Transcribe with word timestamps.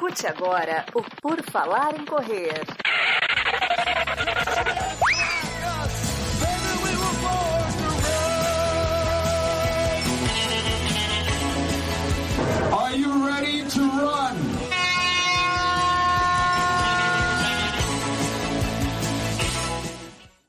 Escute 0.00 0.26
agora 0.26 0.86
o 0.94 1.02
Por 1.20 1.42
Falar 1.42 1.94
em 1.94 2.06
Correr. 2.06 2.54
Are 12.72 12.96
you 12.96 13.26
ready 13.26 13.62
to 13.64 13.80
run? 13.80 14.50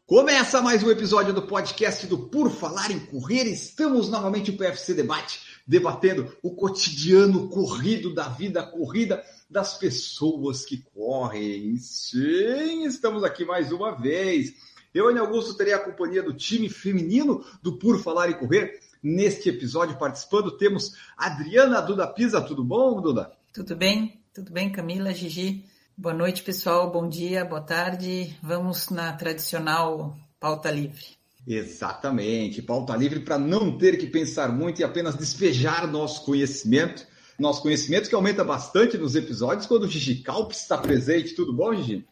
Começa 0.06 0.62
mais 0.62 0.82
um 0.82 0.90
episódio 0.90 1.34
do 1.34 1.42
podcast 1.42 2.08
do 2.08 2.18
Por 2.18 2.50
Falar 2.50 2.90
em 2.90 3.00
Correr. 3.00 3.44
Estamos 3.48 4.10
novamente 4.10 4.52
no 4.52 4.58
PFC 4.58 4.94
Debate, 4.94 5.51
debatendo 5.72 6.36
o 6.44 6.54
cotidiano 6.54 7.48
corrido 7.48 8.14
da 8.14 8.28
vida 8.28 8.62
corrida 8.62 9.24
das 9.50 9.78
pessoas 9.78 10.66
que 10.66 10.84
correm. 10.94 11.78
Sim, 11.78 12.84
estamos 12.84 13.24
aqui 13.24 13.46
mais 13.46 13.72
uma 13.72 13.92
vez. 13.92 14.54
Eu, 14.94 15.08
Ana 15.08 15.22
Augusto, 15.22 15.56
terei 15.56 15.74
a 15.74 15.80
companhia 15.80 16.22
do 16.22 16.34
time 16.34 16.68
feminino 16.68 17.46
do 17.64 17.80
Por 17.80 18.04
Falar 18.04 18.30
em 18.30 18.34
Correr. 18.34 18.82
Neste 19.02 19.48
episódio, 19.48 19.98
participando, 19.98 20.58
temos 20.58 20.94
Adriana 21.16 21.80
Duda 21.80 22.06
Pisa. 22.06 22.42
Tudo 22.42 22.66
bom, 22.66 23.00
Duda? 23.00 23.32
Tudo 23.54 23.74
bem? 23.74 24.22
Tudo 24.34 24.52
bem, 24.52 24.70
Camila, 24.70 25.14
Gigi? 25.14 25.64
Boa 25.98 26.14
noite, 26.14 26.44
pessoal. 26.44 26.92
Bom 26.92 27.08
dia, 27.08 27.46
boa 27.46 27.62
tarde. 27.62 28.36
Vamos 28.44 28.90
na 28.90 29.14
tradicional 29.14 30.18
pauta 30.38 30.70
livre. 30.70 31.21
Exatamente, 31.48 32.62
pauta 32.62 32.96
livre 32.96 33.22
para 33.22 33.38
não 33.38 33.78
ter 33.78 33.98
que 33.98 34.08
pensar 34.08 34.52
muito 34.52 34.80
e 34.80 34.84
apenas 34.84 35.16
despejar 35.16 35.88
nosso 35.88 36.24
conhecimento. 36.24 37.10
Nosso 37.40 37.64
conhecimento 37.64 38.08
que 38.08 38.14
aumenta 38.14 38.44
bastante 38.44 38.98
nos 38.98 39.16
episódios 39.16 39.66
quando 39.66 39.84
o 39.84 39.88
Gigi 39.88 40.22
Calp 40.22 40.52
está 40.52 40.78
presente. 40.78 41.34
Tudo 41.34 41.52
bom, 41.52 41.74
Gigi? 41.74 42.06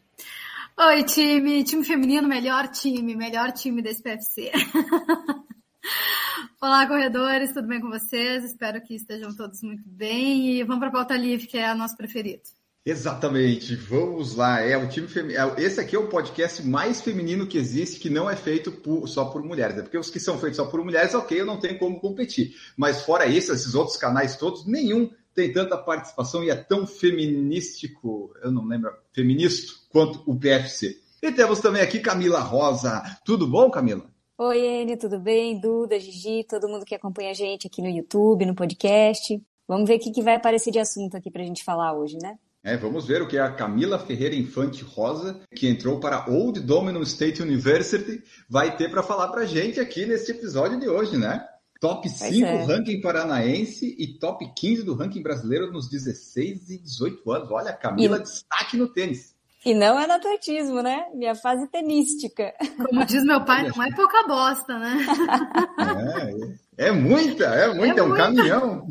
Oi, 0.76 1.04
time. 1.04 1.62
Time 1.62 1.84
feminino, 1.84 2.26
melhor 2.26 2.66
time. 2.68 3.14
Melhor 3.14 3.52
time 3.52 3.80
desse 3.80 4.02
PFC. 4.02 4.50
Olá, 6.60 6.86
corredores. 6.88 7.52
Tudo 7.52 7.68
bem 7.68 7.80
com 7.80 7.88
vocês? 7.88 8.44
Espero 8.44 8.82
que 8.82 8.94
estejam 8.94 9.34
todos 9.36 9.62
muito 9.62 9.84
bem. 9.86 10.56
E 10.56 10.64
vamos 10.64 10.80
para 10.80 10.88
a 10.88 10.92
pauta 10.92 11.16
livre, 11.16 11.46
que 11.46 11.58
é 11.58 11.72
o 11.72 11.76
nosso 11.76 11.96
preferido. 11.96 12.42
Exatamente, 12.84 13.76
vamos 13.76 14.34
lá. 14.34 14.60
É 14.60 14.76
o 14.76 14.88
time 14.88 15.06
feminino. 15.06 15.54
Esse 15.58 15.80
aqui 15.80 15.94
é 15.94 15.98
o 15.98 16.08
podcast 16.08 16.66
mais 16.66 17.02
feminino 17.02 17.46
que 17.46 17.58
existe, 17.58 18.00
que 18.00 18.08
não 18.08 18.28
é 18.28 18.34
feito 18.34 18.72
por, 18.72 19.06
só 19.06 19.26
por 19.26 19.42
mulheres. 19.42 19.76
É 19.76 19.82
porque 19.82 19.98
os 19.98 20.08
que 20.08 20.18
são 20.18 20.38
feitos 20.38 20.56
só 20.56 20.64
por 20.64 20.82
mulheres, 20.82 21.14
ok, 21.14 21.38
eu 21.38 21.44
não 21.44 21.60
tenho 21.60 21.78
como 21.78 22.00
competir. 22.00 22.54
Mas 22.76 23.02
fora 23.02 23.26
isso, 23.26 23.52
esses 23.52 23.74
outros 23.74 23.98
canais 23.98 24.36
todos, 24.36 24.66
nenhum 24.66 25.10
tem 25.34 25.52
tanta 25.52 25.76
participação 25.76 26.42
e 26.42 26.50
é 26.50 26.56
tão 26.56 26.86
feminístico, 26.86 28.34
eu 28.42 28.50
não 28.50 28.66
lembro, 28.66 28.90
feminista 29.12 29.72
quanto 29.90 30.22
o 30.26 30.38
PFC. 30.38 30.98
E 31.22 31.30
temos 31.32 31.60
também 31.60 31.82
aqui 31.82 32.00
Camila 32.00 32.40
Rosa. 32.40 33.02
Tudo 33.24 33.46
bom, 33.46 33.70
Camila? 33.70 34.10
Oi, 34.38 34.58
Ene, 34.58 34.96
tudo 34.96 35.20
bem? 35.20 35.60
Duda, 35.60 36.00
Gigi, 36.00 36.44
todo 36.48 36.66
mundo 36.66 36.86
que 36.86 36.94
acompanha 36.94 37.30
a 37.30 37.34
gente 37.34 37.66
aqui 37.66 37.82
no 37.82 37.90
YouTube, 37.90 38.46
no 38.46 38.54
podcast. 38.54 39.40
Vamos 39.68 39.86
ver 39.86 39.96
o 39.96 40.00
que 40.00 40.22
vai 40.22 40.36
aparecer 40.36 40.70
de 40.70 40.78
assunto 40.78 41.14
aqui 41.14 41.30
para 41.30 41.42
a 41.42 41.44
gente 41.44 41.62
falar 41.62 41.92
hoje, 41.92 42.16
né? 42.20 42.38
É, 42.62 42.76
vamos 42.76 43.06
ver 43.06 43.22
o 43.22 43.26
que 43.26 43.38
a 43.38 43.50
Camila 43.50 43.98
Ferreira 43.98 44.34
Infante 44.34 44.84
Rosa, 44.84 45.40
que 45.54 45.66
entrou 45.66 45.98
para 45.98 46.28
Old 46.28 46.60
Dominion 46.60 47.02
State 47.02 47.42
University, 47.42 48.22
vai 48.48 48.76
ter 48.76 48.90
para 48.90 49.02
falar 49.02 49.28
para 49.28 49.42
a 49.42 49.46
gente 49.46 49.80
aqui 49.80 50.04
nesse 50.04 50.30
episódio 50.32 50.78
de 50.78 50.86
hoje, 50.86 51.16
né? 51.16 51.42
Top 51.80 52.06
5 52.06 52.46
é. 52.46 52.64
ranking 52.64 53.00
paranaense 53.00 53.96
e 53.98 54.18
top 54.18 54.46
15 54.54 54.82
do 54.82 54.94
ranking 54.94 55.22
brasileiro 55.22 55.72
nos 55.72 55.88
16 55.88 56.68
e 56.68 56.78
18 56.78 57.32
anos. 57.32 57.50
Olha, 57.50 57.72
Camila, 57.72 58.18
E- 58.18 58.22
destaque 58.22 58.76
no 58.76 58.88
tênis. 58.88 59.34
E 59.64 59.74
não 59.74 59.98
é 59.98 60.06
no 60.06 60.14
atletismo, 60.14 60.82
né? 60.82 61.06
Minha 61.14 61.34
fase 61.34 61.66
tenística. 61.68 62.52
Como 62.76 63.04
diz 63.06 63.24
meu 63.24 63.42
pai, 63.44 63.68
não 63.68 63.82
é 63.82 63.90
pouca 63.94 64.26
bosta, 64.26 64.78
né? 64.78 64.98
É, 66.78 66.88
é 66.88 66.92
muita, 66.92 67.44
é 67.44 67.72
muita, 67.72 68.00
é, 68.00 68.02
um 68.02 68.08
muita. 68.08 68.24
caminhão. 68.24 68.86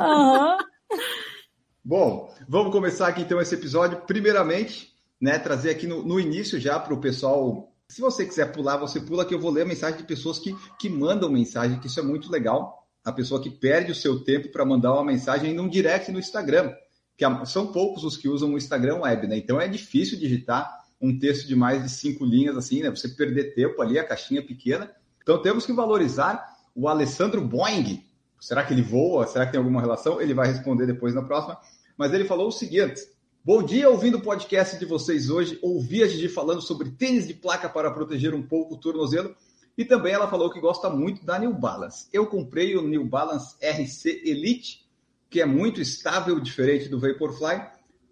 Aham. 0.00 0.58
Bom, 1.84 2.33
vamos 2.48 2.72
começar 2.72 3.08
aqui 3.08 3.22
então 3.22 3.40
esse 3.40 3.54
episódio. 3.54 4.00
Primeiramente, 4.06 4.92
né, 5.20 5.38
trazer 5.38 5.70
aqui 5.70 5.86
no, 5.86 6.02
no 6.02 6.20
início 6.20 6.58
já 6.58 6.78
para 6.78 6.94
o 6.94 7.00
pessoal. 7.00 7.72
Se 7.88 8.00
você 8.00 8.24
quiser 8.24 8.52
pular, 8.52 8.76
você 8.76 9.00
pula, 9.00 9.24
que 9.24 9.34
eu 9.34 9.40
vou 9.40 9.50
ler 9.50 9.62
a 9.62 9.66
mensagem 9.66 9.98
de 9.98 10.04
pessoas 10.04 10.38
que, 10.38 10.56
que 10.78 10.88
mandam 10.88 11.30
mensagem, 11.30 11.78
que 11.78 11.86
isso 11.86 12.00
é 12.00 12.02
muito 12.02 12.30
legal. 12.30 12.86
A 13.04 13.12
pessoa 13.12 13.42
que 13.42 13.50
perde 13.50 13.92
o 13.92 13.94
seu 13.94 14.20
tempo 14.20 14.50
para 14.50 14.64
mandar 14.64 14.94
uma 14.94 15.04
mensagem 15.04 15.52
em 15.52 15.60
um 15.60 15.68
direct 15.68 16.10
no 16.10 16.18
Instagram. 16.18 16.72
Que 17.16 17.24
são 17.46 17.70
poucos 17.70 18.02
os 18.02 18.16
que 18.16 18.28
usam 18.28 18.52
o 18.52 18.56
Instagram 18.56 19.00
web, 19.02 19.28
né? 19.28 19.36
Então 19.36 19.60
é 19.60 19.68
difícil 19.68 20.18
digitar 20.18 20.84
um 21.00 21.16
texto 21.18 21.46
de 21.46 21.54
mais 21.54 21.82
de 21.82 21.90
cinco 21.90 22.24
linhas 22.24 22.56
assim, 22.56 22.82
né? 22.82 22.90
Você 22.90 23.08
perder 23.08 23.54
tempo 23.54 23.80
ali, 23.80 23.98
a 23.98 24.04
caixinha 24.04 24.42
pequena. 24.42 24.90
Então 25.22 25.40
temos 25.40 25.64
que 25.64 25.72
valorizar 25.72 26.44
o 26.74 26.88
Alessandro 26.88 27.40
Boing. 27.40 28.02
Será 28.40 28.64
que 28.64 28.74
ele 28.74 28.82
voa? 28.82 29.26
Será 29.26 29.46
que 29.46 29.52
tem 29.52 29.58
alguma 29.58 29.80
relação? 29.80 30.20
Ele 30.20 30.34
vai 30.34 30.48
responder 30.48 30.86
depois 30.86 31.14
na 31.14 31.22
próxima. 31.22 31.58
Mas 31.96 32.12
ele 32.12 32.24
falou 32.24 32.48
o 32.48 32.52
seguinte: 32.52 33.00
Bom 33.44 33.62
dia, 33.62 33.90
ouvindo 33.90 34.16
o 34.16 34.22
podcast 34.22 34.78
de 34.78 34.86
vocês 34.86 35.28
hoje, 35.28 35.58
ouvi 35.60 36.02
a 36.02 36.06
Gigi 36.06 36.30
falando 36.30 36.62
sobre 36.62 36.90
tênis 36.90 37.28
de 37.28 37.34
placa 37.34 37.68
para 37.68 37.90
proteger 37.90 38.34
um 38.34 38.42
pouco 38.42 38.74
o 38.74 38.78
tornozelo. 38.78 39.36
E 39.76 39.84
também 39.84 40.14
ela 40.14 40.28
falou 40.28 40.50
que 40.50 40.60
gosta 40.60 40.88
muito 40.88 41.26
da 41.26 41.38
New 41.38 41.52
Balance. 41.52 42.08
Eu 42.10 42.26
comprei 42.26 42.74
o 42.74 42.80
New 42.80 43.04
Balance 43.04 43.56
RC 43.60 44.22
Elite, 44.24 44.88
que 45.28 45.42
é 45.42 45.44
muito 45.44 45.80
estável, 45.80 46.40
diferente 46.40 46.88
do 46.88 46.98
Vaporfly. 46.98 47.60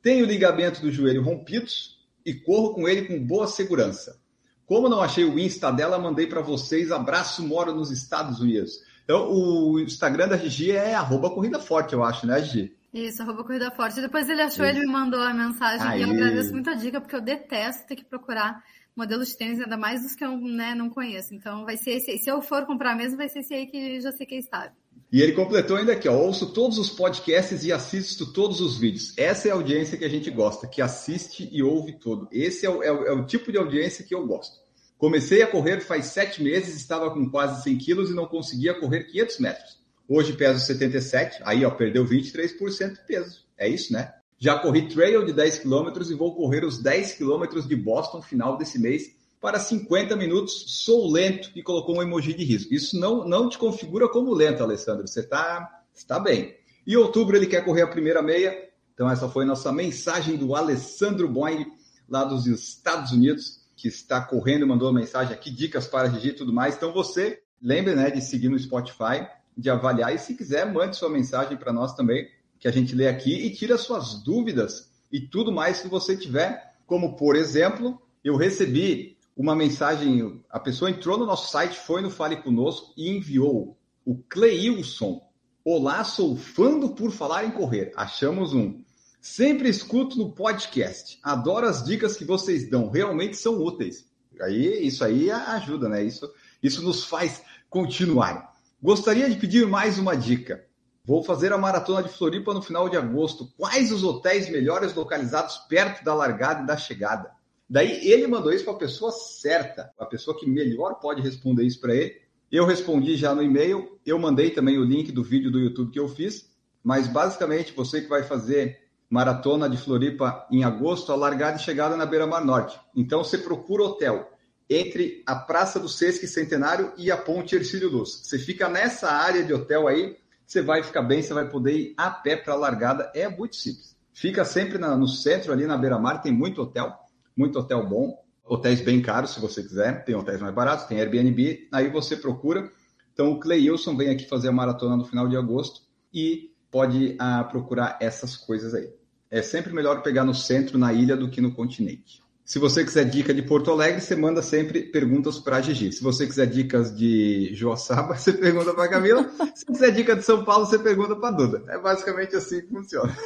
Tem 0.02 0.22
o 0.22 0.26
ligamento 0.26 0.82
do 0.82 0.90
joelho 0.90 1.22
rompidos 1.22 1.98
e 2.26 2.34
corro 2.34 2.74
com 2.74 2.86
ele 2.86 3.06
com 3.06 3.24
boa 3.24 3.46
segurança. 3.46 4.20
Como 4.66 4.88
não 4.88 5.00
achei 5.00 5.24
o 5.24 5.38
Insta 5.38 5.70
dela, 5.70 5.98
mandei 5.98 6.26
para 6.26 6.42
vocês. 6.42 6.92
Abraço, 6.92 7.42
moro 7.46 7.74
nos 7.74 7.90
Estados 7.90 8.40
Unidos. 8.40 8.80
Então, 9.04 9.32
o 9.32 9.80
Instagram 9.80 10.28
da 10.28 10.36
Gigi 10.36 10.72
é 10.72 10.94
arroba 10.94 11.30
corrida 11.30 11.58
forte, 11.58 11.94
eu 11.94 12.04
acho, 12.04 12.26
né, 12.26 12.42
Gigi? 12.42 12.76
Isso, 12.92 13.22
arroba 13.22 13.42
Corrida 13.44 13.70
Forte. 13.70 14.00
Depois 14.00 14.28
ele 14.28 14.42
achou, 14.42 14.64
ele 14.66 14.80
me 14.80 14.86
mandou 14.86 15.20
a 15.20 15.32
mensagem 15.32 15.98
e 15.98 16.02
eu 16.02 16.08
Aí. 16.10 16.14
agradeço 16.16 16.52
muito 16.52 16.68
a 16.68 16.74
dica, 16.74 17.00
porque 17.00 17.16
eu 17.16 17.20
detesto 17.22 17.86
ter 17.86 17.96
que 17.96 18.04
procurar 18.04 18.62
modelos 18.94 19.28
de 19.28 19.36
tênis, 19.38 19.60
ainda 19.60 19.78
mais 19.78 20.04
os 20.04 20.14
que 20.14 20.22
eu 20.24 20.36
né, 20.36 20.74
não 20.74 20.90
conheço. 20.90 21.34
Então 21.34 21.64
vai 21.64 21.76
ser 21.78 21.92
esse 21.92 22.10
aí. 22.10 22.18
Se 22.18 22.30
eu 22.30 22.42
for 22.42 22.66
comprar 22.66 22.94
mesmo, 22.94 23.16
vai 23.16 23.28
ser 23.30 23.38
esse 23.40 23.54
aí 23.54 23.66
que 23.66 24.00
já 24.00 24.12
sei 24.12 24.26
que 24.26 24.34
é 24.34 24.38
estável. 24.38 24.72
E 25.10 25.20
ele 25.22 25.32
completou 25.32 25.76
ainda 25.76 25.92
aqui, 25.92 26.08
ó, 26.08 26.14
ouço 26.16 26.52
todos 26.52 26.78
os 26.78 26.90
podcasts 26.90 27.64
e 27.64 27.72
assisto 27.72 28.30
todos 28.32 28.60
os 28.60 28.78
vídeos. 28.78 29.12
Essa 29.16 29.48
é 29.48 29.50
a 29.50 29.54
audiência 29.54 29.96
que 29.96 30.04
a 30.04 30.08
gente 30.08 30.30
gosta, 30.30 30.66
que 30.66 30.80
assiste 30.82 31.48
e 31.52 31.62
ouve 31.62 31.92
todo. 31.98 32.28
Esse 32.32 32.64
é 32.66 32.70
o, 32.70 32.82
é 32.82 32.90
o- 32.92 33.06
é 33.06 33.12
o 33.12 33.24
tipo 33.26 33.50
de 33.52 33.58
audiência 33.58 34.04
que 34.04 34.14
eu 34.14 34.26
gosto. 34.26 34.56
Comecei 34.98 35.42
a 35.42 35.46
correr 35.46 35.80
faz 35.80 36.06
sete 36.06 36.42
meses, 36.42 36.76
estava 36.76 37.10
com 37.10 37.28
quase 37.30 37.62
100 37.62 37.76
quilos 37.78 38.10
e 38.10 38.14
não 38.14 38.26
conseguia 38.26 38.72
correr 38.78 39.04
500 39.04 39.38
metros. 39.38 39.81
Hoje 40.08 40.32
peso 40.34 40.60
77, 40.60 41.40
aí 41.44 41.64
ó, 41.64 41.70
perdeu 41.70 42.04
23% 42.04 42.92
de 42.92 43.06
peso. 43.06 43.44
É 43.56 43.68
isso, 43.68 43.92
né? 43.92 44.12
Já 44.38 44.58
corri 44.58 44.88
trail 44.88 45.24
de 45.24 45.32
10 45.32 45.60
quilômetros 45.60 46.10
e 46.10 46.14
vou 46.14 46.34
correr 46.34 46.64
os 46.64 46.82
10 46.82 47.14
quilômetros 47.14 47.66
de 47.66 47.76
Boston 47.76 48.20
final 48.20 48.56
desse 48.56 48.78
mês 48.78 49.14
para 49.40 49.58
50 49.58 50.16
minutos. 50.16 50.64
Sou 50.84 51.10
lento 51.10 51.50
e 51.54 51.62
colocou 51.62 51.96
um 51.96 52.02
emoji 52.02 52.34
de 52.34 52.44
risco. 52.44 52.74
Isso 52.74 52.98
não, 52.98 53.26
não 53.26 53.48
te 53.48 53.56
configura 53.56 54.08
como 54.08 54.34
lento, 54.34 54.62
Alessandro. 54.62 55.06
Você 55.06 55.20
está 55.20 55.82
tá 56.06 56.18
bem. 56.18 56.56
Em 56.86 56.96
outubro 56.96 57.36
ele 57.36 57.46
quer 57.46 57.64
correr 57.64 57.82
a 57.82 57.86
primeira 57.86 58.20
meia. 58.20 58.68
Então 58.94 59.10
essa 59.10 59.28
foi 59.28 59.44
nossa 59.44 59.72
mensagem 59.72 60.36
do 60.36 60.54
Alessandro 60.54 61.28
Boing, 61.28 61.66
lá 62.08 62.24
dos 62.24 62.46
Estados 62.46 63.12
Unidos, 63.12 63.60
que 63.76 63.88
está 63.88 64.20
correndo, 64.20 64.66
mandou 64.66 64.88
uma 64.88 65.00
mensagem 65.00 65.32
aqui, 65.32 65.50
dicas 65.50 65.86
para 65.86 66.10
Gigi 66.10 66.28
e 66.28 66.32
tudo 66.34 66.52
mais. 66.52 66.76
Então 66.76 66.92
você 66.92 67.40
lembre 67.60 67.94
né, 67.94 68.10
de 68.10 68.20
seguir 68.20 68.48
no 68.48 68.58
Spotify, 68.58 69.26
de 69.56 69.70
avaliar 69.70 70.14
e 70.14 70.18
se 70.18 70.34
quiser, 70.34 70.70
mande 70.72 70.96
sua 70.96 71.08
mensagem 71.08 71.56
para 71.56 71.72
nós 71.72 71.94
também, 71.94 72.28
que 72.58 72.68
a 72.68 72.70
gente 72.70 72.94
lê 72.94 73.08
aqui 73.08 73.46
e 73.46 73.50
tira 73.50 73.76
suas 73.76 74.22
dúvidas 74.22 74.90
e 75.10 75.20
tudo 75.20 75.52
mais 75.52 75.80
que 75.80 75.88
você 75.88 76.16
tiver. 76.16 76.74
Como, 76.86 77.16
por 77.16 77.36
exemplo, 77.36 78.00
eu 78.24 78.36
recebi 78.36 79.16
uma 79.36 79.54
mensagem, 79.54 80.42
a 80.50 80.60
pessoa 80.60 80.90
entrou 80.90 81.18
no 81.18 81.26
nosso 81.26 81.50
site, 81.50 81.78
foi 81.78 82.00
no 82.02 82.10
Fale 82.10 82.36
Conosco 82.36 82.92
e 82.96 83.10
enviou 83.10 83.76
o 84.04 84.16
Cleilson. 84.28 85.20
Olá, 85.64 86.04
sou 86.04 86.36
fã 86.36 86.78
do 86.78 86.90
Por 86.90 87.10
Falar 87.10 87.44
em 87.44 87.50
Correr. 87.50 87.92
Achamos 87.96 88.52
um. 88.52 88.82
Sempre 89.20 89.68
escuto 89.68 90.18
no 90.18 90.32
podcast. 90.32 91.18
Adoro 91.22 91.66
as 91.66 91.84
dicas 91.84 92.16
que 92.16 92.24
vocês 92.24 92.68
dão, 92.68 92.90
realmente 92.90 93.36
são 93.36 93.62
úteis. 93.62 94.04
Aí, 94.40 94.84
isso 94.84 95.04
aí 95.04 95.30
ajuda, 95.30 95.88
né? 95.88 96.02
Isso, 96.02 96.28
isso 96.62 96.82
nos 96.82 97.04
faz 97.04 97.42
continuar. 97.70 98.51
Gostaria 98.82 99.30
de 99.30 99.36
pedir 99.36 99.64
mais 99.64 99.96
uma 99.96 100.16
dica. 100.16 100.66
Vou 101.04 101.22
fazer 101.22 101.52
a 101.52 101.56
maratona 101.56 102.02
de 102.02 102.08
Floripa 102.08 102.52
no 102.52 102.60
final 102.60 102.88
de 102.88 102.96
agosto. 102.96 103.46
Quais 103.56 103.92
os 103.92 104.02
hotéis 104.02 104.50
melhores 104.50 104.92
localizados 104.92 105.56
perto 105.68 106.04
da 106.04 106.12
largada 106.12 106.64
e 106.64 106.66
da 106.66 106.76
chegada? 106.76 107.30
Daí 107.70 108.10
ele 108.10 108.26
mandou 108.26 108.52
isso 108.52 108.64
para 108.64 108.72
a 108.72 108.78
pessoa 108.78 109.12
certa, 109.12 109.92
a 109.96 110.04
pessoa 110.04 110.36
que 110.36 110.50
melhor 110.50 110.94
pode 110.94 111.22
responder 111.22 111.62
isso 111.62 111.80
para 111.80 111.94
ele. 111.94 112.16
Eu 112.50 112.66
respondi 112.66 113.16
já 113.16 113.32
no 113.32 113.40
e-mail, 113.44 114.00
eu 114.04 114.18
mandei 114.18 114.50
também 114.50 114.76
o 114.76 114.84
link 114.84 115.12
do 115.12 115.22
vídeo 115.22 115.52
do 115.52 115.60
YouTube 115.60 115.92
que 115.92 116.00
eu 116.00 116.08
fiz, 116.08 116.50
mas 116.82 117.06
basicamente 117.06 117.72
você 117.72 118.00
que 118.00 118.08
vai 118.08 118.24
fazer 118.24 118.80
maratona 119.08 119.70
de 119.70 119.76
Floripa 119.76 120.44
em 120.50 120.64
agosto, 120.64 121.12
a 121.12 121.14
largada 121.14 121.56
e 121.56 121.62
chegada 121.62 121.96
na 121.96 122.04
Beira-Mar 122.04 122.44
Norte. 122.44 122.80
Então 122.96 123.22
você 123.22 123.38
procura 123.38 123.84
hotel 123.84 124.31
entre 124.68 125.22
a 125.26 125.34
Praça 125.34 125.78
do 125.78 125.88
Sesc 125.88 126.26
Centenário 126.26 126.92
e 126.96 127.10
a 127.10 127.16
Ponte 127.16 127.54
Ercílio 127.54 127.90
Luz. 127.90 128.20
Você 128.22 128.38
fica 128.38 128.68
nessa 128.68 129.10
área 129.10 129.44
de 129.44 129.52
hotel 129.52 129.88
aí, 129.88 130.16
você 130.46 130.62
vai 130.62 130.82
ficar 130.82 131.02
bem, 131.02 131.22
você 131.22 131.34
vai 131.34 131.48
poder 131.48 131.76
ir 131.76 131.94
a 131.96 132.10
pé 132.10 132.36
para 132.36 132.54
a 132.54 132.56
largada, 132.56 133.10
é 133.14 133.28
muito 133.28 133.56
simples. 133.56 133.96
Fica 134.12 134.44
sempre 134.44 134.78
na, 134.78 134.96
no 134.96 135.08
centro, 135.08 135.52
ali 135.52 135.66
na 135.66 135.76
beira-mar, 135.76 136.22
tem 136.22 136.32
muito 136.32 136.62
hotel, 136.62 136.94
muito 137.36 137.58
hotel 137.58 137.86
bom, 137.86 138.22
hotéis 138.44 138.80
bem 138.80 139.00
caros, 139.00 139.30
se 139.30 139.40
você 139.40 139.62
quiser, 139.62 140.04
tem 140.04 140.14
hotéis 140.14 140.40
mais 140.40 140.54
baratos, 140.54 140.86
tem 140.86 141.00
Airbnb, 141.00 141.68
aí 141.72 141.88
você 141.88 142.16
procura. 142.16 142.70
Então 143.12 143.32
o 143.32 143.40
Cleilson 143.40 143.96
vem 143.96 144.10
aqui 144.10 144.28
fazer 144.28 144.48
a 144.48 144.52
maratona 144.52 144.96
no 144.96 145.04
final 145.04 145.28
de 145.28 145.36
agosto 145.36 145.82
e 146.12 146.50
pode 146.70 147.16
ah, 147.18 147.44
procurar 147.44 147.98
essas 148.00 148.36
coisas 148.36 148.74
aí. 148.74 148.90
É 149.30 149.40
sempre 149.40 149.72
melhor 149.72 150.02
pegar 150.02 150.24
no 150.24 150.34
centro, 150.34 150.76
na 150.78 150.92
ilha, 150.92 151.16
do 151.16 151.30
que 151.30 151.40
no 151.40 151.54
continente. 151.54 152.21
Se 152.52 152.58
você 152.58 152.84
quiser 152.84 153.06
dica 153.06 153.32
de 153.32 153.40
Porto 153.40 153.70
Alegre, 153.70 154.02
você 154.02 154.14
manda 154.14 154.42
sempre 154.42 154.82
perguntas 154.82 155.38
para 155.38 155.56
a 155.56 155.60
Gigi. 155.62 155.90
Se 155.90 156.02
você 156.02 156.26
quiser 156.26 156.44
dicas 156.44 156.94
de 156.94 157.48
Joaçaba, 157.54 158.12
você 158.14 158.30
pergunta 158.30 158.74
para 158.74 158.84
a 158.84 158.88
Camila. 158.90 159.26
Se 159.54 159.64
quiser 159.64 159.90
dica 159.92 160.14
de 160.14 160.22
São 160.22 160.44
Paulo, 160.44 160.66
você 160.66 160.78
pergunta 160.78 161.16
para 161.16 161.30
a 161.30 161.32
Duda. 161.32 161.64
É 161.70 161.78
basicamente 161.78 162.36
assim 162.36 162.60
que 162.60 162.66
funciona. 162.66 163.16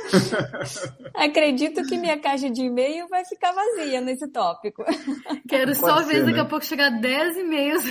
Acredito 1.12 1.82
que 1.82 1.98
minha 1.98 2.20
caixa 2.20 2.48
de 2.48 2.66
e-mail 2.66 3.08
vai 3.08 3.24
ficar 3.24 3.50
vazia 3.50 4.00
nesse 4.00 4.28
tópico. 4.28 4.84
Quero 5.48 5.74
Pode 5.74 5.80
só 5.80 6.04
ser, 6.04 6.06
ver 6.06 6.20
né? 6.20 6.26
daqui 6.26 6.38
a 6.38 6.44
pouco 6.44 6.64
chegar 6.64 6.90
10 6.90 7.36
e-mails 7.38 7.82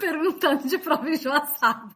perguntando 0.00 0.66
de 0.66 0.76
prova 0.76 1.08
em 1.08 1.16
Joaçaba. 1.16 1.94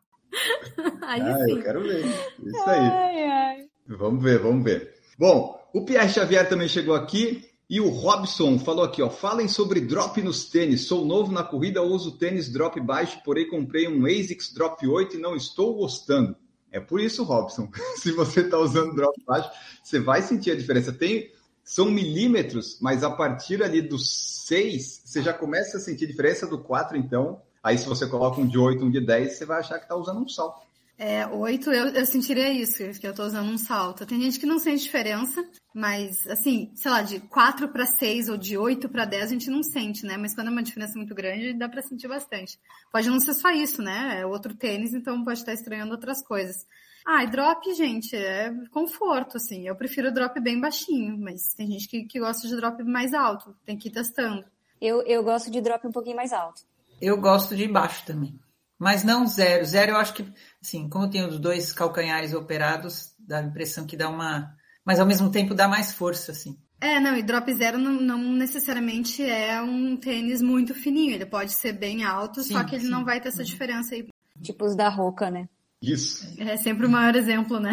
Aí 1.02 1.20
ah, 1.20 1.38
sim. 1.44 1.50
eu 1.50 1.62
quero 1.64 1.82
ver. 1.82 2.06
Isso 2.06 2.70
aí. 2.70 2.79
Ai, 2.79 3.25
ai. 3.25 3.56
Vamos 3.88 4.23
ver, 4.23 4.38
vamos 4.38 4.62
ver. 4.62 4.94
Bom, 5.19 5.61
o 5.73 5.85
Pierre 5.85 6.08
Xavier 6.08 6.49
também 6.49 6.69
chegou 6.69 6.94
aqui. 6.94 7.52
E 7.69 7.81
o 7.81 7.88
Robson 7.88 8.58
falou 8.58 8.84
aqui, 8.84 9.00
ó, 9.00 9.08
falem 9.08 9.49
sobre 9.49 9.81
drop 9.81 10.20
nos 10.20 10.50
tênis. 10.50 10.87
Sou 10.87 11.05
novo 11.05 11.32
na 11.32 11.43
corrida, 11.43 11.82
uso 11.82 12.19
tênis 12.19 12.52
drop 12.52 12.78
baixo, 12.78 13.22
porém 13.25 13.49
comprei 13.49 13.88
um 13.88 14.05
ASICS 14.05 14.52
drop 14.52 14.87
8 14.87 15.16
e 15.16 15.20
não 15.20 15.34
estou 15.34 15.75
gostando. 15.75 16.37
É 16.70 16.78
por 16.78 17.00
isso, 17.00 17.25
Robson, 17.25 17.70
se 17.96 18.12
você 18.12 18.40
está 18.40 18.58
usando 18.58 18.94
drop 18.94 19.19
baixo, 19.25 19.50
você 19.82 19.99
vai 19.99 20.20
sentir 20.20 20.50
a 20.50 20.56
diferença. 20.56 20.93
Tem, 20.93 21.32
são 21.62 21.90
milímetros, 21.90 22.78
mas 22.82 23.02
a 23.02 23.11
partir 23.11 23.62
ali 23.62 23.81
dos 23.81 24.44
6, 24.46 25.02
você 25.05 25.22
já 25.22 25.32
começa 25.32 25.78
a 25.78 25.81
sentir 25.81 26.06
diferença 26.06 26.46
do 26.46 26.58
4, 26.58 26.99
então. 26.99 27.40
Aí 27.62 27.78
se 27.78 27.88
você 27.88 28.06
coloca 28.06 28.38
um 28.43 28.46
de 28.46 28.58
8, 28.58 28.84
um 28.84 28.90
de 28.90 29.00
10, 29.00 29.32
você 29.32 29.46
vai 29.46 29.61
achar 29.61 29.78
que 29.78 29.84
está 29.84 29.96
usando 29.96 30.20
um 30.20 30.28
salto. 30.28 30.61
É, 30.96 31.26
oito, 31.26 31.73
eu, 31.73 31.88
eu 31.88 32.06
sentiria 32.06 32.52
isso, 32.52 32.79
que 33.00 33.06
eu 33.06 33.14
tô 33.14 33.25
usando 33.25 33.50
um 33.50 33.58
salto. 33.58 34.06
Tem 34.06 34.20
gente 34.20 34.38
que 34.38 34.46
não 34.46 34.61
sente 34.61 34.85
diferença, 34.85 35.44
mas, 35.75 36.25
assim, 36.29 36.70
sei 36.75 36.91
lá, 36.91 37.02
de 37.02 37.19
quatro 37.20 37.69
para 37.69 37.85
seis 37.85 38.29
ou 38.29 38.37
de 38.37 38.56
oito 38.56 38.88
para 38.88 39.05
dez 39.05 39.25
a 39.25 39.26
gente 39.26 39.50
não 39.50 39.62
sente, 39.62 40.06
né? 40.06 40.17
Mas 40.17 40.35
quando 40.35 40.49
é 40.49 40.50
uma 40.50 40.62
diferença 40.62 40.96
muito 40.96 41.14
grande, 41.14 41.52
dá 41.52 41.69
para 41.69 41.82
sentir 41.82 42.06
bastante. 42.06 42.58
Pode 42.93 43.11
não 43.11 43.19
ser 43.19 43.35
só 43.35 43.50
isso, 43.50 43.82
né? 43.82 44.20
É 44.20 44.26
outro 44.26 44.55
tênis, 44.55 44.94
então 44.94 45.25
pode 45.25 45.41
estar 45.41 45.52
estranhando 45.52 45.93
outras 45.93 46.23
coisas. 46.23 46.64
Ah, 47.05 47.25
e 47.25 47.26
drop, 47.26 47.75
gente, 47.75 48.14
é 48.17 48.50
conforto, 48.70 49.37
assim. 49.37 49.67
Eu 49.67 49.75
prefiro 49.75 50.14
drop 50.14 50.40
bem 50.40 50.61
baixinho, 50.61 51.19
mas 51.19 51.55
tem 51.55 51.67
gente 51.67 51.88
que, 51.88 52.05
que 52.05 52.20
gosta 52.20 52.47
de 52.47 52.56
drop 52.56 52.82
mais 52.85 53.12
alto. 53.12 53.55
Tem 53.67 53.76
que 53.76 53.88
ir 53.88 53.93
testando. 53.93 54.44
Eu, 54.81 55.02
eu 55.02 55.25
gosto 55.25 55.50
de 55.50 55.61
drop 55.61 55.87
um 55.87 55.93
pouquinho 55.93 56.17
mais 56.17 56.32
alto. 56.32 56.62
Eu 57.00 57.20
gosto 57.20 57.56
de 57.56 57.67
baixo 57.67 58.06
também. 58.06 58.38
Mas 58.79 59.05
não 59.05 59.26
zero. 59.26 59.64
Zero 59.64 59.93
eu 59.93 59.97
acho 59.97 60.14
que, 60.14 60.26
assim, 60.64 60.88
como 60.88 61.08
tem 61.08 61.25
os 61.25 61.38
dois 61.38 61.72
calcanhares 61.72 62.32
operados, 62.32 63.14
dá 63.19 63.38
a 63.38 63.43
impressão 63.43 63.87
que 63.87 63.96
dá 63.96 64.08
uma. 64.08 64.56
Mas 64.84 64.99
ao 64.99 65.06
mesmo 65.06 65.31
tempo 65.31 65.55
dá 65.55 65.69
mais 65.69 65.93
força, 65.93 66.32
assim. 66.32 66.58
É, 66.81 66.99
não, 67.00 67.16
e 67.16 67.22
drop 67.22 67.52
zero 67.55 67.78
não, 67.78 67.93
não 67.93 68.19
necessariamente 68.19 69.22
é 69.22 69.61
um 69.62 69.96
tênis 69.96 70.43
muito 70.43 70.75
fininho. 70.75 71.14
Ele 71.14 71.25
pode 71.25 71.52
ser 71.52 71.72
bem 71.72 72.05
alto, 72.05 72.43
sim, 72.43 72.52
só 72.52 72.64
que 72.64 72.75
ele 72.75 72.84
sim. 72.84 72.90
não 72.90 73.05
vai 73.05 73.20
ter 73.20 73.28
essa 73.28 73.44
diferença 73.44 73.94
aí. 73.94 74.06
Tipo 74.43 74.64
os 74.64 74.76
da 74.76 74.88
Roca, 74.88 75.31
né? 75.31 75.49
Isso. 75.92 76.26
É 76.38 76.56
sempre 76.56 76.86
o 76.86 76.90
maior 76.90 77.14
exemplo, 77.14 77.60
né? 77.60 77.72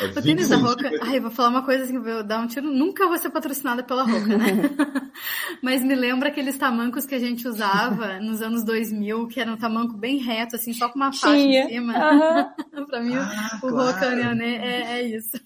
É. 0.00 0.04
é 0.04 0.08
o 0.08 0.22
tênis 0.22 0.48
da 0.48 0.56
Roca. 0.56 0.90
Ai, 1.02 1.20
vou 1.20 1.30
falar 1.30 1.50
uma 1.50 1.64
coisa 1.64 1.86
que 1.86 1.98
vou 1.98 2.22
dar 2.24 2.40
um 2.40 2.46
tiro. 2.46 2.70
Nunca 2.70 3.06
vou 3.06 3.18
ser 3.18 3.30
patrocinada 3.30 3.82
pela 3.82 4.04
Roca, 4.04 4.38
né? 4.38 4.70
Mas 5.62 5.82
me 5.82 5.94
lembra 5.94 6.28
aqueles 6.28 6.56
tamancos 6.56 7.06
que 7.06 7.14
a 7.14 7.18
gente 7.18 7.46
usava 7.46 8.18
nos 8.20 8.40
anos 8.40 8.64
2000, 8.64 9.28
que 9.28 9.40
era 9.40 9.52
um 9.52 9.56
tamanco 9.56 9.96
bem 9.96 10.18
reto, 10.18 10.56
assim, 10.56 10.72
só 10.72 10.88
com 10.88 10.96
uma 10.96 11.12
faixa 11.12 11.34
Tinha. 11.34 11.64
em 11.64 11.68
cima. 11.68 11.94
Uhum. 11.94 12.86
pra 12.86 13.02
mim, 13.02 13.14
ah, 13.14 13.60
o 13.62 13.68
claro. 13.68 13.76
Roca 13.76 14.34
né, 14.34 14.56
é, 14.56 15.00
é 15.00 15.02
isso. 15.02 15.38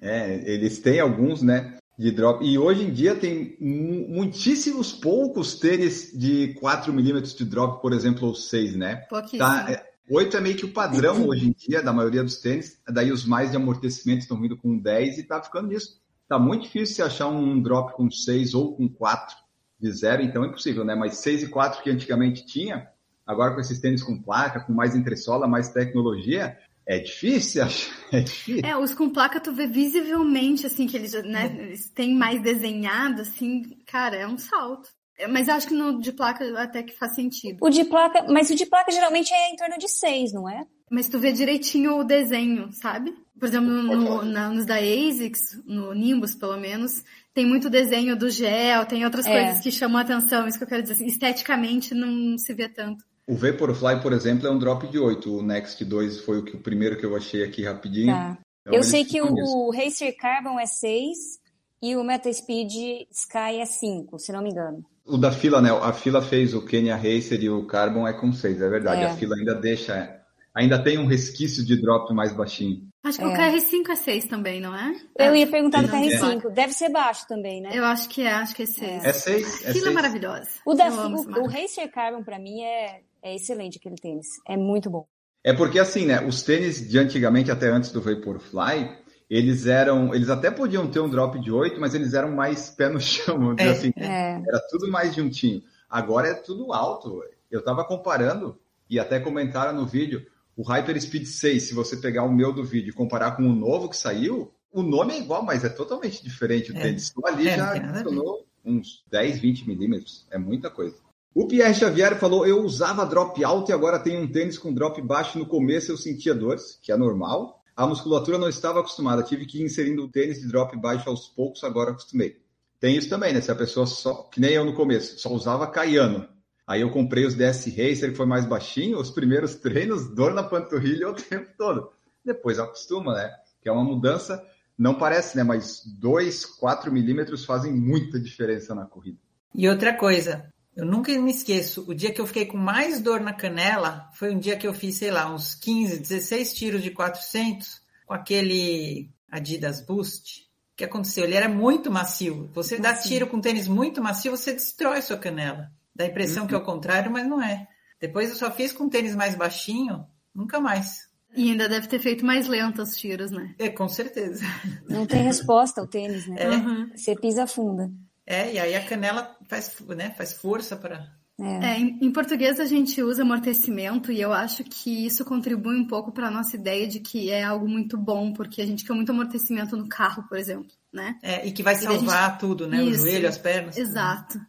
É, 0.00 0.52
eles 0.52 0.78
têm 0.78 1.00
alguns, 1.00 1.42
né? 1.42 1.78
de 1.98 2.10
drop. 2.10 2.44
E 2.44 2.58
hoje 2.58 2.84
em 2.84 2.90
dia 2.90 3.14
tem 3.14 3.56
muitíssimos 3.60 4.92
poucos 4.92 5.54
tênis 5.54 6.10
de 6.12 6.54
4 6.54 6.92
milímetros 6.92 7.34
de 7.34 7.44
drop, 7.44 7.80
por 7.80 7.92
exemplo, 7.92 8.28
ou 8.28 8.34
6, 8.34 8.76
né? 8.76 8.96
Pouquíssimo. 9.08 9.40
Tá, 9.40 9.70
é, 9.70 9.84
8 10.12 10.36
é 10.36 10.40
meio 10.42 10.56
que 10.56 10.66
o 10.66 10.72
padrão 10.72 11.26
hoje 11.26 11.48
em 11.48 11.52
dia 11.52 11.82
da 11.82 11.90
maioria 11.90 12.22
dos 12.22 12.36
tênis. 12.36 12.78
Daí 12.86 13.10
os 13.10 13.24
mais 13.24 13.50
de 13.50 13.56
amortecimento 13.56 14.20
estão 14.20 14.38
vindo 14.38 14.58
com 14.58 14.76
10 14.78 15.16
e 15.16 15.22
tá 15.22 15.42
ficando 15.42 15.68
nisso. 15.68 15.98
Tá 16.28 16.38
muito 16.38 16.64
difícil 16.64 16.96
você 16.96 17.02
achar 17.02 17.28
um 17.28 17.62
drop 17.62 17.94
com 17.94 18.10
6 18.10 18.52
ou 18.52 18.76
com 18.76 18.86
4 18.90 19.34
de 19.80 19.90
zero, 19.90 20.22
então 20.22 20.44
é 20.44 20.48
impossível, 20.48 20.84
né? 20.84 20.94
Mas 20.94 21.16
6 21.16 21.44
e 21.44 21.48
4 21.48 21.82
que 21.82 21.90
antigamente 21.90 22.44
tinha, 22.44 22.88
agora 23.26 23.54
com 23.54 23.60
esses 23.60 23.80
tênis 23.80 24.02
com 24.02 24.20
placa, 24.20 24.60
com 24.60 24.72
mais 24.72 24.94
entressola, 24.94 25.48
mais 25.48 25.70
tecnologia, 25.70 26.58
é 26.86 26.98
difícil, 26.98 27.62
é 28.12 28.20
difícil. 28.20 28.62
É, 28.64 28.76
os 28.76 28.92
com 28.94 29.08
placa 29.08 29.40
tu 29.40 29.52
vê 29.52 29.66
visivelmente, 29.66 30.66
assim, 30.66 30.86
que 30.86 30.96
eles, 30.96 31.14
né, 31.24 31.56
eles 31.58 31.88
têm 31.88 32.14
mais 32.14 32.40
desenhado, 32.42 33.22
assim, 33.22 33.78
cara, 33.86 34.16
é 34.16 34.26
um 34.26 34.38
salto. 34.38 34.90
Mas 35.30 35.48
acho 35.48 35.68
que 35.68 35.74
no 35.74 36.00
de 36.00 36.12
placa 36.12 36.44
até 36.60 36.82
que 36.82 36.96
faz 36.96 37.14
sentido. 37.14 37.58
O 37.60 37.70
de 37.70 37.84
placa, 37.84 38.24
mas 38.28 38.50
o 38.50 38.54
de 38.54 38.66
placa 38.66 38.90
geralmente 38.90 39.32
é 39.32 39.50
em 39.50 39.56
torno 39.56 39.78
de 39.78 39.88
6, 39.88 40.32
não 40.32 40.48
é? 40.48 40.66
Mas 40.90 41.08
tu 41.08 41.18
vê 41.18 41.32
direitinho 41.32 41.98
o 41.98 42.04
desenho, 42.04 42.72
sabe? 42.72 43.14
Por 43.38 43.48
exemplo, 43.48 43.70
no, 43.70 44.24
na, 44.24 44.50
nos 44.50 44.66
da 44.66 44.76
ASICS, 44.76 45.62
no 45.64 45.94
Nimbus 45.94 46.34
pelo 46.34 46.56
menos, 46.56 47.02
tem 47.34 47.46
muito 47.46 47.70
desenho 47.70 48.16
do 48.16 48.30
gel, 48.30 48.86
tem 48.86 49.04
outras 49.04 49.26
é. 49.26 49.32
coisas 49.32 49.62
que 49.62 49.70
chamam 49.70 49.98
a 49.98 50.02
atenção. 50.02 50.46
Isso 50.46 50.58
que 50.58 50.64
eu 50.64 50.68
quero 50.68 50.82
dizer. 50.82 50.94
Assim, 50.94 51.06
esteticamente 51.06 51.94
não 51.94 52.36
se 52.38 52.52
vê 52.52 52.68
tanto. 52.68 53.04
O 53.26 53.34
Vaporfly, 53.34 54.00
por 54.02 54.12
exemplo, 54.12 54.46
é 54.46 54.50
um 54.50 54.58
drop 54.58 54.86
de 54.88 54.98
8. 54.98 55.38
O 55.38 55.42
Next 55.42 55.82
2 55.84 56.20
foi 56.20 56.38
o, 56.38 56.44
que, 56.44 56.56
o 56.56 56.60
primeiro 56.60 56.98
que 56.98 57.06
eu 57.06 57.16
achei 57.16 57.42
aqui 57.42 57.64
rapidinho. 57.64 58.12
Tá. 58.12 58.38
Então, 58.60 58.74
eu 58.74 58.82
sei 58.82 59.04
que 59.04 59.20
o, 59.20 59.26
o 59.32 59.70
Racer 59.70 60.16
Carbon 60.16 60.58
é 60.58 60.66
6 60.66 61.40
e 61.82 61.96
o 61.96 62.04
Metaspeed 62.04 63.08
Sky 63.10 63.60
é 63.60 63.64
5, 63.64 64.18
se 64.18 64.30
não 64.30 64.42
me 64.42 64.50
engano. 64.50 64.84
O 65.06 65.16
da 65.16 65.32
fila, 65.32 65.60
né? 65.60 65.70
A 65.70 65.92
fila 65.92 66.22
fez 66.22 66.54
o 66.54 66.64
Kenya 66.64 66.96
Racer 66.96 67.42
e 67.42 67.50
o 67.50 67.66
Carbon 67.66 68.06
é 68.06 68.12
com 68.12 68.32
6, 68.32 68.60
é 68.60 68.68
verdade. 68.68 69.02
É. 69.02 69.06
A 69.06 69.14
fila 69.14 69.36
ainda 69.36 69.54
deixa. 69.54 70.20
Ainda 70.54 70.78
tem 70.82 70.98
um 70.98 71.06
resquício 71.06 71.64
de 71.64 71.80
drop 71.80 72.12
mais 72.14 72.32
baixinho. 72.32 72.86
Acho 73.02 73.18
que 73.18 73.24
é. 73.24 73.26
o 73.26 73.32
KR5 73.32 73.88
é 73.90 73.96
6 73.96 74.24
também, 74.26 74.60
não 74.60 74.74
é? 74.74 74.94
Eu 75.18 75.34
ia 75.34 75.46
perguntar 75.46 75.82
do 75.82 75.88
KR5. 75.88 76.50
Deve 76.50 76.72
ser 76.72 76.90
baixo 76.90 77.26
também, 77.26 77.60
né? 77.60 77.70
Eu 77.72 77.84
acho 77.84 78.08
que 78.08 78.22
é, 78.22 78.32
acho 78.32 78.54
que 78.54 78.62
é 78.62 78.66
6. 78.66 79.04
É 79.04 79.12
6. 79.12 79.46
É 79.64 79.72
fila 79.72 79.84
seis. 79.84 79.94
maravilhosa. 79.94 80.48
O, 80.64 80.74
da, 80.74 80.88
o, 80.88 81.40
o 81.40 81.48
Racer 81.48 81.90
Carbon, 81.90 82.22
pra 82.22 82.38
mim, 82.38 82.62
é, 82.62 83.00
é 83.22 83.34
excelente 83.34 83.78
aquele 83.78 83.96
tênis. 83.96 84.26
É 84.46 84.56
muito 84.56 84.88
bom. 84.88 85.06
É 85.42 85.52
porque, 85.52 85.80
assim, 85.80 86.06
né? 86.06 86.24
Os 86.24 86.42
tênis 86.42 86.88
de 86.88 86.98
antigamente, 86.98 87.50
até 87.50 87.68
antes 87.68 87.90
do 87.90 88.00
Vaporfly, 88.00 89.01
eles 89.32 89.64
eram, 89.64 90.14
eles 90.14 90.28
até 90.28 90.50
podiam 90.50 90.86
ter 90.86 91.00
um 91.00 91.08
drop 91.08 91.40
de 91.40 91.50
8, 91.50 91.80
mas 91.80 91.94
eles 91.94 92.12
eram 92.12 92.32
mais 92.32 92.68
pé 92.68 92.90
no 92.90 93.00
chão, 93.00 93.54
é, 93.58 93.70
assim, 93.70 93.90
é. 93.96 94.34
era 94.46 94.60
tudo 94.68 94.90
mais 94.90 95.14
juntinho. 95.14 95.62
Agora 95.88 96.28
é 96.28 96.34
tudo 96.34 96.70
alto. 96.70 97.24
Eu 97.50 97.60
estava 97.60 97.82
comparando 97.82 98.58
e 98.90 99.00
até 99.00 99.18
comentaram 99.18 99.72
no 99.72 99.86
vídeo 99.86 100.26
o 100.54 100.62
Hyper 100.62 101.00
Speed 101.00 101.24
6, 101.24 101.62
se 101.62 101.74
você 101.74 101.96
pegar 101.96 102.24
o 102.24 102.32
meu 102.32 102.52
do 102.52 102.62
vídeo 102.62 102.90
e 102.90 102.92
comparar 102.92 103.30
com 103.34 103.44
o 103.44 103.54
novo 103.54 103.88
que 103.88 103.96
saiu, 103.96 104.52
o 104.70 104.82
nome 104.82 105.14
é 105.14 105.20
igual, 105.20 105.42
mas 105.42 105.64
é 105.64 105.70
totalmente 105.70 106.22
diferente 106.22 106.70
o 106.70 106.76
é. 106.76 106.82
tênis. 106.82 107.06
Só 107.06 107.26
ali 107.26 107.48
é, 107.48 107.56
já 107.56 107.72
adicionou 107.72 108.46
uns 108.62 109.02
10, 109.10 109.38
20 109.38 109.66
milímetros. 109.66 110.26
É 110.30 110.36
muita 110.36 110.68
coisa. 110.68 110.96
O 111.34 111.46
Pierre 111.46 111.74
Xavier 111.74 112.18
falou: 112.18 112.46
eu 112.46 112.62
usava 112.62 113.06
drop 113.06 113.42
alto 113.42 113.70
e 113.70 113.72
agora 113.72 113.98
tenho 113.98 114.20
um 114.20 114.30
tênis 114.30 114.58
com 114.58 114.74
drop 114.74 115.00
baixo. 115.00 115.38
No 115.38 115.46
começo 115.46 115.90
eu 115.90 115.96
sentia 115.96 116.34
dores, 116.34 116.78
que 116.82 116.92
é 116.92 116.96
normal 116.98 117.61
a 117.76 117.86
musculatura 117.86 118.38
não 118.38 118.48
estava 118.48 118.80
acostumada, 118.80 119.22
tive 119.22 119.46
que 119.46 119.58
ir 119.58 119.64
inserindo 119.64 120.04
o 120.04 120.08
tênis 120.08 120.40
de 120.40 120.48
drop 120.48 120.76
baixo 120.76 121.08
aos 121.08 121.28
poucos, 121.28 121.64
agora 121.64 121.90
acostumei. 121.90 122.40
Tem 122.78 122.96
isso 122.96 123.08
também, 123.08 123.32
né? 123.32 123.40
Se 123.40 123.50
a 123.50 123.54
pessoa 123.54 123.86
só, 123.86 124.24
que 124.24 124.40
nem 124.40 124.52
eu 124.52 124.64
no 124.64 124.74
começo, 124.74 125.18
só 125.18 125.30
usava 125.30 125.66
caiano. 125.66 126.28
Aí 126.66 126.80
eu 126.80 126.90
comprei 126.90 127.24
os 127.24 127.34
DS 127.34 127.66
Racer, 127.66 128.10
que 128.10 128.16
foi 128.16 128.26
mais 128.26 128.44
baixinho, 128.44 128.98
os 128.98 129.10
primeiros 129.10 129.54
treinos, 129.54 130.08
dor 130.14 130.34
na 130.34 130.42
panturrilha 130.42 131.08
o 131.08 131.14
tempo 131.14 131.50
todo. 131.56 131.90
Depois 132.24 132.58
acostuma, 132.58 133.14
né? 133.14 133.32
Que 133.60 133.68
é 133.68 133.72
uma 133.72 133.84
mudança, 133.84 134.44
não 134.76 134.94
parece, 134.94 135.36
né? 135.36 135.42
Mas 135.42 135.82
2, 135.86 136.44
4 136.44 136.92
milímetros 136.92 137.44
fazem 137.44 137.72
muita 137.72 138.18
diferença 138.18 138.74
na 138.74 138.84
corrida. 138.84 139.18
E 139.54 139.68
outra 139.68 139.96
coisa, 139.96 140.51
eu 140.74 140.86
nunca 140.86 141.12
me 141.18 141.30
esqueço, 141.30 141.84
o 141.88 141.94
dia 141.94 142.12
que 142.12 142.20
eu 142.20 142.26
fiquei 142.26 142.46
com 142.46 142.56
mais 142.56 143.00
dor 143.00 143.20
na 143.20 143.32
canela 143.32 144.10
foi 144.14 144.34
um 144.34 144.38
dia 144.38 144.56
que 144.56 144.66
eu 144.66 144.72
fiz, 144.72 144.96
sei 144.96 145.10
lá, 145.10 145.32
uns 145.32 145.54
15, 145.54 145.98
16 145.98 146.52
tiros 146.54 146.82
de 146.82 146.90
400 146.90 147.82
com 148.06 148.14
aquele 148.14 149.10
Adidas 149.30 149.80
Boost, 149.80 150.42
o 150.72 150.76
que 150.76 150.84
aconteceu? 150.84 151.24
Ele 151.24 151.34
era 151.34 151.48
muito 151.48 151.90
macio. 151.90 152.50
Você 152.54 152.78
dá 152.78 152.94
tiro 152.94 153.26
com 153.26 153.40
tênis 153.40 153.68
muito 153.68 154.02
macio, 154.02 154.30
você 154.30 154.52
destrói 154.52 155.02
sua 155.02 155.18
canela. 155.18 155.70
Dá 155.94 156.04
a 156.04 156.08
impressão 156.08 156.42
uhum. 156.42 156.48
que 156.48 156.54
é 156.54 156.58
o 156.58 156.64
contrário, 156.64 157.10
mas 157.10 157.26
não 157.26 157.42
é. 157.42 157.68
Depois 158.00 158.30
eu 158.30 158.36
só 158.36 158.50
fiz 158.50 158.72
com 158.72 158.88
tênis 158.88 159.14
mais 159.14 159.34
baixinho, 159.34 160.06
nunca 160.34 160.58
mais. 160.58 161.08
E 161.34 161.50
ainda 161.50 161.68
deve 161.68 161.86
ter 161.86 161.98
feito 161.98 162.24
mais 162.24 162.46
lento 162.46 162.82
os 162.82 162.96
tiros, 162.96 163.30
né? 163.30 163.54
É, 163.58 163.68
com 163.68 163.88
certeza. 163.88 164.44
Não 164.88 165.06
tem 165.06 165.22
resposta 165.22 165.82
o 165.82 165.86
tênis, 165.86 166.26
né? 166.26 166.36
É. 166.38 166.48
Uhum. 166.48 166.90
Você 166.94 167.14
pisa 167.14 167.46
funda. 167.46 167.90
É, 168.26 168.54
e 168.54 168.58
aí 168.58 168.74
a 168.74 168.84
canela 168.84 169.36
faz, 169.48 169.76
né, 169.96 170.10
faz 170.10 170.34
força 170.34 170.76
para. 170.76 171.10
É. 171.40 171.72
é 171.72 171.78
em, 171.78 171.98
em, 172.00 172.12
português 172.12 172.60
a 172.60 172.66
gente 172.66 173.02
usa 173.02 173.22
amortecimento 173.22 174.12
e 174.12 174.20
eu 174.20 174.32
acho 174.32 174.62
que 174.64 175.06
isso 175.06 175.24
contribui 175.24 175.76
um 175.76 175.86
pouco 175.86 176.12
para 176.12 176.28
a 176.28 176.30
nossa 176.30 176.56
ideia 176.56 176.86
de 176.86 177.00
que 177.00 177.30
é 177.30 177.42
algo 177.42 177.68
muito 177.68 177.96
bom, 177.96 178.32
porque 178.32 178.62
a 178.62 178.66
gente 178.66 178.84
quer 178.84 178.92
muito 178.92 179.10
amortecimento 179.10 179.76
no 179.76 179.88
carro, 179.88 180.24
por 180.28 180.38
exemplo, 180.38 180.70
né? 180.92 181.18
É, 181.22 181.46
e 181.46 181.52
que 181.52 181.62
vai 181.62 181.74
salvar 181.74 182.30
gente... 182.30 182.40
tudo, 182.40 182.66
né? 182.66 182.82
Isso, 182.82 183.02
o 183.02 183.08
joelho, 183.08 183.28
as 183.28 183.38
pernas. 183.38 183.76
Exato. 183.76 184.38
Tudo. 184.38 184.46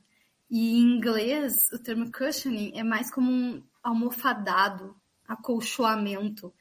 E 0.51 0.77
em 0.77 0.98
inglês, 0.98 1.72
o 1.74 1.80
termo 1.80 2.12
cushioning 2.12 2.74
é 2.75 2.84
mais 2.84 3.12
como 3.12 3.32
um 3.32 3.63
almofadado, 3.82 4.96
acolchoamento 5.27 6.53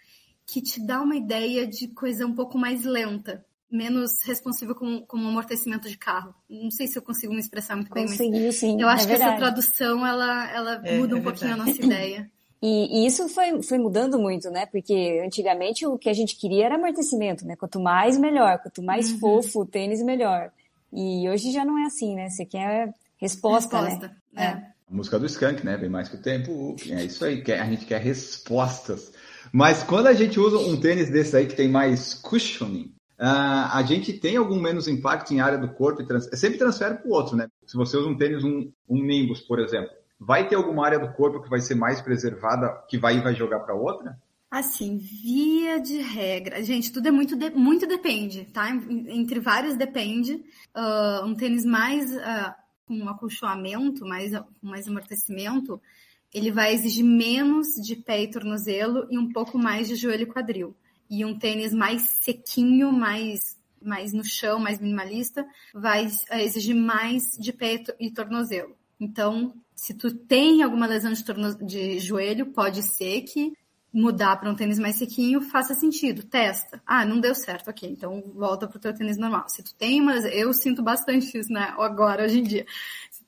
que 0.46 0.60
te 0.62 0.84
dá 0.84 1.00
uma 1.00 1.16
ideia 1.16 1.66
de 1.66 1.88
coisa 1.88 2.26
um 2.26 2.34
pouco 2.34 2.58
mais 2.58 2.84
lenta, 2.84 3.44
menos 3.72 4.22
responsiva 4.24 4.74
como, 4.74 5.06
como 5.06 5.26
amortecimento 5.26 5.88
de 5.88 5.96
carro. 5.96 6.34
Não 6.48 6.70
sei 6.70 6.86
se 6.86 6.98
eu 6.98 7.02
consigo 7.02 7.32
me 7.32 7.40
expressar 7.40 7.74
muito 7.74 7.92
bem, 7.92 8.06
Conseguiu, 8.06 8.46
mas 8.46 8.56
sim, 8.56 8.80
eu 8.80 8.88
acho 8.88 9.04
é 9.04 9.06
que 9.06 9.22
essa 9.22 9.36
tradução 9.36 10.06
ela, 10.06 10.50
ela 10.52 10.82
é, 10.84 10.98
muda 10.98 11.16
um 11.16 11.18
é 11.18 11.22
pouquinho 11.22 11.54
a 11.54 11.56
nossa 11.56 11.82
ideia. 11.82 12.30
E, 12.64 13.02
e, 13.02 13.06
isso 13.08 13.28
foi, 13.28 13.60
foi 13.60 13.76
mudando 13.76 14.20
muito, 14.20 14.48
né? 14.48 14.66
Porque 14.66 15.20
antigamente 15.26 15.84
o 15.84 15.98
que 15.98 16.08
a 16.08 16.12
gente 16.12 16.36
queria 16.36 16.66
era 16.66 16.76
amortecimento, 16.76 17.44
né? 17.44 17.56
Quanto 17.56 17.80
mais, 17.80 18.16
melhor. 18.16 18.60
Quanto 18.60 18.80
mais 18.80 19.10
uhum. 19.10 19.18
fofo 19.18 19.62
o 19.62 19.66
tênis, 19.66 20.00
melhor. 20.00 20.52
E 20.92 21.28
hoje 21.28 21.50
já 21.50 21.64
não 21.64 21.76
é 21.76 21.86
assim, 21.86 22.14
né? 22.14 22.28
Você 22.28 22.46
quer 22.46 22.94
resposta, 23.16 23.80
resposta 23.80 24.16
né? 24.32 24.44
É. 24.44 24.48
A 24.88 24.94
música 24.94 25.18
do 25.18 25.26
Skank, 25.26 25.66
né? 25.66 25.76
Bem 25.76 25.90
mais 25.90 26.08
que 26.08 26.14
o 26.14 26.22
tempo. 26.22 26.76
É 26.88 27.02
isso 27.02 27.24
aí. 27.24 27.42
A 27.50 27.64
gente 27.64 27.84
quer 27.84 28.00
respostas. 28.00 29.12
Mas 29.52 29.82
quando 29.82 30.06
a 30.06 30.12
gente 30.12 30.38
usa 30.38 30.56
um 30.58 30.78
tênis 30.78 31.10
desse 31.10 31.36
aí 31.36 31.48
que 31.48 31.56
tem 31.56 31.68
mais 31.68 32.14
cushioning, 32.14 32.94
uh, 33.22 33.70
a 33.72 33.82
gente 33.86 34.12
tem 34.12 34.36
algum 34.36 34.60
menos 34.60 34.88
impacto 34.88 35.32
em 35.32 35.40
área 35.40 35.56
do 35.56 35.72
corpo 35.72 36.02
e 36.02 36.06
trans... 36.06 36.28
sempre 36.34 36.58
transfere 36.58 36.96
para 36.96 37.08
o 37.08 37.12
outro, 37.12 37.36
né? 37.36 37.48
Se 37.64 37.76
você 37.76 37.96
usa 37.96 38.08
um 38.08 38.16
tênis, 38.16 38.42
um, 38.42 38.70
um 38.88 39.02
Nimbus, 39.02 39.40
por 39.40 39.60
exemplo, 39.60 39.90
vai 40.18 40.48
ter 40.48 40.56
alguma 40.56 40.84
área 40.84 40.98
do 40.98 41.12
corpo 41.12 41.40
que 41.40 41.48
vai 41.48 41.60
ser 41.60 41.76
mais 41.76 42.00
preservada, 42.00 42.82
que 42.88 42.98
vai 42.98 43.20
vai 43.20 43.34
jogar 43.34 43.60
para 43.60 43.74
outra? 43.74 44.18
Assim, 44.50 44.98
via 44.98 45.80
de 45.80 45.98
regra, 45.98 46.62
gente, 46.62 46.92
tudo 46.92 47.08
é 47.08 47.10
muito, 47.10 47.34
de, 47.34 47.50
muito 47.50 47.86
depende, 47.86 48.44
tá? 48.52 48.68
Entre 48.68 49.40
vários 49.40 49.76
depende. 49.76 50.44
Uh, 50.76 51.24
um 51.24 51.34
tênis 51.34 51.64
mais 51.64 52.14
uh, 52.14 52.52
com 52.84 53.08
acolchoamento, 53.08 54.04
mais, 54.04 54.36
com 54.36 54.66
mais 54.66 54.86
amortecimento, 54.86 55.80
ele 56.34 56.50
vai 56.50 56.74
exigir 56.74 57.04
menos 57.04 57.68
de 57.82 57.96
pé 57.96 58.24
e 58.24 58.30
tornozelo 58.30 59.06
e 59.10 59.18
um 59.18 59.32
pouco 59.32 59.58
mais 59.58 59.88
de 59.88 59.96
joelho 59.96 60.24
e 60.24 60.26
quadril. 60.26 60.76
E 61.14 61.26
um 61.26 61.38
tênis 61.38 61.74
mais 61.74 62.00
sequinho, 62.22 62.90
mais, 62.90 63.58
mais 63.82 64.14
no 64.14 64.24
chão, 64.24 64.58
mais 64.58 64.80
minimalista, 64.80 65.46
vai 65.74 66.08
eh, 66.30 66.42
exigir 66.42 66.74
mais 66.74 67.36
de 67.38 67.52
pé 67.52 67.84
e 68.00 68.10
tornozelo. 68.10 68.74
Então, 68.98 69.52
se 69.76 69.92
tu 69.92 70.10
tem 70.10 70.62
alguma 70.62 70.86
lesão 70.86 71.12
de, 71.12 71.22
torno... 71.22 71.54
de 71.54 71.98
joelho, 71.98 72.46
pode 72.46 72.82
ser 72.82 73.20
que 73.24 73.52
mudar 73.92 74.36
para 74.36 74.50
um 74.50 74.54
tênis 74.54 74.78
mais 74.78 74.96
sequinho 74.96 75.42
faça 75.42 75.74
sentido. 75.74 76.22
Testa. 76.22 76.82
Ah, 76.86 77.04
não 77.04 77.20
deu 77.20 77.34
certo, 77.34 77.68
ok. 77.68 77.90
Então 77.90 78.22
volta 78.34 78.66
para 78.66 78.78
o 78.78 78.80
teu 78.80 78.94
tênis 78.94 79.18
normal. 79.18 79.46
Se 79.50 79.62
tu 79.62 79.74
tem 79.74 80.00
uma, 80.00 80.14
eu 80.28 80.54
sinto 80.54 80.82
bastante 80.82 81.36
isso, 81.36 81.52
né? 81.52 81.74
Agora, 81.76 82.24
hoje 82.24 82.40
em 82.40 82.42
dia 82.42 82.64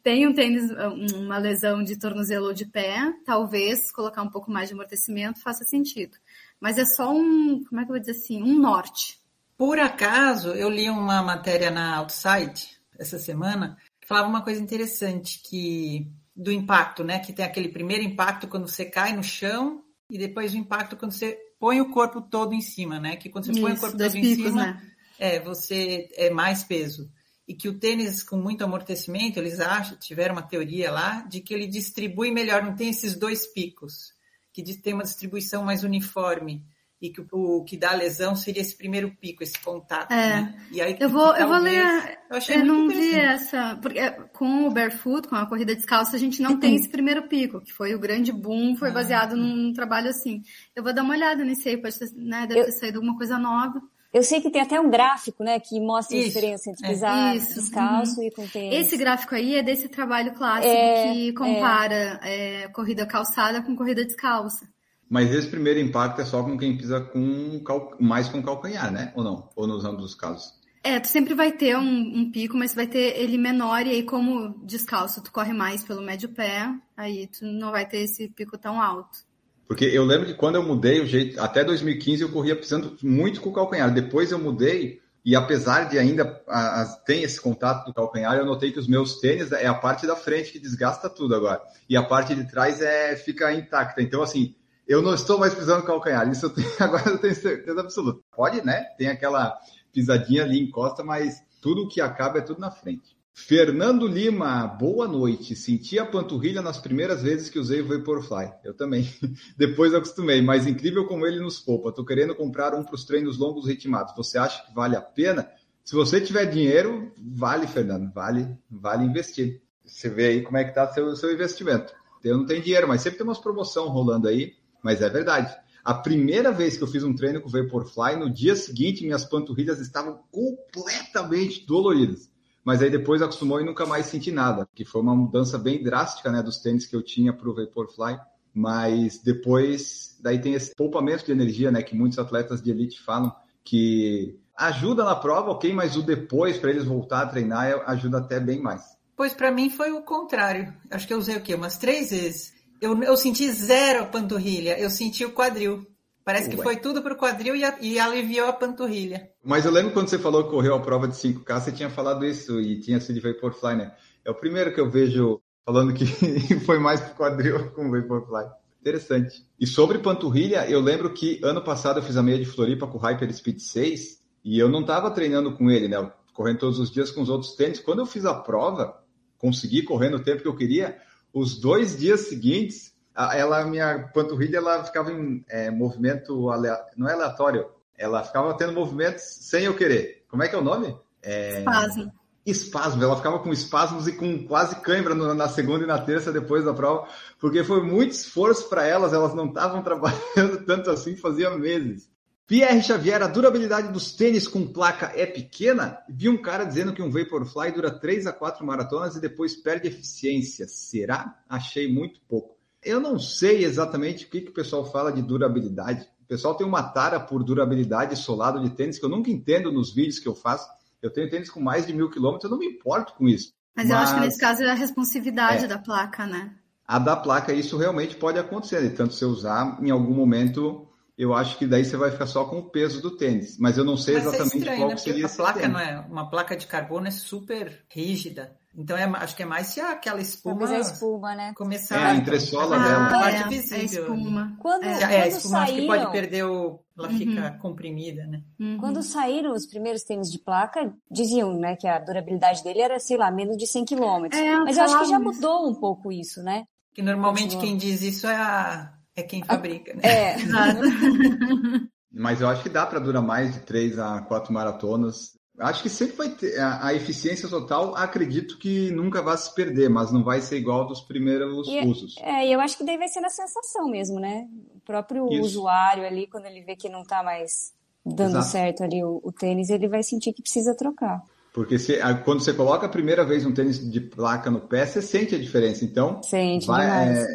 tem 0.02 0.26
um 0.26 0.34
tênis, 0.34 0.70
uma 1.14 1.38
lesão 1.38 1.82
de 1.82 1.98
tornozelo 1.98 2.48
ou 2.48 2.52
de 2.52 2.66
pé, 2.66 3.12
talvez 3.24 3.90
colocar 3.90 4.22
um 4.22 4.28
pouco 4.28 4.50
mais 4.50 4.68
de 4.68 4.74
amortecimento 4.74 5.40
faça 5.40 5.64
sentido. 5.64 6.16
Mas 6.64 6.78
é 6.78 6.86
só 6.86 7.12
um, 7.12 7.62
como 7.62 7.78
é 7.78 7.84
que 7.84 7.90
eu 7.90 7.94
vou 7.94 8.00
dizer 8.00 8.12
assim, 8.12 8.42
um 8.42 8.58
norte. 8.58 9.20
Por 9.54 9.78
acaso, 9.78 10.48
eu 10.52 10.70
li 10.70 10.88
uma 10.88 11.22
matéria 11.22 11.70
na 11.70 11.96
Outside 11.96 12.70
essa 12.98 13.18
semana 13.18 13.76
que 14.00 14.08
falava 14.08 14.28
uma 14.28 14.40
coisa 14.40 14.62
interessante 14.62 15.42
que 15.44 16.10
do 16.34 16.50
impacto, 16.50 17.04
né? 17.04 17.18
Que 17.18 17.34
tem 17.34 17.44
aquele 17.44 17.68
primeiro 17.68 18.02
impacto 18.02 18.48
quando 18.48 18.66
você 18.66 18.86
cai 18.86 19.14
no 19.14 19.22
chão 19.22 19.84
e 20.08 20.16
depois 20.16 20.54
o 20.54 20.56
impacto 20.56 20.96
quando 20.96 21.12
você 21.12 21.38
põe 21.60 21.82
o 21.82 21.90
corpo 21.90 22.22
todo 22.22 22.54
em 22.54 22.62
cima, 22.62 22.98
né? 22.98 23.16
Que 23.16 23.28
quando 23.28 23.44
você 23.44 23.52
Isso, 23.52 23.60
põe 23.60 23.72
o 23.74 23.78
corpo 23.78 23.98
todo 23.98 24.10
picos, 24.10 24.26
em 24.26 24.34
cima, 24.34 24.62
né? 24.62 24.90
é, 25.18 25.40
você 25.40 26.08
é 26.14 26.30
mais 26.30 26.64
peso 26.64 27.12
e 27.46 27.52
que 27.52 27.68
o 27.68 27.78
tênis 27.78 28.22
com 28.22 28.38
muito 28.38 28.64
amortecimento, 28.64 29.38
eles 29.38 29.60
acham, 29.60 29.98
tiveram 29.98 30.34
uma 30.34 30.42
teoria 30.42 30.90
lá, 30.90 31.20
de 31.28 31.42
que 31.42 31.52
ele 31.52 31.66
distribui 31.66 32.30
melhor, 32.30 32.62
não 32.62 32.74
tem 32.74 32.88
esses 32.88 33.14
dois 33.14 33.46
picos, 33.46 34.13
que 34.54 34.62
tem 34.76 34.94
uma 34.94 35.02
distribuição 35.02 35.64
mais 35.64 35.82
uniforme 35.82 36.64
e 37.02 37.10
que 37.10 37.20
o, 37.20 37.26
o 37.32 37.64
que 37.64 37.76
dá 37.76 37.90
a 37.90 37.96
lesão 37.96 38.36
seria 38.36 38.62
esse 38.62 38.76
primeiro 38.76 39.10
pico, 39.20 39.42
esse 39.42 39.58
contato. 39.58 40.12
É. 40.12 40.42
Né? 40.42 40.54
E 40.70 40.80
aí, 40.80 40.96
eu 40.98 41.08
vou, 41.10 41.36
eu 41.36 41.48
vou 41.48 41.58
ler. 41.58 42.18
Eu, 42.30 42.36
achei 42.36 42.56
eu 42.56 42.64
não 42.64 42.88
vi 42.88 43.14
essa, 43.14 43.76
porque 43.82 43.98
é, 43.98 44.10
com 44.10 44.66
o 44.66 44.70
barefoot, 44.70 45.28
com 45.28 45.34
a 45.34 45.46
corrida 45.46 45.74
descalça, 45.74 46.16
a 46.16 46.18
gente 46.18 46.40
não 46.40 46.58
tem 46.58 46.76
esse 46.76 46.88
primeiro 46.88 47.28
pico, 47.28 47.60
que 47.60 47.72
foi 47.72 47.94
o 47.94 47.98
grande 47.98 48.32
boom, 48.32 48.76
foi 48.76 48.90
ah. 48.90 48.92
baseado 48.92 49.36
num 49.36 49.72
trabalho 49.72 50.08
assim. 50.08 50.42
Eu 50.74 50.82
vou 50.82 50.94
dar 50.94 51.02
uma 51.02 51.14
olhada 51.14 51.44
nesse 51.44 51.68
aí, 51.68 51.76
pode 51.76 51.98
ter, 51.98 52.10
né, 52.14 52.46
deve 52.46 52.60
eu, 52.60 52.64
ter 52.66 52.72
saído 52.72 52.98
alguma 52.98 53.16
coisa 53.16 53.36
nova. 53.36 53.82
Eu 54.14 54.22
sei 54.22 54.40
que 54.40 54.48
tem 54.48 54.62
até 54.62 54.80
um 54.80 54.88
gráfico, 54.88 55.42
né, 55.42 55.58
que 55.58 55.80
mostra 55.80 56.16
isso, 56.16 56.26
a 56.26 56.28
diferença 56.28 56.70
entre 56.70 56.86
é. 56.86 56.88
pisar 56.88 57.34
é, 57.34 57.38
descalço 57.38 58.20
uhum. 58.20 58.26
e 58.28 58.30
com 58.30 58.46
tênis. 58.46 58.86
Esse 58.86 58.96
gráfico 58.96 59.34
aí 59.34 59.56
é 59.56 59.62
desse 59.62 59.88
trabalho 59.88 60.32
clássico 60.34 60.72
é, 60.72 61.12
que 61.12 61.32
compara 61.32 62.20
é. 62.22 62.68
corrida 62.68 63.04
calçada 63.04 63.60
com 63.60 63.74
corrida 63.74 64.04
descalça. 64.04 64.68
Mas 65.10 65.34
esse 65.34 65.48
primeiro 65.48 65.80
impacto 65.80 66.20
é 66.20 66.24
só 66.24 66.44
com 66.44 66.56
quem 66.56 66.76
pisa 66.76 67.00
com 67.00 67.60
cal... 67.64 67.96
mais 67.98 68.28
com 68.28 68.40
calcanhar, 68.40 68.92
né? 68.92 69.12
Ou 69.16 69.24
não? 69.24 69.50
Ou 69.56 69.66
nos 69.66 69.84
ambos 69.84 70.04
os 70.04 70.14
casos? 70.14 70.54
É, 70.84 71.00
tu 71.00 71.08
sempre 71.08 71.34
vai 71.34 71.50
ter 71.50 71.76
um, 71.76 72.18
um, 72.20 72.30
pico, 72.30 72.56
mas 72.56 72.72
vai 72.72 72.86
ter 72.86 73.18
ele 73.18 73.36
menor, 73.36 73.84
e 73.84 73.90
aí 73.90 74.02
como 74.04 74.50
descalço 74.64 75.22
tu 75.22 75.32
corre 75.32 75.52
mais 75.52 75.82
pelo 75.82 76.02
médio 76.02 76.28
pé, 76.28 76.72
aí 76.96 77.26
tu 77.26 77.44
não 77.44 77.72
vai 77.72 77.84
ter 77.84 77.98
esse 77.98 78.28
pico 78.28 78.56
tão 78.56 78.80
alto. 78.80 79.18
Porque 79.66 79.84
eu 79.84 80.04
lembro 80.04 80.26
que 80.26 80.34
quando 80.34 80.56
eu 80.56 80.62
mudei, 80.62 81.00
o 81.00 81.06
jeito, 81.06 81.40
até 81.40 81.64
2015 81.64 82.22
eu 82.22 82.28
corria 82.30 82.54
pisando 82.54 82.96
muito 83.02 83.40
com 83.40 83.50
o 83.50 83.52
calcanhar. 83.52 83.92
Depois 83.92 84.30
eu 84.30 84.38
mudei 84.38 85.02
e 85.24 85.34
apesar 85.34 85.88
de 85.88 85.98
ainda 85.98 86.42
a, 86.46 86.82
a, 86.82 86.86
ter 87.06 87.22
esse 87.22 87.40
contato 87.40 87.86
do 87.86 87.94
calcanhar, 87.94 88.36
eu 88.36 88.44
notei 88.44 88.70
que 88.70 88.78
os 88.78 88.86
meus 88.86 89.20
tênis 89.20 89.52
é 89.52 89.66
a 89.66 89.74
parte 89.74 90.06
da 90.06 90.14
frente 90.14 90.52
que 90.52 90.58
desgasta 90.58 91.08
tudo 91.08 91.34
agora. 91.34 91.62
E 91.88 91.96
a 91.96 92.02
parte 92.02 92.34
de 92.34 92.46
trás 92.46 92.82
é 92.82 93.16
fica 93.16 93.50
intacta. 93.54 94.02
Então, 94.02 94.22
assim, 94.22 94.54
eu 94.86 95.00
não 95.00 95.14
estou 95.14 95.38
mais 95.38 95.54
pisando 95.54 95.86
calcanhar. 95.86 96.30
Isso 96.30 96.44
eu 96.44 96.50
tenho, 96.50 96.68
agora 96.78 97.08
eu 97.08 97.18
tenho 97.18 97.34
certeza 97.34 97.80
absoluta. 97.80 98.20
Pode, 98.36 98.60
né? 98.62 98.84
Tem 98.98 99.08
aquela 99.08 99.58
pisadinha 99.94 100.42
ali, 100.42 100.60
encosta, 100.60 101.02
mas 101.02 101.42
tudo 101.62 101.88
que 101.88 102.02
acaba 102.02 102.38
é 102.38 102.42
tudo 102.42 102.60
na 102.60 102.70
frente. 102.70 103.13
Fernando 103.36 104.06
Lima, 104.06 104.64
boa 104.64 105.08
noite. 105.08 105.56
Senti 105.56 105.98
a 105.98 106.06
panturrilha 106.06 106.62
nas 106.62 106.78
primeiras 106.78 107.20
vezes 107.20 107.50
que 107.50 107.58
usei 107.58 107.80
o 107.80 107.88
Vaporfly. 107.88 108.52
Eu 108.62 108.72
também. 108.72 109.12
Depois 109.58 109.92
acostumei, 109.92 110.40
mas 110.40 110.68
incrível 110.68 111.04
como 111.04 111.26
ele 111.26 111.40
nos 111.40 111.58
poupa. 111.58 111.92
Tô 111.92 112.04
querendo 112.04 112.32
comprar 112.36 112.72
um 112.74 112.84
para 112.84 112.94
os 112.94 113.04
treinos 113.04 113.36
longos 113.36 113.66
ritmados. 113.66 114.14
Você 114.16 114.38
acha 114.38 114.64
que 114.64 114.72
vale 114.72 114.94
a 114.94 115.02
pena? 115.02 115.50
Se 115.82 115.96
você 115.96 116.20
tiver 116.20 116.46
dinheiro, 116.46 117.12
vale, 117.18 117.66
Fernando. 117.66 118.10
Vale, 118.14 118.56
vale 118.70 119.04
investir. 119.04 119.60
Você 119.84 120.08
vê 120.08 120.26
aí 120.26 120.42
como 120.42 120.56
é 120.56 120.64
que 120.64 120.72
tá 120.72 120.86
seu 120.92 121.14
seu 121.16 121.32
investimento. 121.32 121.92
Eu 122.22 122.38
não 122.38 122.46
tenho 122.46 122.62
dinheiro, 122.62 122.86
mas 122.86 123.02
sempre 123.02 123.18
tem 123.18 123.26
umas 123.26 123.40
promoção 123.40 123.88
rolando 123.88 124.28
aí. 124.28 124.54
Mas 124.80 125.02
é 125.02 125.10
verdade. 125.10 125.52
A 125.84 125.92
primeira 125.92 126.52
vez 126.52 126.76
que 126.76 126.84
eu 126.84 126.88
fiz 126.88 127.02
um 127.02 127.14
treino 127.14 127.40
com 127.40 127.48
o 127.48 127.50
Vaporfly, 127.50 128.16
no 128.16 128.32
dia 128.32 128.54
seguinte 128.54 129.04
minhas 129.04 129.24
panturrilhas 129.24 129.80
estavam 129.80 130.22
completamente 130.30 131.66
doloridas 131.66 132.32
mas 132.64 132.80
aí 132.80 132.90
depois 132.90 133.20
acostumou 133.20 133.60
e 133.60 133.64
nunca 133.64 133.84
mais 133.84 134.06
senti 134.06 134.32
nada, 134.32 134.66
que 134.74 134.84
foi 134.84 135.02
uma 135.02 135.14
mudança 135.14 135.58
bem 135.58 135.82
drástica, 135.82 136.32
né, 136.32 136.42
dos 136.42 136.58
tênis 136.58 136.86
que 136.86 136.96
eu 136.96 137.02
tinha 137.02 137.32
para 137.32 137.48
o 137.48 137.54
Vaporfly, 137.54 138.18
mas 138.54 139.18
depois, 139.18 140.16
daí 140.20 140.40
tem 140.40 140.54
esse 140.54 140.74
poupamento 140.74 141.26
de 141.26 141.32
energia, 141.32 141.70
né, 141.70 141.82
que 141.82 141.94
muitos 141.94 142.18
atletas 142.18 142.62
de 142.62 142.70
elite 142.70 143.02
falam, 143.02 143.34
que 143.62 144.38
ajuda 144.56 145.04
na 145.04 145.14
prova, 145.14 145.50
ok, 145.50 145.72
mas 145.72 145.96
o 145.96 146.02
depois, 146.02 146.56
para 146.56 146.70
eles 146.70 146.84
voltar 146.84 147.22
a 147.22 147.26
treinar, 147.26 147.82
ajuda 147.86 148.18
até 148.18 148.40
bem 148.40 148.60
mais. 148.60 148.96
Pois 149.16 149.32
para 149.32 149.50
mim 149.50 149.70
foi 149.70 149.92
o 149.92 150.02
contrário. 150.02 150.74
Acho 150.90 151.06
que 151.06 151.14
eu 151.14 151.18
usei 151.18 151.36
o 151.36 151.40
quê? 151.40 151.54
Umas 151.54 151.78
três 151.78 152.10
vezes. 152.10 152.52
Eu, 152.80 153.00
eu 153.02 153.16
senti 153.16 153.50
zero 153.52 154.02
a 154.02 154.06
panturrilha, 154.06 154.78
eu 154.78 154.90
senti 154.90 155.24
o 155.24 155.32
quadril. 155.32 155.86
Parece 156.24 156.48
que 156.48 156.56
Ué. 156.56 156.62
foi 156.62 156.76
tudo 156.76 157.02
para 157.02 157.12
o 157.12 157.18
quadril 157.18 157.54
e, 157.54 157.62
e, 157.82 157.98
aliviou 157.98 158.48
a 158.48 158.52
panturrilha. 158.52 159.30
Mas 159.44 159.66
eu 159.66 159.70
lembro 159.70 159.92
quando 159.92 160.08
você 160.08 160.18
falou 160.18 160.44
que 160.44 160.50
correu 160.50 160.74
a 160.74 160.80
prova 160.80 161.06
de 161.06 161.14
5K, 161.14 161.60
você 161.60 161.70
tinha 161.70 161.90
falado 161.90 162.24
isso 162.24 162.58
e 162.60 162.80
tinha 162.80 162.98
sido 162.98 163.20
Vaporfly, 163.20 163.76
né? 163.76 163.94
É 164.24 164.30
o 164.30 164.34
primeiro 164.34 164.72
que 164.72 164.80
eu 164.80 164.90
vejo 164.90 165.42
falando 165.66 165.92
que 165.92 166.06
foi 166.64 166.78
mais 166.78 167.00
para 167.00 167.12
o 167.12 167.16
quadril 167.16 167.70
com 167.76 167.88
o 167.88 167.90
Vaporfly. 167.90 168.46
Interessante. 168.80 169.46
E 169.60 169.66
sobre 169.66 169.98
panturrilha, 169.98 170.68
eu 170.68 170.80
lembro 170.80 171.12
que 171.12 171.40
ano 171.42 171.62
passado 171.62 171.98
eu 171.98 172.02
fiz 172.02 172.16
a 172.16 172.22
meia 172.22 172.38
de 172.38 172.46
Floripa 172.46 172.86
com 172.86 172.96
o 172.96 173.00
Hyper 173.00 173.32
Speed 173.32 173.58
6 173.58 174.22
E 174.42 174.58
eu 174.58 174.68
não 174.68 174.80
estava 174.80 175.10
treinando 175.10 175.54
com 175.56 175.70
ele, 175.70 175.88
né? 175.88 176.10
Correndo 176.32 176.58
todos 176.58 176.78
os 176.78 176.90
dias 176.90 177.10
com 177.10 177.20
os 177.20 177.28
outros 177.28 177.54
tênis. 177.54 177.80
Quando 177.80 178.00
eu 178.00 178.06
fiz 178.06 178.24
a 178.24 178.34
prova, 178.34 178.98
consegui 179.36 179.82
correr 179.82 180.08
no 180.08 180.20
tempo 180.20 180.42
que 180.42 180.48
eu 180.48 180.56
queria. 180.56 180.96
Os 181.32 181.58
dois 181.58 181.98
dias 181.98 182.28
seguintes, 182.28 182.93
ela, 183.14 183.64
minha 183.64 184.10
panturrilha, 184.12 184.58
ela 184.58 184.84
ficava 184.84 185.12
em 185.12 185.44
é, 185.48 185.70
movimento 185.70 186.50
não 186.96 187.08
é 187.08 187.12
aleatório, 187.12 187.66
ela 187.96 188.24
ficava 188.24 188.56
tendo 188.56 188.72
movimentos 188.72 189.22
sem 189.22 189.64
eu 189.64 189.76
querer. 189.76 190.24
Como 190.28 190.42
é 190.42 190.48
que 190.48 190.54
é 190.54 190.58
o 190.58 190.64
nome? 190.64 190.96
É... 191.22 191.60
Espasmo. 191.60 192.12
Espasmo, 192.44 193.02
ela 193.02 193.16
ficava 193.16 193.38
com 193.38 193.50
espasmos 193.52 194.06
e 194.06 194.12
com 194.12 194.46
quase 194.46 194.76
cãibra 194.76 195.14
na 195.14 195.48
segunda 195.48 195.84
e 195.84 195.86
na 195.86 195.98
terça 195.98 196.30
depois 196.30 196.62
da 196.62 196.74
prova, 196.74 197.08
porque 197.40 197.64
foi 197.64 197.82
muito 197.82 198.12
esforço 198.12 198.68
para 198.68 198.86
elas, 198.86 199.14
elas 199.14 199.32
não 199.32 199.46
estavam 199.46 199.80
trabalhando 199.84 200.62
tanto 200.66 200.90
assim, 200.90 201.16
fazia 201.16 201.50
meses. 201.56 202.12
Pierre 202.46 202.82
Xavier, 202.82 203.22
a 203.22 203.26
durabilidade 203.26 203.88
dos 203.88 204.12
tênis 204.12 204.46
com 204.46 204.66
placa 204.66 205.10
é 205.14 205.24
pequena? 205.24 205.98
Vi 206.06 206.28
um 206.28 206.36
cara 206.36 206.64
dizendo 206.64 206.92
que 206.92 207.00
um 207.00 207.10
Vaporfly 207.10 207.72
dura 207.72 207.90
3 207.90 208.26
a 208.26 208.34
4 208.34 208.66
maratonas 208.66 209.16
e 209.16 209.20
depois 209.20 209.56
perde 209.56 209.88
eficiência. 209.88 210.68
Será? 210.68 211.42
Achei 211.48 211.90
muito 211.90 212.20
pouco. 212.28 212.53
Eu 212.84 213.00
não 213.00 213.18
sei 213.18 213.64
exatamente 213.64 214.24
o 214.24 214.28
que, 214.28 214.40
que 214.40 214.50
o 214.50 214.54
pessoal 214.54 214.84
fala 214.90 215.12
de 215.12 215.22
durabilidade. 215.22 216.06
O 216.22 216.26
pessoal 216.26 216.54
tem 216.54 216.66
uma 216.66 216.82
tara 216.82 217.20
por 217.20 217.42
durabilidade 217.42 218.16
solado 218.16 218.60
de 218.60 218.70
tênis 218.70 218.98
que 218.98 219.04
eu 219.04 219.08
nunca 219.08 219.30
entendo 219.30 219.70
nos 219.72 219.94
vídeos 219.94 220.18
que 220.18 220.28
eu 220.28 220.34
faço. 220.34 220.68
Eu 221.02 221.12
tenho 221.12 221.28
tênis 221.28 221.50
com 221.50 221.60
mais 221.60 221.86
de 221.86 221.92
mil 221.92 222.10
quilômetros, 222.10 222.44
eu 222.44 222.50
não 222.50 222.58
me 222.58 222.66
importo 222.66 223.14
com 223.14 223.28
isso. 223.28 223.52
Mas, 223.76 223.88
Mas, 223.88 223.90
eu 223.90 223.96
acho 224.02 224.14
que 224.14 224.20
nesse 224.20 224.40
caso 224.40 224.62
é 224.62 224.70
a 224.70 224.74
responsividade 224.74 225.64
é, 225.64 225.68
da 225.68 225.78
placa, 225.78 226.26
né? 226.26 226.54
A 226.86 226.98
da 226.98 227.16
placa, 227.16 227.52
isso 227.52 227.76
realmente 227.76 228.16
pode 228.16 228.38
acontecer. 228.38 228.80
Né? 228.80 228.90
Tanto 228.90 229.14
se 229.14 229.24
usar 229.24 229.78
em 229.82 229.90
algum 229.90 230.14
momento 230.14 230.88
eu 231.16 231.32
acho 231.32 231.56
que 231.56 231.66
daí 231.66 231.84
você 231.84 231.96
vai 231.96 232.10
ficar 232.10 232.26
só 232.26 232.44
com 232.44 232.58
o 232.58 232.70
peso 232.70 233.00
do 233.00 233.16
tênis. 233.16 233.56
Mas 233.58 233.78
eu 233.78 233.84
não 233.84 233.96
sei 233.96 234.14
Mas 234.14 234.24
é 234.24 234.28
exatamente 234.28 234.54
é 234.54 234.58
estranho, 234.58 234.78
qual 234.78 234.90
né? 234.90 234.96
seria 234.96 235.26
a 235.26 235.28
placa 235.28 235.68
não 235.68 235.80
é 235.80 236.00
uma 236.10 236.28
placa 236.28 236.56
de 236.56 236.66
carbono 236.66 237.06
é 237.06 237.10
super 237.10 237.84
rígida. 237.88 238.56
Então 238.76 238.96
é, 238.96 239.04
acho 239.04 239.36
que 239.36 239.42
é 239.42 239.46
mais 239.46 239.68
se 239.68 239.80
aquela 239.80 240.20
espuma, 240.20 240.58
Talvez 240.58 240.88
a 240.88 240.92
espuma, 240.92 241.34
né? 241.34 241.52
Começar 241.54 242.00
é 242.00 242.04
a 242.04 242.14
entressola 242.14 242.76
ah, 242.76 242.88
dela. 242.88 243.06
A 243.06 243.10
parte 243.10 243.42
é, 243.42 243.48
visível. 243.48 243.80
É 243.80 243.84
espuma. 243.84 244.56
Quando, 244.58 244.84
é, 244.84 244.98
quando 244.98 245.10
é, 245.10 245.22
a 245.22 245.28
espuma 245.28 245.58
saíram... 245.58 245.62
acho 245.62 245.74
que 245.74 245.86
pode 245.86 246.12
perder 246.12 246.44
o 246.44 246.84
ela 246.96 247.08
uhum. 247.08 247.18
fica 247.18 247.50
comprimida, 247.58 248.24
né? 248.26 248.42
Uhum. 248.58 248.78
Quando 248.78 249.02
saíram 249.02 249.52
os 249.52 249.66
primeiros 249.66 250.04
tênis 250.04 250.30
de 250.30 250.38
placa, 250.38 250.94
diziam, 251.10 251.58
né, 251.58 251.74
que 251.74 251.88
a 251.88 251.98
durabilidade 251.98 252.62
dele 252.62 252.80
era, 252.80 253.00
sei 253.00 253.16
lá, 253.16 253.32
menos 253.32 253.56
de 253.56 253.66
100 253.66 253.84
km. 253.84 254.28
É, 254.32 254.56
Mas 254.60 254.76
eu 254.76 254.84
acho 254.84 255.00
que 255.00 255.06
já 255.06 255.18
mudou 255.18 255.68
um 255.68 255.74
pouco 255.74 256.12
isso, 256.12 256.40
né? 256.40 256.64
Que 256.94 257.02
normalmente 257.02 257.56
quem 257.58 257.76
diz 257.76 258.00
isso 258.00 258.28
é 258.28 258.36
a 258.36 258.94
é 259.16 259.22
quem 259.22 259.42
fabrica, 259.42 259.94
né? 259.94 260.02
É, 260.04 260.36
Mas 262.12 262.40
eu 262.40 262.48
acho 262.48 262.62
que 262.62 262.68
dá 262.68 262.86
para 262.86 263.00
durar 263.00 263.22
mais 263.22 263.54
de 263.54 263.60
três 263.60 263.98
a 263.98 264.20
quatro 264.22 264.52
maratonas. 264.52 265.33
Acho 265.58 265.82
que 265.82 265.88
sempre 265.88 266.16
vai 266.16 266.28
ter. 266.30 266.58
A, 266.58 266.88
a, 266.88 266.94
eficiência 266.94 267.48
total, 267.48 267.94
acredito 267.96 268.58
que 268.58 268.90
nunca 268.90 269.22
vai 269.22 269.36
se 269.36 269.54
perder, 269.54 269.88
mas 269.88 270.10
não 270.10 270.24
vai 270.24 270.40
ser 270.40 270.56
igual 270.56 270.84
dos 270.84 271.00
primeiros 271.00 271.68
e, 271.68 271.78
é, 271.78 271.84
usos. 271.84 272.16
É, 272.18 272.46
e 272.48 272.52
eu 272.52 272.60
acho 272.60 272.76
que 272.76 272.84
daí 272.84 272.98
vai 272.98 273.06
ser 273.06 273.20
na 273.20 273.30
sensação 273.30 273.88
mesmo, 273.88 274.18
né? 274.18 274.48
O 274.74 274.80
próprio 274.80 275.32
Isso. 275.32 275.42
usuário 275.42 276.04
ali, 276.04 276.26
quando 276.26 276.46
ele 276.46 276.62
vê 276.62 276.74
que 276.74 276.88
não 276.88 277.02
está 277.02 277.22
mais 277.22 277.72
dando 278.04 278.38
Exato. 278.38 278.46
certo 278.46 278.82
ali 278.82 279.02
o, 279.04 279.20
o, 279.22 279.30
tênis, 279.30 279.70
ele 279.70 279.88
vai 279.88 280.02
sentir 280.02 280.32
que 280.32 280.42
precisa 280.42 280.74
trocar. 280.74 281.22
Porque 281.52 281.78
se, 281.78 281.98
quando 282.24 282.42
você 282.42 282.52
coloca 282.52 282.86
a 282.86 282.88
primeira 282.88 283.24
vez 283.24 283.46
um 283.46 283.54
tênis 283.54 283.78
de 283.78 284.00
placa 284.00 284.50
no 284.50 284.60
pé, 284.60 284.84
você 284.84 285.00
sente 285.00 285.36
a 285.36 285.38
diferença. 285.38 285.84
Então, 285.84 286.20
sente 286.20 286.66
vai. 286.66 286.84
É, 287.16 287.26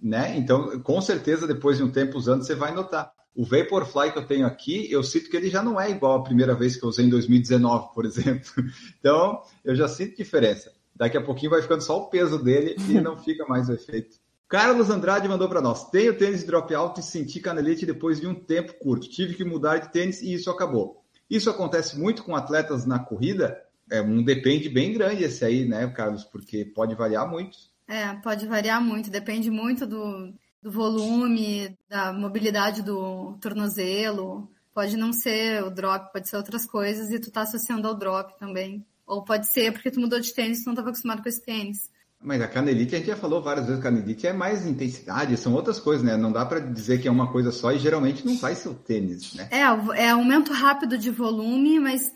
né? 0.00 0.34
Então, 0.38 0.80
com 0.80 0.98
certeza, 1.02 1.46
depois 1.46 1.76
de 1.76 1.82
um 1.82 1.90
tempo 1.90 2.16
usando, 2.16 2.42
você 2.42 2.54
vai 2.54 2.72
notar. 2.72 3.12
O 3.36 3.44
Vaporfly 3.44 4.12
que 4.12 4.18
eu 4.18 4.26
tenho 4.26 4.46
aqui, 4.46 4.90
eu 4.90 5.02
sinto 5.02 5.28
que 5.28 5.36
ele 5.36 5.50
já 5.50 5.62
não 5.62 5.78
é 5.78 5.90
igual 5.90 6.18
à 6.18 6.22
primeira 6.24 6.54
vez 6.54 6.74
que 6.74 6.82
eu 6.82 6.88
usei 6.88 7.04
em 7.04 7.10
2019, 7.10 7.92
por 7.94 8.06
exemplo. 8.06 8.50
Então, 8.98 9.42
eu 9.62 9.76
já 9.76 9.86
sinto 9.86 10.16
diferença. 10.16 10.72
Daqui 10.94 11.18
a 11.18 11.22
pouquinho 11.22 11.50
vai 11.50 11.60
ficando 11.60 11.82
só 11.82 11.98
o 11.98 12.06
peso 12.08 12.42
dele 12.42 12.74
e 12.88 12.94
não 13.00 13.16
fica 13.22 13.46
mais 13.46 13.68
o 13.68 13.74
efeito. 13.74 14.16
Carlos 14.48 14.88
Andrade 14.88 15.28
mandou 15.28 15.48
para 15.48 15.60
nós: 15.60 15.90
Tenho 15.90 16.16
tênis 16.16 16.40
de 16.40 16.46
drop 16.46 16.74
alto 16.74 17.00
e 17.00 17.02
senti 17.02 17.38
canelite 17.38 17.84
depois 17.84 18.20
de 18.20 18.26
um 18.26 18.34
tempo 18.34 18.72
curto. 18.80 19.08
Tive 19.08 19.34
que 19.34 19.44
mudar 19.44 19.78
de 19.78 19.92
tênis 19.92 20.22
e 20.22 20.32
isso 20.32 20.50
acabou. 20.50 21.04
Isso 21.28 21.50
acontece 21.50 21.98
muito 21.98 22.24
com 22.24 22.34
atletas 22.34 22.86
na 22.86 22.98
corrida. 22.98 23.60
É 23.90 24.00
um 24.00 24.22
depende 24.22 24.68
bem 24.68 24.92
grande 24.92 25.24
esse 25.24 25.44
aí, 25.44 25.64
né, 25.68 25.86
Carlos? 25.88 26.24
Porque 26.24 26.64
pode 26.64 26.94
variar 26.94 27.28
muito. 27.28 27.58
É, 27.88 28.14
pode 28.14 28.46
variar 28.46 28.82
muito, 28.82 29.10
depende 29.10 29.50
muito 29.50 29.86
do, 29.86 30.32
do 30.62 30.70
volume, 30.70 31.76
da 31.88 32.12
mobilidade 32.12 32.82
do 32.82 33.36
tornozelo. 33.40 34.50
Pode 34.74 34.96
não 34.96 35.12
ser 35.12 35.62
o 35.64 35.70
drop, 35.70 36.12
pode 36.12 36.28
ser 36.28 36.36
outras 36.36 36.66
coisas 36.66 37.10
e 37.10 37.18
tu 37.18 37.30
tá 37.30 37.42
associando 37.42 37.88
ao 37.88 37.94
drop 37.94 38.38
também. 38.38 38.84
Ou 39.06 39.24
pode 39.24 39.46
ser 39.46 39.72
porque 39.72 39.90
tu 39.90 40.00
mudou 40.00 40.20
de 40.20 40.34
tênis 40.34 40.62
e 40.62 40.66
não 40.66 40.72
estava 40.72 40.90
acostumado 40.90 41.22
com 41.22 41.28
esse 41.28 41.44
tênis. 41.44 41.90
Mas 42.20 42.40
a 42.40 42.48
canelite, 42.48 42.94
a 42.94 42.98
gente 42.98 43.08
já 43.08 43.16
falou 43.16 43.42
várias 43.42 43.66
vezes, 43.66 43.82
canelite 43.82 44.26
é 44.26 44.32
mais 44.32 44.66
intensidade, 44.66 45.36
são 45.36 45.52
outras 45.54 45.78
coisas, 45.78 46.04
né? 46.04 46.16
Não 46.16 46.32
dá 46.32 46.44
para 46.44 46.60
dizer 46.60 47.00
que 47.00 47.06
é 47.06 47.10
uma 47.10 47.30
coisa 47.30 47.52
só 47.52 47.72
e 47.72 47.78
geralmente 47.78 48.26
não 48.26 48.36
ser 48.36 48.68
o 48.68 48.74
tênis, 48.74 49.34
né? 49.34 49.48
É, 49.50 49.60
é 50.02 50.10
aumento 50.10 50.52
rápido 50.52 50.98
de 50.98 51.10
volume, 51.10 51.78
mas 51.78 52.10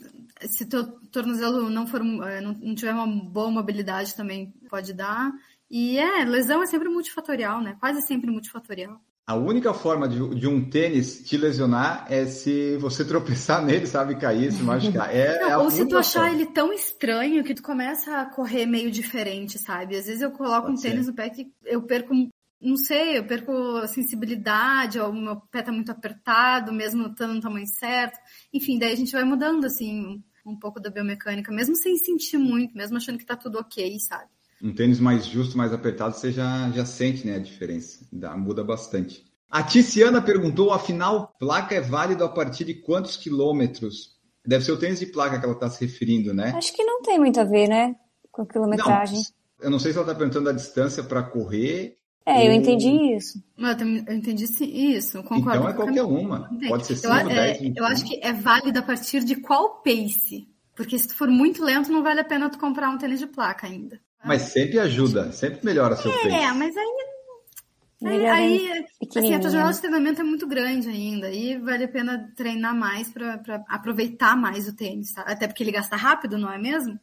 se 0.48 0.64
teu 0.64 0.84
tornozelo 1.12 1.68
não 1.68 1.86
for 1.86 2.00
é, 2.26 2.40
não 2.40 2.74
tiver 2.74 2.92
uma 2.92 3.06
boa 3.06 3.50
mobilidade 3.50 4.14
também 4.14 4.52
pode 4.68 4.92
dar. 4.92 5.30
E 5.70 5.98
é, 5.98 6.24
lesão 6.24 6.62
é 6.62 6.66
sempre 6.66 6.88
multifatorial, 6.88 7.62
né? 7.62 7.76
Quase 7.78 8.02
sempre 8.02 8.30
multifatorial. 8.30 9.00
A 9.26 9.36
única 9.36 9.72
forma 9.72 10.08
de, 10.08 10.34
de, 10.34 10.48
um 10.48 10.68
tênis 10.68 11.22
te 11.22 11.36
lesionar 11.36 12.04
é 12.10 12.26
se 12.26 12.76
você 12.78 13.04
tropeçar 13.06 13.64
nele, 13.64 13.86
sabe, 13.86 14.16
cair, 14.16 14.50
se 14.50 14.60
machucar. 14.60 15.14
É, 15.14 15.38
Não, 15.38 15.50
é 15.50 15.56
ou 15.58 15.70
se 15.70 15.86
tu 15.86 15.96
achar 15.96 16.22
forma. 16.22 16.34
ele 16.34 16.46
tão 16.46 16.72
estranho 16.72 17.44
que 17.44 17.54
tu 17.54 17.62
começa 17.62 18.18
a 18.18 18.26
correr 18.26 18.66
meio 18.66 18.90
diferente, 18.90 19.56
sabe? 19.56 19.96
Às 19.96 20.06
vezes 20.06 20.20
eu 20.20 20.32
coloco 20.32 20.66
Pode 20.66 20.72
um 20.72 20.82
tênis 20.82 21.04
ser. 21.04 21.10
no 21.12 21.16
pé 21.16 21.30
que 21.30 21.52
eu 21.64 21.80
perco, 21.82 22.12
não 22.60 22.76
sei, 22.76 23.18
eu 23.18 23.24
perco 23.24 23.52
a 23.76 23.86
sensibilidade, 23.86 24.98
ou 24.98 25.10
o 25.10 25.14
meu 25.14 25.36
pé 25.36 25.62
tá 25.62 25.70
muito 25.70 25.92
apertado, 25.92 26.72
mesmo 26.72 27.06
estando 27.06 27.34
no 27.34 27.40
tamanho 27.40 27.68
certo. 27.68 28.18
Enfim, 28.52 28.80
daí 28.80 28.94
a 28.94 28.96
gente 28.96 29.12
vai 29.12 29.22
mudando, 29.22 29.64
assim, 29.64 30.20
um 30.44 30.58
pouco 30.58 30.80
da 30.80 30.90
biomecânica, 30.90 31.52
mesmo 31.52 31.76
sem 31.76 31.96
sentir 31.98 32.36
muito, 32.36 32.76
mesmo 32.76 32.96
achando 32.96 33.18
que 33.18 33.24
tá 33.24 33.36
tudo 33.36 33.58
ok, 33.60 33.96
sabe? 34.00 34.28
Um 34.62 34.74
tênis 34.74 35.00
mais 35.00 35.26
justo, 35.26 35.56
mais 35.56 35.72
apertado, 35.72 36.14
você 36.14 36.30
já, 36.30 36.70
já 36.70 36.84
sente 36.84 37.26
né, 37.26 37.36
a 37.36 37.38
diferença. 37.38 38.06
Dá, 38.12 38.36
muda 38.36 38.62
bastante. 38.62 39.24
A 39.50 39.62
Tiziana 39.62 40.22
perguntou, 40.22 40.72
afinal, 40.72 41.34
placa 41.38 41.74
é 41.74 41.80
válido 41.80 42.24
a 42.24 42.28
partir 42.28 42.64
de 42.64 42.74
quantos 42.74 43.16
quilômetros? 43.16 44.16
Deve 44.46 44.64
ser 44.64 44.72
o 44.72 44.78
tênis 44.78 45.00
de 45.00 45.06
placa 45.06 45.38
que 45.38 45.44
ela 45.44 45.54
está 45.54 45.68
se 45.68 45.84
referindo, 45.84 46.32
né? 46.32 46.52
Acho 46.54 46.72
que 46.72 46.84
não 46.84 47.02
tem 47.02 47.18
muito 47.18 47.40
a 47.40 47.44
ver, 47.44 47.68
né? 47.68 47.96
Com 48.30 48.42
a 48.42 48.46
quilometragem. 48.46 49.18
Não, 49.18 49.66
eu 49.66 49.70
não 49.70 49.78
sei 49.78 49.92
se 49.92 49.98
ela 49.98 50.06
está 50.06 50.16
perguntando 50.16 50.48
a 50.48 50.52
distância 50.52 51.02
para 51.02 51.22
correr. 51.22 51.96
É, 52.24 52.34
ou... 52.34 52.44
eu 52.44 52.52
entendi 52.52 53.16
isso. 53.16 53.42
Eu 53.58 54.14
entendi 54.14 54.44
isso, 54.64 55.22
concordo. 55.24 55.58
Então 55.58 55.68
é 55.68 55.72
qualquer 55.72 56.04
uma. 56.04 56.48
Pode 56.68 56.86
ser 56.86 56.96
5, 56.96 57.28
10, 57.28 57.60
é, 57.60 57.72
Eu 57.74 57.84
acho 57.84 58.04
que 58.04 58.20
é 58.22 58.32
válido 58.32 58.78
a 58.78 58.82
partir 58.82 59.24
de 59.24 59.34
qual 59.36 59.82
pace? 59.82 60.48
Porque 60.76 60.96
se 60.96 61.08
tu 61.08 61.16
for 61.16 61.28
muito 61.28 61.64
lento, 61.64 61.90
não 61.90 62.02
vale 62.02 62.20
a 62.20 62.24
pena 62.24 62.48
tu 62.48 62.58
comprar 62.58 62.88
um 62.88 62.98
tênis 62.98 63.18
de 63.18 63.26
placa 63.26 63.66
ainda. 63.66 64.00
Mas 64.24 64.42
sempre 64.42 64.78
ajuda, 64.78 65.32
sempre 65.32 65.60
melhora 65.64 65.96
seu 65.96 66.12
é, 66.12 66.22
peso. 66.22 66.36
É, 66.36 66.52
mas 66.52 66.76
aí 66.76 67.10
Aí, 68.02 68.26
aí 68.26 68.86
assim, 69.14 69.34
a 69.34 69.40
tua 69.40 69.50
janela 69.50 69.72
de 69.72 69.80
treinamento 69.80 70.22
é 70.22 70.24
muito 70.24 70.46
grande 70.46 70.88
ainda. 70.88 71.26
Aí 71.26 71.58
vale 71.58 71.84
a 71.84 71.88
pena 71.88 72.32
treinar 72.34 72.74
mais 72.74 73.10
para 73.10 73.62
aproveitar 73.68 74.36
mais 74.36 74.66
o 74.66 74.74
tênis, 74.74 75.12
tá? 75.12 75.22
Até 75.22 75.46
porque 75.46 75.62
ele 75.62 75.72
gasta 75.72 75.96
rápido, 75.96 76.38
não 76.38 76.50
é 76.50 76.58
mesmo? 76.58 76.98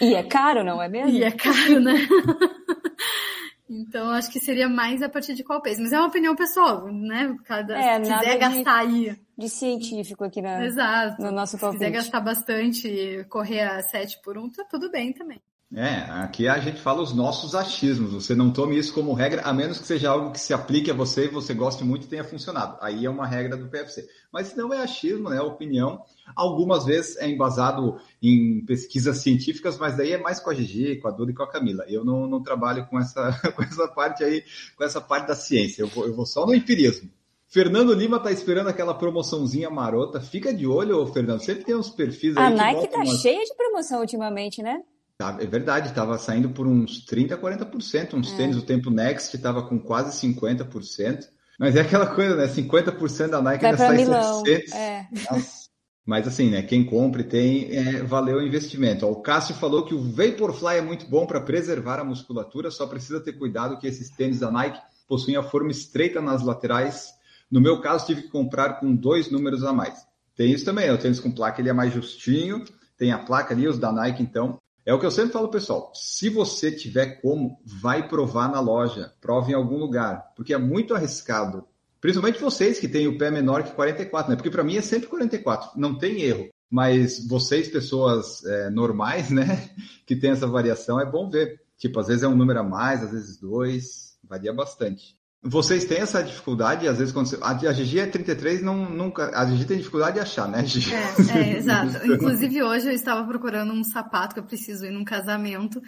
e 0.00 0.14
é 0.14 0.22
caro, 0.22 0.62
não 0.62 0.80
é 0.80 0.88
mesmo? 0.88 1.10
E 1.10 1.24
é 1.24 1.32
caro, 1.32 1.80
né? 1.80 1.94
então 3.68 4.10
acho 4.10 4.30
que 4.30 4.38
seria 4.38 4.68
mais 4.68 5.02
a 5.02 5.08
partir 5.08 5.34
de 5.34 5.42
qual 5.42 5.60
peso. 5.60 5.82
Mas 5.82 5.92
é 5.92 5.98
uma 5.98 6.06
opinião 6.06 6.36
pessoal, 6.36 6.86
né? 6.92 7.36
Cada, 7.44 7.76
é, 7.76 8.04
se 8.04 8.14
quiser 8.14 8.38
gastar 8.38 8.86
de, 8.86 9.10
aí. 9.10 9.18
De 9.36 9.48
científico 9.48 10.22
aqui 10.22 10.40
na, 10.40 10.64
Exato. 10.64 11.20
no 11.20 11.32
nosso 11.32 11.58
palpite. 11.58 11.80
Se 11.80 11.90
quiser 11.90 11.98
gastar 11.98 12.20
bastante 12.20 12.86
e 12.86 13.24
correr 13.24 13.62
a 13.62 13.82
7 13.82 14.20
por 14.22 14.38
1, 14.38 14.48
tá 14.50 14.64
tudo 14.70 14.92
bem 14.92 15.12
também. 15.12 15.42
É, 15.72 16.08
aqui 16.22 16.46
a 16.46 16.58
gente 16.58 16.80
fala 16.80 17.02
os 17.02 17.12
nossos 17.12 17.54
achismos. 17.54 18.12
Você 18.12 18.34
não 18.34 18.52
tome 18.52 18.78
isso 18.78 18.94
como 18.94 19.12
regra, 19.12 19.42
a 19.42 19.52
menos 19.52 19.78
que 19.78 19.86
seja 19.86 20.10
algo 20.10 20.30
que 20.30 20.38
se 20.38 20.54
aplique 20.54 20.90
a 20.90 20.94
você 20.94 21.24
e 21.24 21.28
você 21.28 21.52
goste 21.52 21.82
muito 21.82 22.04
e 22.04 22.08
tenha 22.08 22.22
funcionado. 22.22 22.76
Aí 22.80 23.04
é 23.04 23.10
uma 23.10 23.26
regra 23.26 23.56
do 23.56 23.68
PFC. 23.68 24.06
Mas 24.32 24.48
se 24.48 24.56
não 24.56 24.72
é 24.72 24.82
achismo, 24.82 25.30
né? 25.30 25.38
É 25.38 25.42
opinião. 25.42 26.02
Algumas 26.36 26.84
vezes 26.84 27.16
é 27.16 27.28
embasado 27.28 27.98
em 28.22 28.64
pesquisas 28.64 29.18
científicas, 29.18 29.76
mas 29.76 29.96
daí 29.96 30.12
é 30.12 30.18
mais 30.18 30.38
com 30.38 30.50
a 30.50 30.54
Gigi, 30.54 30.96
com 30.96 31.08
a 31.08 31.10
Duda 31.10 31.32
e 31.32 31.34
com 31.34 31.42
a 31.42 31.50
Camila. 31.50 31.84
Eu 31.88 32.04
não, 32.04 32.28
não 32.28 32.42
trabalho 32.42 32.86
com 32.86 32.98
essa, 32.98 33.32
com 33.56 33.62
essa 33.62 33.88
parte 33.88 34.22
aí, 34.22 34.44
com 34.76 34.84
essa 34.84 35.00
parte 35.00 35.26
da 35.26 35.34
ciência. 35.34 35.82
Eu 35.82 35.88
vou, 35.88 36.06
eu 36.06 36.14
vou 36.14 36.26
só 36.26 36.46
no 36.46 36.54
empirismo. 36.54 37.10
Fernando 37.48 37.92
Lima 37.92 38.18
tá 38.18 38.30
esperando 38.30 38.68
aquela 38.68 38.94
promoçãozinha 38.94 39.70
marota. 39.70 40.20
Fica 40.20 40.52
de 40.54 40.66
olho, 40.66 41.04
Fernando. 41.06 41.40
Sempre 41.40 41.64
tem 41.64 41.74
uns 41.74 41.90
perfis 41.90 42.36
aí. 42.36 42.44
A 42.44 42.50
Nike 42.50 42.88
tá 42.88 42.98
umas... 42.98 43.20
cheia 43.20 43.44
de 43.44 43.54
promoção 43.56 44.00
ultimamente, 44.00 44.62
né? 44.62 44.80
É 45.20 45.46
verdade, 45.46 45.88
estava 45.88 46.18
saindo 46.18 46.50
por 46.50 46.66
uns 46.66 47.06
30%, 47.06 47.38
40%. 47.38 48.14
Uns 48.14 48.32
é. 48.32 48.36
tênis, 48.36 48.56
o 48.56 48.62
Tempo 48.62 48.90
Next 48.90 49.34
estava 49.36 49.62
com 49.62 49.78
quase 49.78 50.26
50%. 50.26 51.28
Mas 51.58 51.76
é 51.76 51.82
aquela 51.82 52.06
coisa, 52.06 52.34
né? 52.34 52.48
50% 52.48 53.28
da 53.28 53.40
Nike 53.40 53.62
Vai 53.62 53.70
ainda 53.70 53.86
sai 53.86 53.96
Milão. 53.96 54.44
700. 54.44 54.72
É. 54.72 55.08
Nossa, 55.30 55.68
Mas 56.04 56.26
assim, 56.26 56.50
né? 56.50 56.62
Quem 56.62 56.84
compre 56.84 57.22
tem, 57.22 57.70
é, 57.70 58.02
valeu 58.02 58.38
o 58.38 58.42
investimento. 58.42 59.06
O 59.06 59.22
Cássio 59.22 59.54
falou 59.54 59.84
que 59.84 59.94
o 59.94 60.02
Vaporfly 60.02 60.78
é 60.78 60.82
muito 60.82 61.06
bom 61.06 61.26
para 61.26 61.40
preservar 61.40 62.00
a 62.00 62.04
musculatura, 62.04 62.70
só 62.70 62.86
precisa 62.86 63.20
ter 63.20 63.34
cuidado 63.34 63.78
que 63.78 63.86
esses 63.86 64.10
tênis 64.10 64.40
da 64.40 64.50
Nike 64.50 64.80
possuem 65.06 65.36
a 65.36 65.42
forma 65.44 65.70
estreita 65.70 66.20
nas 66.20 66.42
laterais. 66.42 67.10
No 67.48 67.60
meu 67.60 67.80
caso, 67.80 68.06
tive 68.06 68.22
que 68.22 68.28
comprar 68.30 68.80
com 68.80 68.94
dois 68.94 69.30
números 69.30 69.62
a 69.62 69.72
mais. 69.72 70.04
Tem 70.36 70.50
isso 70.50 70.64
também, 70.64 70.86
né? 70.86 70.92
o 70.92 70.98
tênis 70.98 71.20
com 71.20 71.30
placa 71.30 71.60
ele 71.60 71.68
é 71.68 71.72
mais 71.72 71.94
justinho, 71.94 72.64
tem 72.98 73.12
a 73.12 73.18
placa 73.18 73.54
ali, 73.54 73.68
os 73.68 73.78
da 73.78 73.92
Nike, 73.92 74.22
então. 74.22 74.58
É 74.86 74.92
o 74.92 75.00
que 75.00 75.06
eu 75.06 75.10
sempre 75.10 75.32
falo, 75.32 75.48
pessoal. 75.48 75.90
Se 75.94 76.28
você 76.28 76.70
tiver 76.70 77.20
como, 77.20 77.58
vai 77.64 78.06
provar 78.06 78.50
na 78.50 78.60
loja, 78.60 79.12
prove 79.20 79.52
em 79.52 79.54
algum 79.54 79.78
lugar, 79.78 80.32
porque 80.36 80.52
é 80.52 80.58
muito 80.58 80.94
arriscado 80.94 81.66
Principalmente 82.04 82.38
vocês 82.38 82.78
que 82.78 82.86
têm 82.86 83.08
o 83.08 83.16
pé 83.16 83.30
menor 83.30 83.62
que 83.62 83.72
44, 83.72 84.28
né? 84.28 84.36
Porque 84.36 84.50
para 84.50 84.62
mim 84.62 84.76
é 84.76 84.82
sempre 84.82 85.08
44, 85.08 85.70
não 85.74 85.96
tem 85.96 86.20
erro. 86.20 86.50
Mas 86.70 87.26
vocês, 87.26 87.66
pessoas 87.66 88.44
é, 88.44 88.68
normais, 88.68 89.30
né, 89.30 89.70
que 90.04 90.14
tem 90.14 90.32
essa 90.32 90.46
variação, 90.46 91.00
é 91.00 91.10
bom 91.10 91.30
ver. 91.30 91.62
Tipo, 91.78 92.00
às 92.00 92.08
vezes 92.08 92.22
é 92.22 92.28
um 92.28 92.36
número 92.36 92.60
a 92.60 92.62
mais, 92.62 93.02
às 93.02 93.10
vezes 93.10 93.40
dois, 93.40 94.18
varia 94.22 94.52
bastante. 94.52 95.16
Vocês 95.46 95.84
têm 95.84 95.98
essa 95.98 96.22
dificuldade, 96.22 96.88
às 96.88 96.96
vezes, 96.96 97.12
quando 97.12 97.26
você... 97.26 97.38
a, 97.42 97.72
Gigi 97.74 98.00
é 98.00 98.06
33, 98.06 98.62
não, 98.62 98.88
nunca. 98.88 99.30
A 99.38 99.44
Gigi 99.44 99.66
tem 99.66 99.76
dificuldade 99.76 100.14
de 100.14 100.20
achar, 100.20 100.48
né, 100.48 100.64
Gigi? 100.64 100.94
É, 100.94 101.38
é 101.38 101.52
exato. 101.60 102.06
Inclusive, 102.06 102.62
hoje 102.62 102.88
eu 102.88 102.92
estava 102.92 103.26
procurando 103.26 103.70
um 103.70 103.84
sapato 103.84 104.32
que 104.32 104.40
eu 104.40 104.44
preciso 104.44 104.86
ir 104.86 104.90
num 104.90 105.04
casamento. 105.04 105.82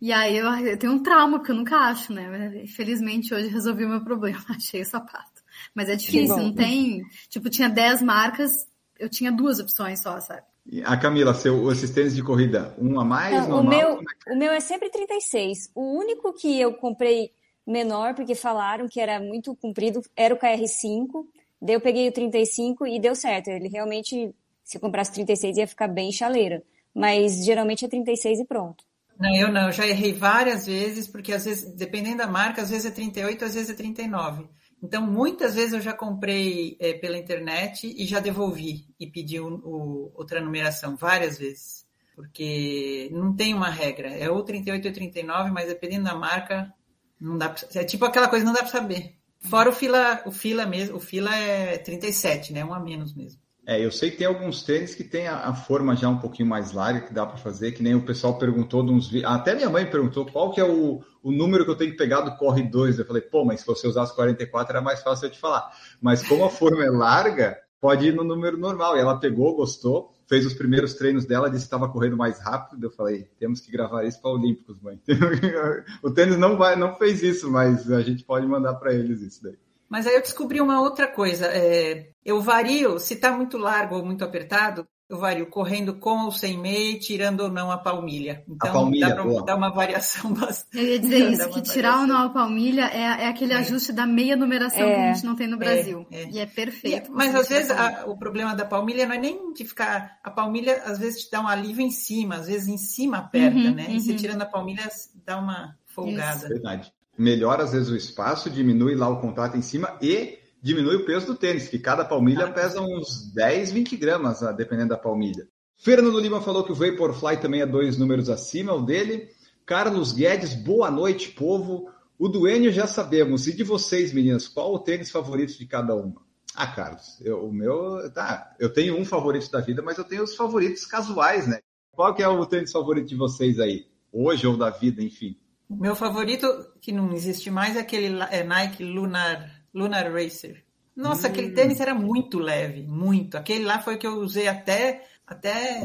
E 0.00 0.12
aí 0.12 0.36
eu, 0.36 0.46
eu 0.46 0.78
tenho 0.78 0.92
um 0.92 1.02
trauma, 1.02 1.38
porque 1.38 1.50
eu 1.50 1.56
nunca 1.56 1.76
acho, 1.76 2.12
né? 2.12 2.64
Felizmente 2.68 3.34
hoje 3.34 3.48
resolvi 3.48 3.84
o 3.84 3.88
meu 3.88 4.04
problema, 4.04 4.38
achei 4.56 4.82
o 4.82 4.86
sapato. 4.86 5.42
Mas 5.74 5.88
é 5.88 5.96
difícil, 5.96 6.36
não 6.36 6.54
tem. 6.54 7.02
Tipo, 7.28 7.50
tinha 7.50 7.68
10 7.68 8.02
marcas, 8.02 8.52
eu 8.96 9.08
tinha 9.08 9.32
duas 9.32 9.58
opções 9.58 10.00
só, 10.00 10.20
sabe? 10.20 10.42
A 10.84 10.96
Camila, 10.96 11.34
seu, 11.34 11.70
esses 11.72 11.90
tênis 11.90 12.14
de 12.14 12.22
corrida, 12.22 12.76
um 12.78 13.00
a 13.00 13.04
mais? 13.04 13.48
Não, 13.48 13.60
o, 13.60 13.68
meu, 13.68 13.98
o 14.28 14.38
meu 14.38 14.52
é 14.52 14.60
sempre 14.60 14.88
36. 14.88 15.72
O 15.74 15.98
único 15.98 16.32
que 16.32 16.60
eu 16.60 16.74
comprei 16.74 17.32
menor, 17.70 18.14
porque 18.14 18.34
falaram 18.34 18.88
que 18.88 19.00
era 19.00 19.20
muito 19.20 19.54
comprido, 19.54 20.02
era 20.16 20.34
o 20.34 20.38
KR5. 20.38 21.24
Daí 21.62 21.74
eu 21.74 21.80
peguei 21.80 22.08
o 22.08 22.12
35 22.12 22.86
e 22.86 22.98
deu 22.98 23.14
certo. 23.14 23.48
Ele 23.48 23.68
realmente, 23.68 24.34
se 24.64 24.76
eu 24.76 24.80
comprasse 24.80 25.12
36, 25.12 25.56
ia 25.56 25.66
ficar 25.66 25.88
bem 25.88 26.10
chaleira. 26.10 26.62
Mas 26.94 27.44
geralmente 27.44 27.84
é 27.84 27.88
36 27.88 28.40
e 28.40 28.44
pronto. 28.44 28.84
Não, 29.18 29.34
eu 29.36 29.52
não. 29.52 29.66
Eu 29.66 29.72
já 29.72 29.86
errei 29.86 30.12
várias 30.12 30.66
vezes, 30.66 31.06
porque 31.06 31.32
às 31.32 31.44
vezes, 31.44 31.74
dependendo 31.74 32.18
da 32.18 32.26
marca, 32.26 32.62
às 32.62 32.70
vezes 32.70 32.86
é 32.86 32.90
38, 32.90 33.44
às 33.44 33.54
vezes 33.54 33.70
é 33.70 33.74
39. 33.74 34.48
Então, 34.82 35.06
muitas 35.06 35.54
vezes 35.54 35.74
eu 35.74 35.80
já 35.80 35.92
comprei 35.92 36.76
é, 36.80 36.94
pela 36.94 37.18
internet 37.18 37.86
e 37.86 38.06
já 38.06 38.18
devolvi 38.18 38.86
e 38.98 39.06
pedi 39.06 39.38
o, 39.38 39.46
o, 39.46 40.12
outra 40.14 40.40
numeração, 40.40 40.96
várias 40.96 41.38
vezes. 41.38 41.86
Porque 42.16 43.10
não 43.12 43.36
tem 43.36 43.54
uma 43.54 43.68
regra. 43.68 44.08
É 44.08 44.30
ou 44.30 44.42
38 44.42 44.88
ou 44.88 44.92
39, 44.92 45.50
mas 45.50 45.68
dependendo 45.68 46.04
da 46.04 46.14
marca, 46.14 46.72
não 47.20 47.36
dá 47.36 47.50
pra, 47.50 47.66
É 47.74 47.84
tipo 47.84 48.04
aquela 48.04 48.28
coisa, 48.28 48.44
não 48.44 48.52
dá 48.52 48.60
para 48.60 48.68
saber. 48.68 49.16
Fora 49.40 49.70
o 49.70 49.72
fila, 49.72 50.22
o 50.26 50.30
fila 50.30 50.66
mesmo, 50.66 50.96
o 50.96 51.00
fila 51.00 51.34
é 51.34 51.78
37, 51.78 52.52
né? 52.52 52.64
Um 52.64 52.74
a 52.74 52.80
menos 52.80 53.14
mesmo. 53.14 53.40
É, 53.66 53.84
eu 53.84 53.92
sei 53.92 54.10
que 54.10 54.16
tem 54.16 54.26
alguns 54.26 54.62
tênis 54.62 54.94
que 54.94 55.04
tem 55.04 55.28
a, 55.28 55.48
a 55.48 55.54
forma 55.54 55.94
já 55.94 56.08
um 56.08 56.18
pouquinho 56.18 56.48
mais 56.48 56.72
larga 56.72 57.02
que 57.02 57.14
dá 57.14 57.24
para 57.24 57.36
fazer, 57.36 57.72
que 57.72 57.82
nem 57.82 57.94
o 57.94 58.04
pessoal 58.04 58.38
perguntou 58.38 58.84
de 58.84 58.90
uns 58.90 59.10
até 59.24 59.54
minha 59.54 59.70
mãe 59.70 59.88
perguntou 59.88 60.26
qual 60.26 60.50
que 60.50 60.60
é 60.60 60.64
o, 60.64 61.02
o 61.22 61.30
número 61.30 61.64
que 61.64 61.70
eu 61.70 61.76
tenho 61.76 61.90
que 61.92 61.96
pegar 61.96 62.22
do 62.22 62.36
Corre 62.36 62.62
2. 62.62 62.98
Eu 62.98 63.06
falei, 63.06 63.22
pô, 63.22 63.44
mas 63.44 63.60
se 63.60 63.66
você 63.66 63.86
usasse 63.86 64.14
44 64.14 64.72
era 64.72 64.82
mais 64.82 65.02
fácil 65.02 65.26
eu 65.26 65.30
te 65.30 65.38
falar. 65.38 65.70
Mas 66.00 66.26
como 66.26 66.44
a 66.44 66.50
forma 66.50 66.84
é 66.84 66.90
larga, 66.90 67.58
pode 67.80 68.08
ir 68.08 68.14
no 68.14 68.24
número 68.24 68.58
normal. 68.58 68.96
E 68.96 69.00
ela 69.00 69.20
pegou, 69.20 69.54
gostou, 69.54 70.12
fez 70.30 70.46
os 70.46 70.54
primeiros 70.54 70.94
treinos 70.94 71.26
dela, 71.26 71.50
disse 71.50 71.64
que 71.64 71.74
estava 71.74 71.88
correndo 71.88 72.16
mais 72.16 72.38
rápido. 72.38 72.86
Eu 72.86 72.90
falei, 72.92 73.28
temos 73.36 73.60
que 73.60 73.72
gravar 73.72 74.04
isso 74.04 74.22
para 74.22 74.30
Olímpicos, 74.30 74.80
mãe. 74.80 74.96
o 76.00 76.10
tênis 76.12 76.38
não 76.38 76.56
vai, 76.56 76.76
não 76.76 76.94
fez 76.94 77.20
isso, 77.20 77.50
mas 77.50 77.90
a 77.90 78.00
gente 78.00 78.22
pode 78.22 78.46
mandar 78.46 78.74
para 78.74 78.94
eles 78.94 79.20
isso 79.20 79.42
daí. 79.42 79.58
Mas 79.88 80.06
aí 80.06 80.14
eu 80.14 80.22
descobri 80.22 80.60
uma 80.60 80.80
outra 80.80 81.08
coisa. 81.08 81.46
É, 81.46 82.10
eu 82.24 82.40
vario, 82.40 83.00
se 83.00 83.14
está 83.14 83.32
muito 83.32 83.58
largo 83.58 83.96
ou 83.96 84.04
muito 84.04 84.24
apertado, 84.24 84.86
vario 85.18 85.46
correndo 85.46 85.94
com 85.94 86.24
ou 86.24 86.32
sem 86.32 86.58
meia, 86.58 86.98
tirando 86.98 87.40
ou 87.40 87.50
não 87.50 87.70
a 87.70 87.78
palmilha. 87.78 88.44
Então 88.48 88.70
a 88.70 88.72
palmilha, 88.72 89.08
dá 89.08 89.14
para 89.14 89.42
dar 89.42 89.56
uma 89.56 89.70
variação 89.70 90.32
bastante. 90.34 90.78
Eu 90.78 90.84
ia 90.84 90.98
dizer 90.98 91.32
isso, 91.32 91.48
que 91.48 91.62
tirar 91.62 92.00
ou 92.00 92.06
não 92.06 92.26
a 92.26 92.28
palmilha 92.30 92.90
é, 92.92 93.24
é 93.24 93.28
aquele 93.28 93.52
é. 93.52 93.56
ajuste 93.56 93.92
da 93.92 94.06
meia 94.06 94.36
numeração 94.36 94.82
é. 94.82 94.94
que 94.94 95.00
a 95.00 95.12
gente 95.12 95.26
não 95.26 95.34
tem 95.34 95.46
no 95.46 95.56
é, 95.56 95.58
Brasil. 95.58 96.06
É. 96.10 96.24
E 96.30 96.38
é 96.38 96.46
perfeito. 96.46 97.10
E, 97.10 97.14
mas 97.14 97.34
às 97.34 97.48
vezes 97.48 97.70
a, 97.70 98.04
o 98.06 98.16
problema 98.16 98.54
da 98.54 98.64
palmilha 98.64 99.06
não 99.06 99.14
é 99.14 99.18
nem 99.18 99.52
de 99.52 99.64
ficar. 99.64 100.18
A 100.22 100.30
palmilha 100.30 100.82
às 100.84 100.98
vezes 100.98 101.24
te 101.24 101.30
dá 101.30 101.40
um 101.40 101.48
alívio 101.48 101.82
em 101.82 101.90
cima, 101.90 102.36
às 102.36 102.46
vezes 102.46 102.68
em 102.68 102.78
cima 102.78 103.18
aperta, 103.18 103.58
uhum, 103.58 103.74
né? 103.74 103.86
Uhum. 103.86 103.96
E 103.96 104.00
você 104.00 104.14
tirando 104.14 104.42
a 104.42 104.46
palmilha 104.46 104.88
dá 105.26 105.38
uma 105.38 105.76
folgada. 105.86 106.38
Isso. 106.38 106.48
Verdade 106.48 106.92
melhora 107.20 107.64
às 107.64 107.72
vezes 107.72 107.90
o 107.90 107.96
espaço, 107.96 108.48
diminui 108.48 108.94
lá 108.94 109.06
o 109.06 109.20
contato 109.20 109.54
em 109.54 109.60
cima 109.60 109.98
e 110.00 110.38
diminui 110.62 110.96
o 110.96 111.04
peso 111.04 111.26
do 111.26 111.34
tênis, 111.34 111.68
que 111.68 111.78
cada 111.78 112.04
palmilha 112.04 112.46
ah, 112.46 112.52
pesa 112.52 112.80
uns 112.80 113.32
10, 113.32 113.72
20 113.72 113.96
gramas, 113.96 114.42
ah, 114.42 114.52
dependendo 114.52 114.90
da 114.90 114.98
palmilha. 114.98 115.48
Fernando 115.76 116.20
Lima 116.20 116.42
falou 116.42 116.62
que 116.62 116.72
o 116.72 116.74
Vaporfly 116.74 117.38
também 117.38 117.62
é 117.62 117.66
dois 117.66 117.96
números 117.96 118.28
acima, 118.28 118.74
o 118.74 118.82
dele. 118.82 119.30
Carlos 119.64 120.12
Guedes, 120.12 120.54
boa 120.54 120.90
noite, 120.90 121.30
povo. 121.30 121.90
O 122.18 122.28
do 122.28 122.46
Enio 122.46 122.70
já 122.70 122.86
sabemos. 122.86 123.46
E 123.46 123.56
de 123.56 123.64
vocês, 123.64 124.12
meninas, 124.12 124.46
qual 124.46 124.74
o 124.74 124.78
tênis 124.78 125.10
favorito 125.10 125.56
de 125.56 125.66
cada 125.66 125.94
uma? 125.94 126.20
Ah, 126.54 126.66
Carlos, 126.66 127.18
eu, 127.22 127.46
o 127.46 127.52
meu, 127.52 128.10
tá, 128.12 128.54
eu 128.58 128.70
tenho 128.70 128.98
um 128.98 129.04
favorito 129.04 129.50
da 129.50 129.60
vida, 129.60 129.80
mas 129.80 129.96
eu 129.96 130.04
tenho 130.04 130.22
os 130.22 130.34
favoritos 130.34 130.84
casuais, 130.84 131.46
né? 131.46 131.60
Qual 131.92 132.14
que 132.14 132.22
é 132.22 132.28
o 132.28 132.44
tênis 132.44 132.72
favorito 132.72 133.08
de 133.08 133.16
vocês 133.16 133.58
aí? 133.58 133.86
Hoje 134.12 134.46
ou 134.46 134.56
da 134.56 134.68
vida, 134.68 135.02
enfim. 135.02 135.36
Meu 135.68 135.94
favorito, 135.94 136.46
que 136.80 136.92
não 136.92 137.12
existe 137.12 137.50
mais, 137.50 137.76
é 137.76 137.80
aquele 137.80 138.20
é 138.30 138.42
Nike 138.42 138.82
Lunar, 138.82 139.59
Lunar 139.74 140.12
Racer. 140.12 140.64
Nossa, 140.94 141.28
hum. 141.28 141.30
aquele 141.30 141.52
tênis 141.52 141.80
era 141.80 141.94
muito 141.94 142.38
leve, 142.38 142.82
muito. 142.82 143.36
Aquele 143.36 143.64
lá 143.64 143.80
foi 143.80 143.96
que 143.96 144.06
eu 144.06 144.20
usei 144.20 144.48
até, 144.48 145.06
até 145.26 145.80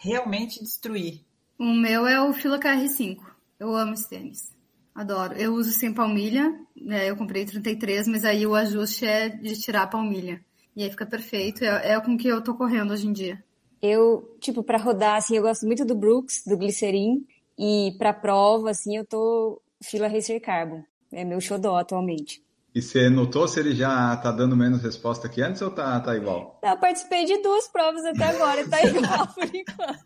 realmente 0.00 0.62
destruir. 0.62 1.24
O 1.58 1.72
meu 1.72 2.06
é 2.06 2.20
o 2.20 2.32
Fila 2.32 2.58
KR5. 2.58 3.18
Eu 3.58 3.74
amo 3.74 3.94
esse 3.94 4.08
tênis. 4.08 4.54
Adoro. 4.94 5.34
Eu 5.34 5.54
uso 5.54 5.70
sem 5.72 5.92
palmilha, 5.92 6.52
né? 6.76 7.08
eu 7.08 7.16
comprei 7.16 7.44
33, 7.44 8.08
mas 8.08 8.24
aí 8.24 8.46
o 8.46 8.54
ajuste 8.54 9.06
é 9.06 9.28
de 9.28 9.60
tirar 9.60 9.82
a 9.82 9.86
palmilha. 9.86 10.44
E 10.74 10.82
aí 10.82 10.90
fica 10.90 11.06
perfeito. 11.06 11.64
É, 11.64 11.92
é 11.92 12.00
com 12.00 12.16
que 12.16 12.28
eu 12.28 12.42
tô 12.42 12.54
correndo 12.54 12.92
hoje 12.92 13.06
em 13.06 13.12
dia. 13.12 13.42
Eu, 13.82 14.36
tipo, 14.40 14.62
para 14.62 14.78
rodar, 14.78 15.16
assim, 15.16 15.36
eu 15.36 15.42
gosto 15.42 15.66
muito 15.66 15.84
do 15.84 15.94
Brooks, 15.94 16.44
do 16.46 16.56
Glycerin. 16.56 17.26
E 17.58 17.94
para 17.98 18.12
prova, 18.12 18.70
assim, 18.70 18.96
eu 18.96 19.04
tô 19.04 19.60
fila 19.82 20.08
Racer 20.08 20.40
Carbon. 20.40 20.82
É 21.12 21.24
meu 21.24 21.40
xodó 21.40 21.76
atualmente. 21.76 22.42
E 22.78 22.82
você 22.82 23.10
notou 23.10 23.48
se 23.48 23.58
ele 23.58 23.74
já 23.74 24.16
tá 24.18 24.30
dando 24.30 24.56
menos 24.56 24.80
resposta 24.80 25.28
que 25.28 25.42
antes 25.42 25.60
ou 25.60 25.68
tá, 25.68 25.98
tá 25.98 26.14
igual? 26.14 26.60
Eu 26.62 26.76
participei 26.76 27.24
de 27.24 27.42
duas 27.42 27.66
provas 27.66 28.04
até 28.04 28.26
agora, 28.26 28.68
tá 28.68 28.80
igual 28.86 29.26
por 29.34 29.44
enquanto. 29.44 30.04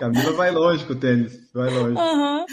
Camila 0.00 0.32
vai 0.32 0.50
longe 0.50 0.84
com 0.84 0.92
o 0.92 0.96
tênis, 0.96 1.38
vai 1.54 1.70
longe. 1.70 1.96
Uhum. 1.96 2.46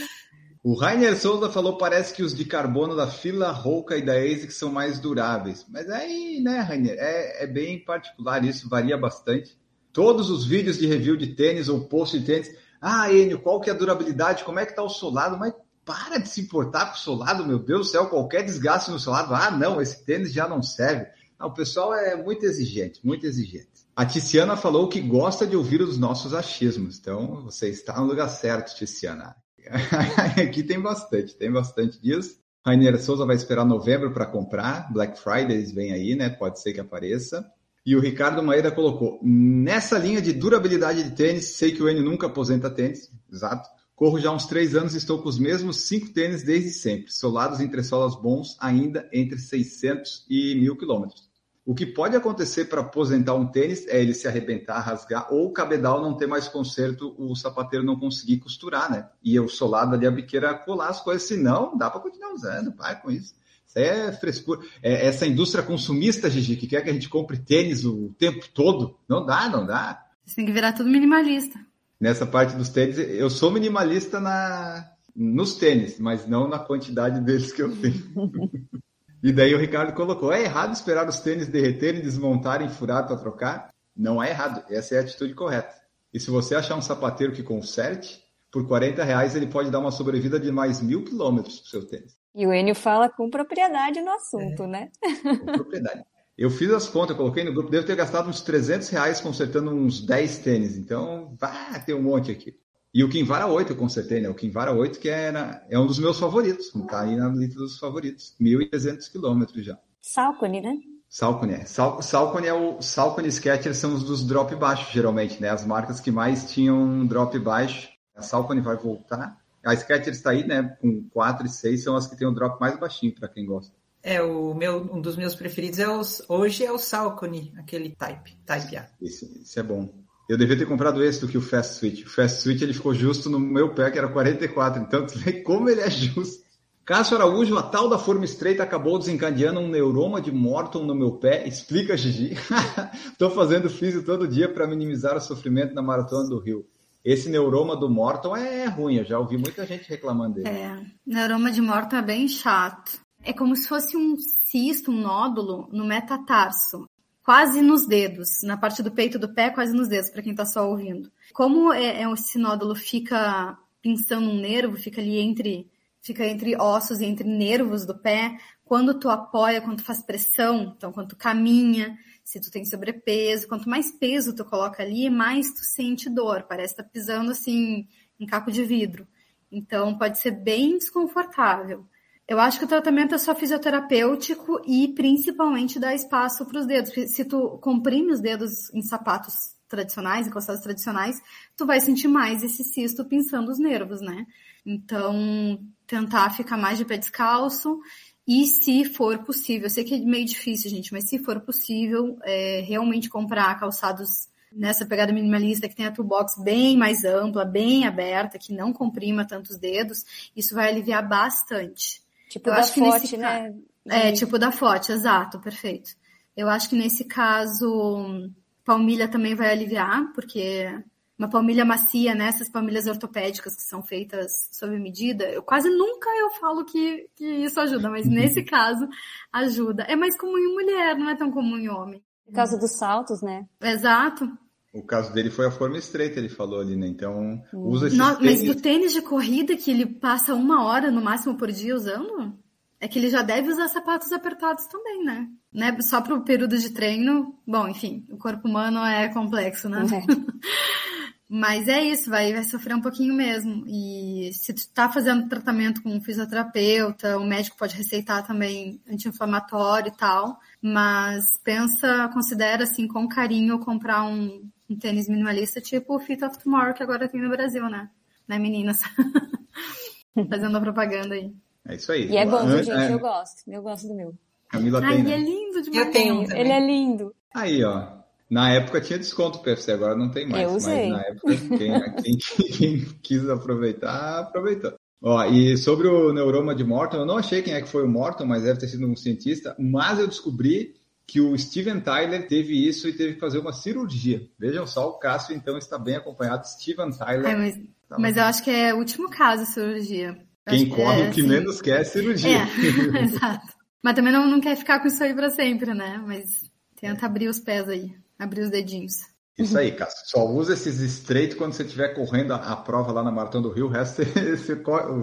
O 0.63 0.75
Rainer 0.75 1.17
Souza 1.17 1.49
falou: 1.49 1.75
parece 1.75 2.13
que 2.13 2.21
os 2.21 2.35
de 2.35 2.45
carbono 2.45 2.95
da 2.95 3.07
fila 3.07 3.49
Rouca 3.49 3.97
e 3.97 4.05
da 4.05 4.13
ASIC 4.13 4.51
são 4.51 4.71
mais 4.71 4.99
duráveis. 4.99 5.65
Mas 5.67 5.89
aí, 5.89 6.39
né, 6.43 6.59
Rainer, 6.59 6.95
é, 6.99 7.45
é 7.45 7.47
bem 7.47 7.83
particular, 7.83 8.45
isso 8.45 8.69
varia 8.69 8.95
bastante. 8.95 9.57
Todos 9.91 10.29
os 10.29 10.45
vídeos 10.45 10.77
de 10.77 10.85
review 10.85 11.17
de 11.17 11.33
tênis 11.33 11.67
ou 11.67 11.87
post 11.87 12.19
de 12.19 12.27
tênis 12.27 12.55
ah, 12.81 13.11
Enio, 13.11 13.39
qual 13.39 13.59
que 13.59 13.69
é 13.69 13.73
a 13.73 13.75
durabilidade? 13.75 14.43
Como 14.43 14.59
é 14.59 14.65
que 14.65 14.71
está 14.71 14.83
o 14.83 14.89
solado? 14.89 15.37
Mas 15.37 15.53
para 15.89 16.19
de 16.19 16.29
se 16.29 16.41
importar 16.41 16.85
com 16.85 16.93
o 16.93 16.99
solado, 16.99 17.43
meu 17.47 17.57
Deus 17.57 17.87
do 17.87 17.91
céu, 17.91 18.05
qualquer 18.05 18.43
desgaste 18.43 18.91
no 18.91 18.99
solado. 18.99 19.33
Ah, 19.33 19.49
não, 19.49 19.81
esse 19.81 20.05
tênis 20.05 20.31
já 20.31 20.47
não 20.47 20.61
serve. 20.61 21.07
Não, 21.39 21.47
o 21.47 21.53
pessoal 21.53 21.95
é 21.95 22.15
muito 22.15 22.45
exigente, 22.45 23.03
muito 23.03 23.25
exigente. 23.25 23.87
A 23.95 24.05
Tiziana 24.05 24.55
falou 24.55 24.87
que 24.87 25.01
gosta 25.01 25.47
de 25.47 25.55
ouvir 25.55 25.81
os 25.81 25.97
nossos 25.97 26.35
achismos. 26.35 26.99
Então, 26.99 27.41
você 27.43 27.69
está 27.69 27.99
no 27.99 28.05
lugar 28.05 28.29
certo, 28.29 28.75
Tiziana. 28.75 29.35
Aqui 30.39 30.61
tem 30.61 30.79
bastante, 30.79 31.35
tem 31.35 31.51
bastante 31.51 31.99
disso. 31.99 32.37
Rainer 32.63 33.01
Souza 33.01 33.25
vai 33.25 33.35
esperar 33.35 33.65
novembro 33.65 34.13
para 34.13 34.27
comprar. 34.27 34.93
Black 34.93 35.19
Friday 35.19 35.63
vem 35.73 35.91
aí, 35.91 36.15
né? 36.15 36.29
Pode 36.29 36.61
ser 36.61 36.71
que 36.71 36.79
apareça. 36.79 37.51
E 37.83 37.95
o 37.95 37.99
Ricardo 37.99 38.43
Maeda 38.43 38.71
colocou: 38.71 39.19
nessa 39.23 39.97
linha 39.97 40.21
de 40.21 40.33
durabilidade 40.33 41.01
de 41.01 41.15
tênis, 41.15 41.57
sei 41.57 41.71
que 41.71 41.81
o 41.81 41.89
Enio 41.89 42.03
nunca 42.03 42.27
aposenta 42.27 42.69
tênis, 42.69 43.11
exato. 43.33 43.67
Corro 43.99 44.17
já 44.17 44.31
uns 44.31 44.45
três 44.45 44.77
anos 44.77 44.93
e 44.93 44.97
estou 44.97 45.21
com 45.21 45.27
os 45.27 45.37
mesmos 45.37 45.81
cinco 45.81 46.07
tênis 46.11 46.41
desde 46.41 46.69
sempre, 46.69 47.11
solados 47.11 47.59
entre 47.59 47.83
solas 47.83 48.15
bons, 48.15 48.55
ainda 48.57 49.09
entre 49.11 49.37
600 49.37 50.25
e 50.29 50.55
mil 50.55 50.77
quilômetros. 50.77 51.29
O 51.65 51.75
que 51.75 51.85
pode 51.85 52.15
acontecer 52.15 52.69
para 52.69 52.79
aposentar 52.79 53.35
um 53.35 53.45
tênis 53.45 53.85
é 53.89 54.01
ele 54.01 54.13
se 54.13 54.25
arrebentar, 54.25 54.79
rasgar, 54.79 55.27
ou 55.33 55.47
o 55.47 55.51
cabedal 55.51 56.01
não 56.01 56.15
ter 56.15 56.27
mais 56.27 56.47
conserto, 56.47 57.13
o 57.17 57.35
sapateiro 57.35 57.85
não 57.85 57.99
conseguir 57.99 58.37
costurar, 58.37 58.89
né? 58.89 59.09
E 59.21 59.37
o 59.37 59.49
solado 59.49 59.95
ali, 59.95 60.07
a 60.07 60.11
biqueira 60.11 60.53
colar 60.53 60.87
as 60.87 61.01
coisas, 61.01 61.23
senão 61.23 61.77
dá 61.77 61.89
para 61.89 61.99
continuar 61.99 62.31
usando, 62.31 62.71
pai, 62.71 63.01
com 63.01 63.11
isso. 63.11 63.35
Isso 63.67 63.79
é 63.79 64.13
frescura. 64.13 64.61
É 64.81 65.07
essa 65.07 65.27
indústria 65.27 65.61
consumista, 65.61 66.29
Gigi, 66.29 66.55
que 66.55 66.67
quer 66.67 66.85
que 66.85 66.89
a 66.89 66.93
gente 66.93 67.09
compre 67.09 67.37
tênis 67.37 67.83
o 67.83 68.15
tempo 68.17 68.47
todo. 68.53 68.97
Não 69.09 69.25
dá, 69.25 69.49
não 69.49 69.65
dá. 69.65 70.05
Você 70.25 70.37
tem 70.37 70.45
que 70.45 70.53
virar 70.53 70.71
tudo 70.71 70.89
minimalista. 70.89 71.59
Nessa 71.99 72.25
parte 72.25 72.55
dos 72.55 72.69
tênis, 72.69 72.97
eu 72.97 73.29
sou 73.29 73.51
minimalista 73.51 74.19
na, 74.19 74.89
nos 75.15 75.55
tênis, 75.55 75.99
mas 75.99 76.25
não 76.25 76.47
na 76.47 76.57
quantidade 76.57 77.19
deles 77.19 77.51
que 77.51 77.61
eu 77.61 77.75
tenho. 77.75 78.03
e 79.21 79.33
daí 79.33 79.53
o 79.53 79.59
Ricardo 79.59 79.93
colocou: 79.93 80.31
é 80.31 80.43
errado 80.43 80.73
esperar 80.73 81.07
os 81.07 81.19
tênis 81.19 81.47
derreterem, 81.47 82.01
desmontarem, 82.01 82.69
furar 82.69 83.05
para 83.05 83.17
trocar? 83.17 83.69
Não 83.95 84.23
é 84.23 84.29
errado, 84.29 84.63
essa 84.69 84.95
é 84.95 84.99
a 84.99 85.01
atitude 85.01 85.33
correta. 85.33 85.75
E 86.13 86.19
se 86.19 86.31
você 86.31 86.55
achar 86.55 86.75
um 86.75 86.81
sapateiro 86.81 87.33
que 87.33 87.43
conserte, 87.43 88.23
por 88.49 88.65
40 88.65 89.03
reais 89.03 89.35
ele 89.35 89.47
pode 89.47 89.69
dar 89.69 89.79
uma 89.79 89.91
sobrevida 89.91 90.39
de 90.39 90.51
mais 90.51 90.81
mil 90.81 91.03
quilômetros 91.03 91.59
para 91.59 91.65
o 91.65 91.69
seu 91.69 91.87
tênis. 91.87 92.17
E 92.33 92.47
o 92.47 92.53
Enio 92.53 92.75
fala 92.75 93.09
com 93.09 93.29
propriedade 93.29 94.01
no 94.01 94.11
assunto, 94.11 94.63
é, 94.63 94.67
né? 94.67 94.91
Com 95.39 95.45
propriedade. 95.45 96.03
Eu 96.39 96.49
fiz 96.49 96.71
as 96.71 96.87
contas, 96.87 97.09
eu 97.09 97.17
coloquei 97.17 97.43
no 97.43 97.51
grupo, 97.51 97.69
devo 97.69 97.85
ter 97.85 97.97
gastado 97.97 98.29
uns 98.29 98.39
300 98.39 98.87
reais 98.87 99.19
consertando 99.19 99.71
uns 99.71 99.99
10 99.99 100.37
tênis. 100.37 100.77
Então, 100.77 101.35
vai 101.37 101.83
ter 101.83 101.93
um 101.93 102.01
monte 102.01 102.31
aqui. 102.31 102.57
E 102.93 103.03
o 103.03 103.09
Kinvara 103.09 103.45
8 103.45 103.73
eu 103.73 103.75
consertei, 103.75 104.21
né? 104.21 104.29
O 104.29 104.33
Kinvara 104.33 104.71
8 104.71 105.01
que 105.01 105.09
era, 105.09 105.61
é 105.69 105.77
um 105.77 105.85
dos 105.85 105.99
meus 105.99 106.17
favoritos. 106.17 106.71
Tá 106.89 107.01
aí 107.01 107.17
na 107.17 107.27
lista 107.27 107.59
dos 107.59 107.77
favoritos. 107.77 108.37
1.300 108.39 109.11
quilômetros 109.11 109.65
já. 109.65 109.77
Salcone, 109.99 110.61
né? 110.61 110.77
Salcone, 111.09 111.55
é. 111.55 111.65
Sal, 111.65 112.01
Salcone 112.01 112.47
é 112.47 112.53
o 112.53 112.81
Salcone 112.81 113.29
Skechers 113.29 113.75
são 113.75 113.93
os 113.93 114.03
dos 114.05 114.25
drop 114.25 114.55
baixos, 114.55 114.93
geralmente, 114.93 115.41
né? 115.41 115.49
As 115.49 115.65
marcas 115.65 115.99
que 115.99 116.09
mais 116.09 116.49
tinham 116.49 117.05
drop 117.05 117.37
baixo. 117.37 117.89
A 118.15 118.21
Salcone 118.21 118.61
vai 118.61 118.77
voltar. 118.77 119.37
A 119.65 119.75
Skechers 119.75 120.15
está 120.15 120.29
aí, 120.29 120.47
né? 120.47 120.77
Com 120.79 121.03
4 121.09 121.45
e 121.45 121.49
6 121.49 121.83
são 121.83 121.97
as 121.97 122.07
que 122.07 122.15
têm 122.15 122.29
o 122.29 122.33
drop 122.33 122.61
mais 122.61 122.79
baixinho, 122.79 123.13
para 123.13 123.27
quem 123.27 123.45
gosta. 123.45 123.75
É, 124.01 124.21
o 124.21 124.53
meu, 124.53 124.89
um 124.93 125.01
dos 125.01 125.17
meus 125.17 125.35
preferidos 125.35 125.79
é 125.79 125.89
os, 125.89 126.23
hoje 126.27 126.63
é 126.63 126.71
o 126.71 126.77
Salcone, 126.77 127.53
aquele 127.57 127.89
Type, 127.95 128.37
Type 128.45 128.77
A. 128.77 128.87
Esse, 129.01 129.41
esse 129.41 129.59
é 129.59 129.63
bom. 129.63 129.93
Eu 130.29 130.37
devia 130.37 130.57
ter 130.57 130.67
comprado 130.67 131.03
esse 131.03 131.19
do 131.19 131.27
que 131.27 131.37
o 131.37 131.41
Fast 131.41 131.75
Switch. 131.75 132.05
O 132.05 132.09
Fast 132.09 132.41
Switch 132.41 132.61
ele 132.61 132.73
ficou 132.73 132.93
justo 132.93 133.29
no 133.29 133.39
meu 133.39 133.73
pé, 133.73 133.89
que 133.89 133.97
era 133.97 134.07
44. 134.07 134.81
Então, 134.81 135.05
tu 135.05 135.17
vê 135.17 135.33
como 135.41 135.69
ele 135.69 135.81
é 135.81 135.89
justo. 135.89 136.47
Cássio 136.85 137.17
Araújo, 137.17 137.57
a 137.57 137.63
tal 137.63 137.89
da 137.89 137.99
forma 137.99 138.25
estreita 138.25 138.63
acabou 138.63 138.97
desencadeando 138.97 139.59
um 139.59 139.67
neuroma 139.67 140.21
de 140.21 140.31
Morton 140.31 140.85
no 140.85 140.95
meu 140.95 141.13
pé. 141.13 141.47
Explica, 141.47 141.97
Gigi. 141.97 142.35
Estou 143.11 143.29
fazendo 143.31 143.69
físio 143.69 144.03
todo 144.03 144.27
dia 144.27 144.51
para 144.51 144.65
minimizar 144.65 145.17
o 145.17 145.21
sofrimento 145.21 145.73
na 145.73 145.81
maratona 145.81 146.29
do 146.29 146.39
Rio. 146.39 146.65
Esse 147.03 147.29
neuroma 147.29 147.75
do 147.75 147.89
Morton 147.89 148.35
é 148.35 148.65
ruim, 148.65 148.97
eu 148.97 149.05
já 149.05 149.17
ouvi 149.17 149.37
muita 149.37 149.65
gente 149.65 149.87
reclamando 149.89 150.35
dele. 150.35 150.49
É, 150.49 150.79
neuroma 151.05 151.51
de 151.51 151.61
Morton 151.61 151.95
é 151.95 152.01
bem 152.01 152.27
chato. 152.27 152.99
É 153.23 153.33
como 153.33 153.55
se 153.55 153.67
fosse 153.67 153.95
um 153.95 154.17
cisto, 154.17 154.91
um 154.91 155.01
nódulo 155.01 155.67
no 155.71 155.85
metatarso 155.85 156.87
quase 157.29 157.61
nos 157.61 157.85
dedos, 157.85 158.41
na 158.41 158.57
parte 158.57 158.81
do 158.81 158.91
peito 158.91 159.19
do 159.19 159.31
pé, 159.31 159.51
quase 159.51 159.71
nos 159.71 159.87
dedos, 159.87 160.09
para 160.09 160.23
quem 160.23 160.31
está 160.31 160.45
só 160.45 160.67
ouvindo. 160.67 161.11
Como 161.31 161.71
é, 161.71 162.01
é, 162.01 162.11
esse 162.11 162.39
nódulo 162.39 162.73
fica 162.73 163.55
pinçando 163.83 164.27
um 164.27 164.39
nervo, 164.39 164.75
fica 164.75 164.99
ali 164.99 165.19
entre 165.19 165.69
fica 166.01 166.25
entre 166.25 166.55
ossos 166.55 167.01
e 167.01 167.05
entre 167.05 167.29
nervos 167.29 167.85
do 167.85 167.95
pé, 167.95 168.35
quando 168.65 168.97
tu 168.97 169.09
apoia, 169.09 169.61
quando 169.61 169.77
tu 169.77 169.83
faz 169.83 170.01
pressão, 170.01 170.73
então 170.75 170.91
quando 170.91 171.09
tu 171.09 171.15
caminha, 171.15 171.95
se 172.23 172.41
tu 172.41 172.49
tem 172.49 172.65
sobrepeso, 172.65 173.47
quanto 173.47 173.69
mais 173.69 173.91
peso 173.91 174.33
tu 174.33 174.43
coloca 174.43 174.81
ali, 174.81 175.07
mais 175.07 175.53
tu 175.53 175.63
sente 175.63 176.09
dor, 176.09 176.47
parece 176.49 176.73
estar 176.73 176.83
tá 176.83 176.89
pisando 176.89 177.29
assim 177.29 177.87
em 178.19 178.25
caco 178.25 178.51
de 178.51 178.63
vidro. 178.63 179.07
Então 179.51 179.95
pode 179.99 180.17
ser 180.17 180.31
bem 180.31 180.79
desconfortável. 180.79 181.85
Eu 182.29 182.39
acho 182.39 182.59
que 182.59 182.65
o 182.65 182.67
tratamento 182.67 183.15
é 183.15 183.17
só 183.17 183.33
fisioterapêutico 183.33 184.61
e 184.63 184.89
principalmente 184.89 185.79
dá 185.79 185.95
espaço 185.95 186.45
para 186.45 186.59
os 186.59 186.67
dedos. 186.67 186.91
Se 187.11 187.25
tu 187.25 187.57
comprime 187.57 188.11
os 188.13 188.19
dedos 188.19 188.71
em 188.71 188.83
sapatos 188.83 189.33
tradicionais, 189.67 190.27
em 190.27 190.29
calçados 190.29 190.61
tradicionais, 190.61 191.19
tu 191.57 191.65
vai 191.65 191.81
sentir 191.81 192.07
mais 192.07 192.43
esse 192.43 192.63
cisto 192.63 193.03
pinçando 193.03 193.49
os 193.49 193.57
nervos, 193.57 193.99
né? 193.99 194.27
Então, 194.63 195.59
tentar 195.87 196.29
ficar 196.29 196.55
mais 196.55 196.77
de 196.77 196.85
pé 196.85 196.99
descalço 196.99 197.79
e 198.27 198.45
se 198.45 198.85
for 198.85 199.17
possível, 199.25 199.63
eu 199.63 199.71
sei 199.71 199.83
que 199.83 199.95
é 199.95 199.97
meio 199.97 200.25
difícil, 200.25 200.69
gente, 200.69 200.93
mas 200.93 201.09
se 201.09 201.17
for 201.17 201.39
possível, 201.39 202.15
é, 202.21 202.61
realmente 202.61 203.09
comprar 203.09 203.59
calçados 203.59 204.27
nessa 204.51 204.85
pegada 204.85 205.11
minimalista 205.11 205.67
que 205.67 205.75
tem 205.75 205.87
a 205.87 205.91
toolbox 205.91 206.37
bem 206.43 206.77
mais 206.77 207.03
ampla, 207.03 207.43
bem 207.43 207.87
aberta, 207.87 208.37
que 208.37 208.53
não 208.53 208.71
comprima 208.71 209.25
tantos 209.25 209.57
dedos, 209.57 210.05
isso 210.35 210.53
vai 210.53 210.69
aliviar 210.69 211.07
bastante. 211.09 212.07
Tipo 212.29 212.49
eu 212.49 212.55
da 212.55 212.63
Forte, 212.63 213.17
né? 213.17 213.55
É, 213.87 214.11
tipo 214.11 214.37
da 214.37 214.51
Forte, 214.51 214.91
exato, 214.91 215.39
perfeito. 215.39 215.91
Eu 216.37 216.47
acho 216.47 216.69
que 216.69 216.75
nesse 216.75 217.03
caso, 217.03 218.31
palmilha 218.63 219.07
também 219.07 219.35
vai 219.35 219.51
aliviar, 219.51 220.13
porque 220.13 220.69
uma 221.17 221.29
palmilha 221.29 221.65
macia, 221.65 222.13
né? 222.13 222.27
Essas 222.27 222.49
palmilhas 222.49 222.87
ortopédicas 222.87 223.55
que 223.55 223.63
são 223.63 223.81
feitas 223.81 224.47
sob 224.53 224.79
medida, 224.79 225.25
eu 225.25 225.43
quase 225.43 225.69
nunca 225.69 226.09
eu 226.11 226.29
falo 226.39 226.63
que, 226.63 227.09
que 227.15 227.25
isso 227.25 227.59
ajuda, 227.59 227.89
mas 227.89 228.07
nesse 228.07 228.43
caso 228.43 228.87
ajuda. 229.33 229.83
É 229.83 229.95
mais 229.95 230.15
comum 230.15 230.37
em 230.37 230.53
mulher, 230.53 230.95
não 230.95 231.09
é 231.09 231.15
tão 231.17 231.31
comum 231.31 231.57
em 231.57 231.67
homem. 231.67 232.01
Por 232.25 232.33
causa 232.33 232.57
dos 232.59 232.77
saltos, 232.77 233.21
né? 233.21 233.45
Exato. 233.59 234.31
O 234.71 234.83
caso 234.83 235.11
dele 235.13 235.31
foi 235.31 235.47
a 235.47 235.51
forma 235.51 235.77
estreita, 235.77 236.19
ele 236.19 236.29
falou 236.29 236.59
ali, 236.59 236.75
né? 236.75 236.87
Então, 236.87 237.41
usa 237.53 237.87
esse 237.87 237.97
tênis... 237.97 238.19
Mas 238.21 238.43
do 238.43 238.55
tênis 238.61 238.93
de 238.93 239.01
corrida 239.01 239.57
que 239.57 239.71
ele 239.71 239.85
passa 239.85 240.35
uma 240.35 240.63
hora 240.63 240.91
no 240.91 241.01
máximo 241.01 241.35
por 241.35 241.51
dia 241.51 241.75
usando, 241.75 242.37
é 242.79 242.87
que 242.87 242.99
ele 242.99 243.09
já 243.09 243.21
deve 243.21 243.49
usar 243.49 243.67
sapatos 243.67 244.11
apertados 244.11 244.67
também, 244.67 245.03
né? 245.03 245.27
né? 245.51 245.75
Só 245.81 246.01
para 246.01 246.15
o 246.15 246.23
período 246.23 246.57
de 246.57 246.69
treino. 246.69 247.35
Bom, 247.45 247.67
enfim, 247.67 248.05
o 248.09 248.17
corpo 248.17 248.47
humano 248.47 248.79
é 248.85 249.09
complexo, 249.09 249.67
né? 249.67 249.83
É. 249.91 249.99
Mas 251.31 251.67
é 251.67 251.83
isso, 251.83 252.09
vai, 252.09 252.33
vai 252.33 252.43
sofrer 252.43 252.75
um 252.75 252.81
pouquinho 252.81 253.13
mesmo. 253.13 253.63
E 253.67 254.31
se 254.33 254.51
tu 254.51 254.67
tá 254.73 254.89
fazendo 254.89 255.29
tratamento 255.29 255.83
com 255.83 255.89
um 255.89 256.01
fisioterapeuta, 256.01 257.19
o 257.19 257.23
médico 257.23 257.55
pode 257.55 257.75
receitar 257.75 258.25
também 258.25 258.81
anti-inflamatório 258.89 259.89
e 259.89 259.95
tal. 259.95 260.39
Mas 260.59 261.25
pensa, 261.43 262.09
considera 262.11 262.63
assim 262.63 262.87
com 262.87 263.07
carinho 263.07 263.59
comprar 263.59 264.05
um, 264.05 264.49
um 264.69 264.77
tênis 264.77 265.09
minimalista 265.09 265.59
tipo 265.59 265.95
o 265.95 265.99
Fit 265.99 266.23
of 266.23 266.37
Tomorrow 266.41 266.73
que 266.73 266.83
agora 266.83 267.09
tem 267.09 267.21
no 267.21 267.29
Brasil, 267.29 267.63
né? 267.69 267.89
Né, 268.27 268.37
meninas? 268.37 268.81
Fazendo 270.29 270.57
a 270.57 270.61
propaganda 270.61 271.15
aí. 271.15 271.33
É 271.67 271.75
isso 271.75 271.91
aí. 271.91 272.09
E 272.09 272.17
é 272.17 272.25
bom, 272.25 272.47
gente? 272.49 272.71
É... 272.71 272.93
Eu 272.93 272.99
gosto. 272.99 273.43
Eu 273.47 273.61
gosto 273.61 273.87
do 273.87 273.95
meu. 273.95 274.13
Camila 274.49 274.81
Ai, 274.83 274.95
tem, 274.95 275.03
né? 275.03 275.13
é 275.13 275.17
lindo 275.17 275.61
demais. 275.61 275.87
Eu 275.87 275.91
tenho. 275.91 276.21
Ele 276.35 276.51
é 276.51 276.59
lindo. 276.59 277.13
Aí, 277.33 277.63
ó. 277.63 277.99
Na 278.29 278.51
época 278.51 278.81
tinha 278.81 278.99
desconto 278.99 279.39
PFC, 279.39 279.71
agora 279.71 279.95
não 279.95 280.11
tem 280.11 280.27
mais. 280.27 280.43
Eu 280.43 280.55
usei. 280.55 280.89
Mas 280.89 281.01
na 281.01 281.07
época, 281.07 281.57
quem, 281.57 282.17
quem, 282.17 282.47
quem 282.47 282.85
quis 283.01 283.27
aproveitar, 283.27 284.19
aproveitou. 284.19 284.73
Ó, 285.01 285.23
e 285.25 285.57
sobre 285.57 285.87
o 285.87 286.13
neuroma 286.13 286.53
de 286.53 286.63
Morton, 286.63 286.97
eu 286.97 287.05
não 287.05 287.17
achei 287.17 287.41
quem 287.41 287.53
é 287.53 287.61
que 287.61 287.69
foi 287.69 287.83
o 287.85 287.87
Morton, 287.87 288.25
mas 288.25 288.43
deve 288.43 288.59
ter 288.59 288.67
sido 288.67 288.85
um 288.85 288.95
cientista, 288.95 289.55
mas 289.57 289.97
eu 289.97 290.07
descobri 290.07 290.75
que 291.09 291.19
o 291.19 291.35
Steven 291.37 291.79
Tyler 291.79 292.27
teve 292.27 292.67
isso 292.67 292.87
e 292.87 292.93
teve 292.93 293.15
que 293.15 293.19
fazer 293.19 293.39
uma 293.39 293.51
cirurgia. 293.51 294.27
Vejam 294.37 294.67
só, 294.67 294.89
o 294.89 294.99
Cássio 294.99 295.35
então 295.35 295.57
está 295.57 295.77
bem 295.77 295.95
acompanhado. 295.95 296.47
Steven 296.47 296.91
Tyler. 296.91 297.25
É, 297.25 297.35
mas, 297.35 297.55
tá 297.87 297.97
mas 297.97 298.15
eu 298.15 298.23
acho 298.23 298.43
que 298.43 298.51
é 298.51 298.73
o 298.73 298.77
último 298.77 299.09
caso 299.09 299.45
cirurgia. 299.45 300.17
Quem 300.47 300.69
corre 300.69 301.01
é, 301.01 301.09
o 301.09 301.11
que 301.11 301.21
assim... 301.21 301.29
menos 301.29 301.61
quer 301.61 301.81
é 301.81 301.83
cirurgia. 301.83 302.37
É, 302.37 303.01
exato. 303.03 303.53
Mas 303.83 303.95
também 303.95 304.13
não, 304.13 304.27
não 304.27 304.39
quer 304.39 304.55
ficar 304.55 304.79
com 304.79 304.87
isso 304.87 305.03
aí 305.03 305.13
para 305.13 305.29
sempre, 305.29 305.73
né? 305.73 306.01
Mas 306.05 306.49
tenta 306.79 307.05
abrir 307.05 307.27
os 307.27 307.39
pés 307.39 307.67
aí. 307.67 307.91
Abrir 308.17 308.41
os 308.41 308.49
dedinhos. 308.49 308.93
Isso 309.37 309.57
aí, 309.57 309.71
Cássio. 309.71 310.05
Só 310.05 310.27
usa 310.27 310.53
esses 310.53 310.79
estreitos 310.79 311.37
quando 311.37 311.53
você 311.53 311.63
estiver 311.63 311.95
correndo 311.95 312.33
a, 312.33 312.37
a, 312.37 312.55
prova 312.57 312.91
lá 312.91 313.01
na 313.01 313.11
Maratona 313.11 313.47
do 313.47 313.53
Rio. 313.53 313.67
O 313.67 313.69
resto 313.69 314.03
você, 314.03 314.35
você 314.35 314.55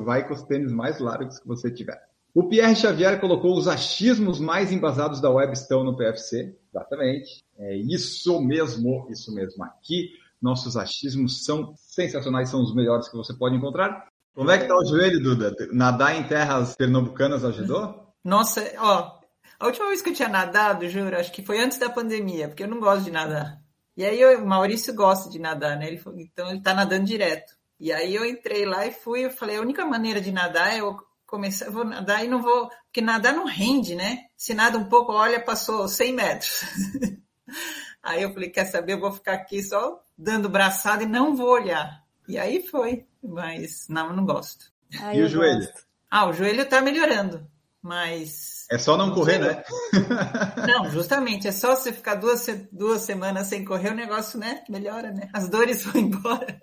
vai 0.04 0.28
com 0.28 0.34
os 0.34 0.42
tênis 0.42 0.70
mais 0.70 1.00
largos 1.00 1.40
que 1.40 1.48
você 1.48 1.70
tiver. 1.70 2.00
O 2.36 2.50
Pierre 2.50 2.76
Xavier 2.76 3.18
colocou 3.18 3.56
os 3.56 3.66
achismos 3.66 4.38
mais 4.38 4.70
embasados 4.70 5.22
da 5.22 5.30
web 5.30 5.54
estão 5.54 5.82
no 5.82 5.96
PFC. 5.96 6.54
Exatamente. 6.68 7.42
É 7.56 7.74
isso 7.74 8.38
mesmo, 8.42 9.06
isso 9.10 9.34
mesmo. 9.34 9.64
Aqui, 9.64 10.10
nossos 10.38 10.76
achismos 10.76 11.46
são 11.46 11.72
sensacionais, 11.78 12.50
são 12.50 12.60
os 12.60 12.74
melhores 12.74 13.08
que 13.08 13.16
você 13.16 13.32
pode 13.32 13.56
encontrar. 13.56 14.06
Como 14.34 14.50
é 14.50 14.58
que 14.58 14.68
tá 14.68 14.76
o 14.76 14.84
joelho, 14.84 15.22
Duda? 15.22 15.50
Nadar 15.72 16.14
em 16.14 16.24
terras 16.24 16.76
pernambucanas 16.76 17.42
ajudou? 17.42 18.12
Nossa, 18.22 18.70
ó, 18.80 19.18
a 19.58 19.66
última 19.66 19.86
vez 19.86 20.02
que 20.02 20.10
eu 20.10 20.14
tinha 20.14 20.28
nadado, 20.28 20.86
juro, 20.90 21.16
acho 21.16 21.32
que 21.32 21.42
foi 21.42 21.58
antes 21.58 21.78
da 21.78 21.88
pandemia, 21.88 22.48
porque 22.48 22.64
eu 22.64 22.68
não 22.68 22.80
gosto 22.80 23.04
de 23.04 23.10
nadar. 23.10 23.58
E 23.96 24.04
aí 24.04 24.20
eu, 24.20 24.44
o 24.44 24.46
Maurício 24.46 24.94
gosta 24.94 25.30
de 25.30 25.38
nadar, 25.38 25.78
né? 25.78 25.86
Ele, 25.86 26.02
então 26.18 26.50
ele 26.50 26.60
tá 26.60 26.74
nadando 26.74 27.06
direto. 27.06 27.54
E 27.80 27.90
aí 27.90 28.14
eu 28.14 28.26
entrei 28.26 28.66
lá 28.66 28.86
e 28.86 28.92
fui, 28.92 29.24
eu 29.24 29.30
falei, 29.30 29.56
a 29.56 29.62
única 29.62 29.86
maneira 29.86 30.20
de 30.20 30.30
nadar 30.30 30.74
é 30.74 30.80
eu 30.80 31.05
começar, 31.26 31.70
vou 31.70 31.84
nadar 31.84 32.24
e 32.24 32.28
não 32.28 32.40
vou, 32.40 32.68
porque 32.84 33.00
nadar 33.00 33.34
não 33.34 33.46
rende, 33.46 33.94
né? 33.94 34.26
Se 34.36 34.54
nada 34.54 34.78
um 34.78 34.88
pouco, 34.88 35.12
olha, 35.12 35.40
passou 35.40 35.88
100 35.88 36.12
metros. 36.12 36.62
aí 38.02 38.22
eu 38.22 38.32
falei, 38.32 38.48
quer 38.50 38.66
saber, 38.66 38.94
eu 38.94 39.00
vou 39.00 39.12
ficar 39.12 39.34
aqui 39.34 39.62
só 39.62 40.00
dando 40.16 40.48
braçada 40.48 41.02
e 41.02 41.06
não 41.06 41.36
vou 41.36 41.50
olhar. 41.50 42.02
E 42.28 42.38
aí 42.38 42.66
foi, 42.66 43.06
mas 43.22 43.86
não, 43.88 44.14
não 44.14 44.24
gosto. 44.24 44.72
e 45.14 45.22
o 45.22 45.28
joelho? 45.28 45.68
Ah, 46.10 46.26
o 46.26 46.32
joelho 46.32 46.64
tá 46.68 46.80
melhorando 46.80 47.46
Mas. 47.82 48.66
É 48.70 48.78
só 48.78 48.96
não 48.96 49.12
correr, 49.14 49.38
né? 49.38 49.62
Não, 50.66 50.90
justamente. 50.90 51.46
É 51.46 51.52
só 51.52 51.76
você 51.76 51.92
ficar 51.92 52.16
duas, 52.16 52.46
duas 52.72 53.02
semanas 53.02 53.46
sem 53.46 53.64
correr, 53.64 53.90
o 53.90 53.94
negócio, 53.94 54.40
né? 54.40 54.64
Melhora, 54.68 55.12
né? 55.12 55.28
As 55.32 55.48
dores 55.48 55.84
vão 55.84 56.02
embora. 56.02 56.60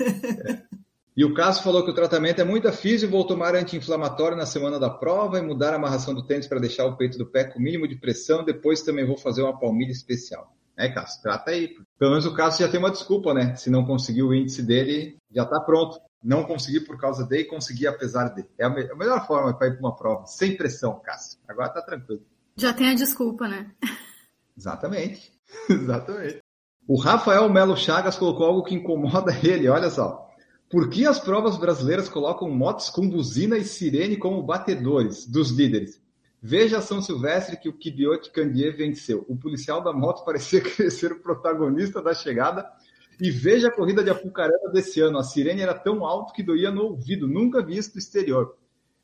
É. 0.00 0.68
E 1.18 1.24
o 1.24 1.34
Cássio 1.34 1.64
falou 1.64 1.84
que 1.84 1.90
o 1.90 1.94
tratamento 1.94 2.40
é 2.40 2.44
muito 2.44 2.70
físico, 2.70 3.10
vou 3.10 3.26
tomar 3.26 3.56
anti-inflamatório 3.56 4.36
na 4.36 4.46
semana 4.46 4.78
da 4.78 4.88
prova 4.88 5.36
e 5.36 5.42
mudar 5.42 5.72
a 5.72 5.74
amarração 5.74 6.14
do 6.14 6.22
tênis 6.22 6.46
para 6.46 6.60
deixar 6.60 6.86
o 6.86 6.96
peito 6.96 7.18
do 7.18 7.26
pé 7.26 7.42
com 7.42 7.58
o 7.58 7.62
mínimo 7.62 7.88
de 7.88 7.96
pressão. 7.96 8.44
Depois 8.44 8.82
também 8.82 9.04
vou 9.04 9.16
fazer 9.16 9.42
uma 9.42 9.58
palmilha 9.58 9.90
especial. 9.90 10.54
É, 10.76 10.88
Cássio, 10.88 11.20
trata 11.20 11.50
aí. 11.50 11.74
Pelo 11.98 12.12
menos 12.12 12.24
o 12.24 12.32
Cássio 12.32 12.64
já 12.64 12.70
tem 12.70 12.78
uma 12.78 12.92
desculpa, 12.92 13.34
né? 13.34 13.56
Se 13.56 13.68
não 13.68 13.84
conseguiu 13.84 14.28
o 14.28 14.34
índice 14.34 14.62
dele, 14.62 15.16
já 15.28 15.42
está 15.42 15.58
pronto. 15.58 15.98
Não 16.22 16.44
consegui 16.44 16.78
por 16.78 16.96
causa 17.00 17.26
dele, 17.26 17.46
consegui 17.46 17.88
apesar 17.88 18.28
dele. 18.28 18.48
É 18.56 18.66
a 18.66 18.70
melhor 18.70 19.26
forma 19.26 19.52
para 19.52 19.66
ir 19.66 19.72
para 19.72 19.80
uma 19.80 19.96
prova, 19.96 20.24
sem 20.26 20.56
pressão, 20.56 21.00
Cássio. 21.04 21.40
Agora 21.48 21.70
tá 21.70 21.82
tranquilo. 21.82 22.22
Já 22.54 22.72
tem 22.72 22.90
a 22.90 22.94
desculpa, 22.94 23.48
né? 23.48 23.72
Exatamente. 24.56 25.32
Exatamente. 25.68 26.38
O 26.86 26.96
Rafael 26.96 27.48
Melo 27.48 27.76
Chagas 27.76 28.16
colocou 28.16 28.46
algo 28.46 28.62
que 28.62 28.76
incomoda 28.76 29.36
ele, 29.42 29.68
olha 29.68 29.90
só. 29.90 30.27
Por 30.70 30.90
que 30.90 31.06
as 31.06 31.18
provas 31.18 31.56
brasileiras 31.56 32.10
colocam 32.10 32.50
motos 32.50 32.90
com 32.90 33.08
buzina 33.08 33.56
e 33.56 33.64
sirene 33.64 34.18
como 34.18 34.42
batedores 34.42 35.26
dos 35.26 35.50
líderes? 35.50 35.98
Veja 36.42 36.82
São 36.82 37.00
Silvestre 37.00 37.56
que 37.56 37.70
o 37.70 37.72
Kibiot 37.72 38.30
Candier 38.30 38.76
venceu. 38.76 39.24
O 39.28 39.36
policial 39.36 39.82
da 39.82 39.94
moto 39.94 40.24
parecia 40.24 40.62
ser 40.90 41.12
o 41.12 41.20
protagonista 41.20 42.02
da 42.02 42.14
chegada. 42.14 42.70
E 43.20 43.30
veja 43.30 43.68
a 43.68 43.72
corrida 43.72 44.04
de 44.04 44.10
Apucarana 44.10 44.70
desse 44.70 45.00
ano. 45.00 45.18
A 45.18 45.24
sirene 45.24 45.62
era 45.62 45.74
tão 45.74 46.04
alto 46.04 46.32
que 46.32 46.42
doía 46.42 46.70
no 46.70 46.82
ouvido, 46.82 47.26
nunca 47.26 47.64
visto 47.64 47.94
do 47.94 47.98
exterior. 47.98 48.54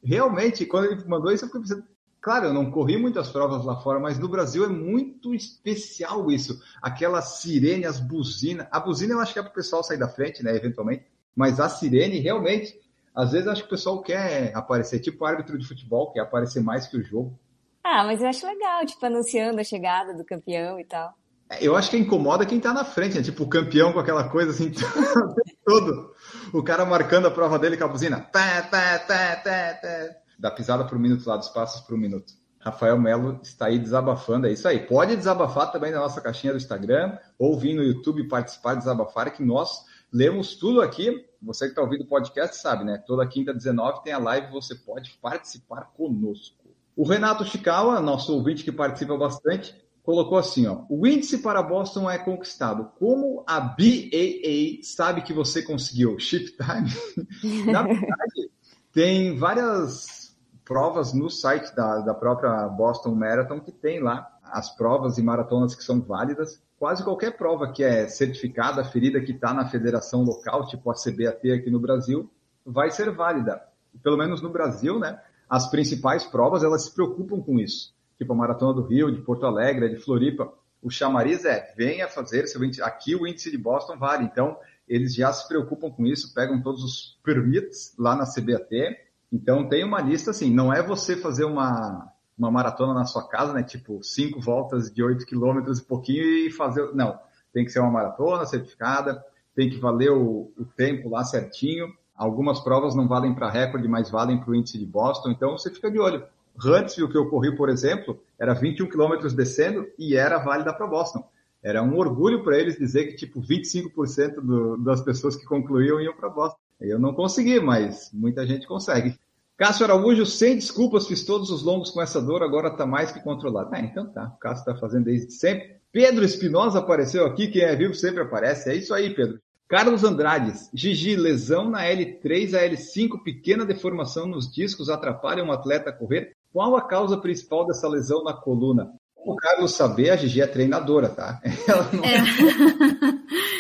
Realmente, 0.02 0.66
quando 0.66 0.84
ele 0.84 1.04
mandou 1.08 1.32
isso, 1.32 1.44
eu 1.44 1.48
fiquei 1.48 1.62
pensando, 1.62 1.84
claro, 2.20 2.46
eu 2.46 2.52
não 2.52 2.70
corri 2.70 2.98
muitas 2.98 3.30
provas 3.30 3.64
lá 3.64 3.80
fora, 3.80 3.98
mas 3.98 4.18
no 4.18 4.28
Brasil 4.28 4.64
é 4.64 4.68
muito 4.68 5.34
especial 5.34 6.30
isso. 6.30 6.62
Aquela 6.80 7.22
sirene, 7.22 7.86
as 7.86 7.98
buzinas. 7.98 8.68
A 8.70 8.78
buzina 8.78 9.14
eu 9.14 9.20
acho 9.20 9.32
que 9.32 9.38
é 9.38 9.42
para 9.42 9.50
o 9.50 9.54
pessoal 9.54 9.82
sair 9.82 9.98
da 9.98 10.08
frente, 10.08 10.44
né, 10.44 10.54
eventualmente. 10.54 11.13
Mas 11.34 11.58
a 11.60 11.68
sirene, 11.68 12.18
realmente, 12.18 12.78
às 13.14 13.32
vezes 13.32 13.48
acho 13.48 13.62
que 13.62 13.68
o 13.68 13.70
pessoal 13.70 14.02
quer 14.02 14.54
aparecer, 14.54 15.00
tipo 15.00 15.24
árbitro 15.24 15.58
de 15.58 15.66
futebol, 15.66 16.12
quer 16.12 16.20
aparecer 16.20 16.62
mais 16.62 16.86
que 16.86 16.96
o 16.96 17.02
jogo. 17.02 17.38
Ah, 17.82 18.04
mas 18.04 18.22
eu 18.22 18.28
acho 18.28 18.46
legal, 18.46 18.84
tipo, 18.86 19.04
anunciando 19.04 19.60
a 19.60 19.64
chegada 19.64 20.14
do 20.14 20.24
campeão 20.24 20.80
e 20.80 20.84
tal. 20.84 21.14
É, 21.50 21.66
eu 21.66 21.76
acho 21.76 21.90
que 21.90 21.96
incomoda 21.96 22.46
quem 22.46 22.58
tá 22.58 22.72
na 22.72 22.84
frente, 22.84 23.16
né? 23.16 23.22
Tipo, 23.22 23.44
o 23.44 23.48
campeão 23.48 23.92
com 23.92 24.00
aquela 24.00 24.28
coisa 24.28 24.50
assim, 24.50 24.72
todo. 25.64 26.12
O 26.52 26.62
cara 26.62 26.84
marcando 26.84 27.26
a 27.26 27.30
prova 27.30 27.58
dele 27.58 27.76
com 27.76 27.84
a 27.84 27.88
buzina. 27.88 28.20
Tá, 28.20 28.62
tá, 28.62 28.98
tá, 29.00 29.36
tá, 29.36 29.74
tá. 29.74 30.08
Da 30.38 30.50
pisada 30.50 30.84
por 30.84 30.98
minuto 30.98 31.28
lá, 31.28 31.36
dos 31.36 31.48
passos 31.48 31.82
por 31.82 31.94
um 31.94 31.98
minuto. 31.98 32.32
Rafael 32.58 32.98
Melo 32.98 33.38
está 33.42 33.66
aí 33.66 33.78
desabafando, 33.78 34.46
é 34.46 34.52
isso 34.52 34.66
aí. 34.66 34.78
Pode 34.86 35.14
desabafar 35.14 35.70
também 35.70 35.92
na 35.92 36.00
nossa 36.00 36.22
caixinha 36.22 36.54
do 36.54 36.56
Instagram, 36.56 37.18
ou 37.38 37.58
vir 37.58 37.74
no 37.74 37.82
YouTube 37.82 38.26
participar, 38.26 38.74
desabafar, 38.74 39.30
que 39.30 39.44
nós 39.44 39.84
lemos 40.14 40.54
tudo 40.54 40.80
aqui. 40.80 41.26
Você 41.42 41.66
que 41.66 41.72
está 41.72 41.82
ouvindo 41.82 42.04
o 42.04 42.08
podcast 42.08 42.56
sabe, 42.56 42.84
né? 42.84 43.02
Toda 43.04 43.26
quinta 43.26 43.52
19 43.52 44.04
tem 44.04 44.12
a 44.12 44.18
live, 44.18 44.52
você 44.52 44.76
pode 44.76 45.18
participar 45.20 45.92
conosco. 45.96 46.64
O 46.96 47.06
Renato 47.06 47.44
Chikawa, 47.44 48.00
nosso 48.00 48.32
ouvinte 48.32 48.62
que 48.62 48.70
participa 48.70 49.16
bastante, 49.16 49.74
colocou 50.04 50.38
assim, 50.38 50.66
ó, 50.68 50.84
o 50.88 51.04
índice 51.04 51.38
para 51.38 51.60
Boston 51.60 52.08
é 52.08 52.16
conquistado. 52.16 52.92
Como 52.96 53.42
a 53.46 53.58
BAA 53.58 54.82
sabe 54.82 55.22
que 55.22 55.32
você 55.32 55.60
conseguiu? 55.60 56.16
Chip 56.20 56.56
time? 56.56 57.66
Na 57.72 57.82
verdade, 57.82 58.50
tem 58.92 59.36
várias 59.36 60.36
provas 60.64 61.12
no 61.12 61.28
site 61.28 61.74
da, 61.74 61.98
da 61.98 62.14
própria 62.14 62.68
Boston 62.68 63.16
Marathon 63.16 63.60
que 63.60 63.72
tem 63.72 64.00
lá 64.00 64.30
as 64.44 64.74
provas 64.76 65.18
e 65.18 65.22
maratonas 65.22 65.74
que 65.74 65.82
são 65.82 66.00
válidas 66.00 66.62
quase 66.84 67.02
qualquer 67.02 67.34
prova 67.34 67.72
que 67.72 67.82
é 67.82 68.06
certificada, 68.08 68.84
ferida 68.84 69.18
que 69.18 69.32
está 69.32 69.54
na 69.54 69.70
federação 69.70 70.22
local, 70.22 70.66
tipo 70.66 70.90
a 70.90 70.94
CBAT 70.94 71.50
aqui 71.50 71.70
no 71.70 71.80
Brasil, 71.80 72.30
vai 72.62 72.90
ser 72.90 73.10
válida. 73.10 73.58
Pelo 74.02 74.18
menos 74.18 74.42
no 74.42 74.50
Brasil, 74.50 74.98
né? 74.98 75.18
As 75.48 75.70
principais 75.70 76.26
provas, 76.26 76.62
elas 76.62 76.84
se 76.84 76.94
preocupam 76.94 77.40
com 77.40 77.58
isso. 77.58 77.94
Tipo 78.18 78.34
a 78.34 78.36
Maratona 78.36 78.74
do 78.74 78.82
Rio, 78.82 79.10
de 79.10 79.22
Porto 79.22 79.46
Alegre, 79.46 79.88
de 79.88 79.96
Floripa. 79.96 80.52
O 80.82 80.90
chamariz 80.90 81.46
é, 81.46 81.72
venha 81.74 82.06
fazer 82.06 82.46
seu 82.48 82.62
índice. 82.62 82.82
Aqui 82.82 83.16
o 83.16 83.26
índice 83.26 83.50
de 83.50 83.56
Boston 83.56 83.96
vale. 83.96 84.24
Então, 84.24 84.54
eles 84.86 85.14
já 85.14 85.32
se 85.32 85.48
preocupam 85.48 85.90
com 85.90 86.04
isso, 86.04 86.34
pegam 86.34 86.60
todos 86.60 86.84
os 86.84 87.18
permits 87.24 87.94
lá 87.98 88.14
na 88.14 88.26
CBAT. 88.26 88.94
Então, 89.32 89.70
tem 89.70 89.82
uma 89.86 90.02
lista 90.02 90.32
assim, 90.32 90.52
não 90.52 90.70
é 90.70 90.82
você 90.82 91.16
fazer 91.16 91.44
uma, 91.44 92.12
uma 92.36 92.50
maratona 92.50 92.92
na 92.92 93.04
sua 93.04 93.26
casa, 93.28 93.52
né? 93.52 93.62
Tipo, 93.62 94.02
cinco 94.02 94.40
voltas 94.40 94.92
de 94.92 95.02
oito 95.02 95.24
quilômetros 95.26 95.78
e 95.78 95.84
pouquinho 95.84 96.22
e 96.22 96.50
fazer. 96.50 96.92
Não, 96.94 97.18
tem 97.52 97.64
que 97.64 97.70
ser 97.70 97.80
uma 97.80 97.90
maratona 97.90 98.44
certificada, 98.44 99.24
tem 99.54 99.70
que 99.70 99.78
valer 99.78 100.10
o, 100.10 100.52
o 100.58 100.64
tempo 100.76 101.08
lá 101.08 101.24
certinho. 101.24 101.86
Algumas 102.14 102.60
provas 102.60 102.94
não 102.94 103.08
valem 103.08 103.34
para 103.34 103.50
recorde, 103.50 103.88
mas 103.88 104.10
valem 104.10 104.38
para 104.38 104.50
o 104.50 104.54
índice 104.54 104.78
de 104.78 104.86
Boston, 104.86 105.30
então 105.30 105.52
você 105.52 105.70
fica 105.70 105.90
de 105.90 105.98
olho. 105.98 106.24
Huntsville, 106.56 107.10
que 107.10 107.18
eu 107.18 107.28
corri, 107.28 107.56
por 107.56 107.68
exemplo, 107.68 108.20
era 108.38 108.54
21 108.54 108.88
quilômetros 108.88 109.32
descendo 109.32 109.86
e 109.98 110.16
era 110.16 110.38
válida 110.38 110.72
para 110.72 110.86
Boston. 110.86 111.28
Era 111.62 111.82
um 111.82 111.96
orgulho 111.96 112.44
para 112.44 112.58
eles 112.58 112.76
dizer 112.76 113.06
que, 113.06 113.16
tipo, 113.16 113.40
25% 113.40 114.34
do, 114.40 114.76
das 114.76 115.00
pessoas 115.00 115.34
que 115.34 115.46
concluíam 115.46 116.00
iam 116.00 116.14
para 116.14 116.28
Boston. 116.28 116.58
Eu 116.80 116.98
não 116.98 117.14
consegui, 117.14 117.58
mas 117.58 118.10
muita 118.12 118.46
gente 118.46 118.66
consegue. 118.66 119.18
Cássio 119.56 119.84
Araújo, 119.84 120.26
sem 120.26 120.56
desculpas, 120.56 121.06
fiz 121.06 121.24
todos 121.24 121.50
os 121.50 121.62
longos 121.62 121.90
com 121.90 122.02
essa 122.02 122.20
dor, 122.20 122.42
agora 122.42 122.68
está 122.68 122.84
mais 122.84 123.12
que 123.12 123.20
controlado. 123.20 123.70
Ah, 123.72 123.80
então 123.80 124.06
tá, 124.12 124.32
o 124.34 124.38
Cássio 124.38 124.62
está 124.62 124.74
fazendo 124.74 125.04
desde 125.04 125.32
sempre. 125.32 125.76
Pedro 125.92 126.24
Espinosa 126.24 126.80
apareceu 126.80 127.24
aqui, 127.24 127.46
quem 127.46 127.62
é 127.62 127.76
vivo 127.76 127.94
sempre 127.94 128.22
aparece. 128.22 128.68
É 128.68 128.74
isso 128.74 128.92
aí, 128.92 129.14
Pedro. 129.14 129.38
Carlos 129.68 130.02
Andrades, 130.04 130.68
Gigi, 130.74 131.16
lesão 131.16 131.70
na 131.70 131.84
L3 131.84 132.54
a 132.54 132.68
L5, 132.68 133.22
pequena 133.22 133.64
deformação 133.64 134.26
nos 134.26 134.52
discos 134.52 134.90
atrapalha 134.90 135.44
um 135.44 135.52
atleta 135.52 135.90
a 135.90 135.92
correr. 135.92 136.32
Qual 136.52 136.76
a 136.76 136.82
causa 136.82 137.16
principal 137.16 137.66
dessa 137.66 137.88
lesão 137.88 138.22
na 138.24 138.32
coluna? 138.32 138.92
O 139.16 139.36
Carlos 139.36 139.72
saber, 139.72 140.10
a 140.10 140.16
Gigi 140.16 140.42
é 140.42 140.46
treinadora, 140.46 141.08
tá? 141.08 141.40
Ela 141.66 141.88
não 141.92 142.04
é. 142.04 142.20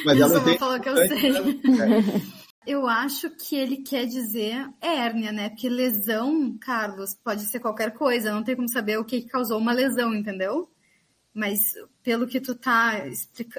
Mas 0.04 0.20
ela 0.20 0.34
não 0.34 0.44
tem. 0.44 0.58
Falar 0.58 0.78
que 0.78 0.88
eu 0.90 0.96
sei. 0.96 1.30
É. 1.30 2.43
Eu 2.66 2.86
acho 2.86 3.30
que 3.30 3.56
ele 3.56 3.78
quer 3.78 4.06
dizer 4.06 4.68
hérnia, 4.80 5.30
né? 5.32 5.50
Porque 5.50 5.68
lesão, 5.68 6.56
Carlos, 6.58 7.14
pode 7.14 7.46
ser 7.46 7.60
qualquer 7.60 7.92
coisa, 7.92 8.32
não 8.32 8.42
tem 8.42 8.56
como 8.56 8.68
saber 8.68 8.98
o 8.98 9.04
que 9.04 9.22
causou 9.22 9.58
uma 9.58 9.72
lesão, 9.72 10.14
entendeu? 10.14 10.70
Mas 11.32 11.74
pelo 12.02 12.26
que 12.26 12.40
tu 12.40 12.54
tá 12.54 13.04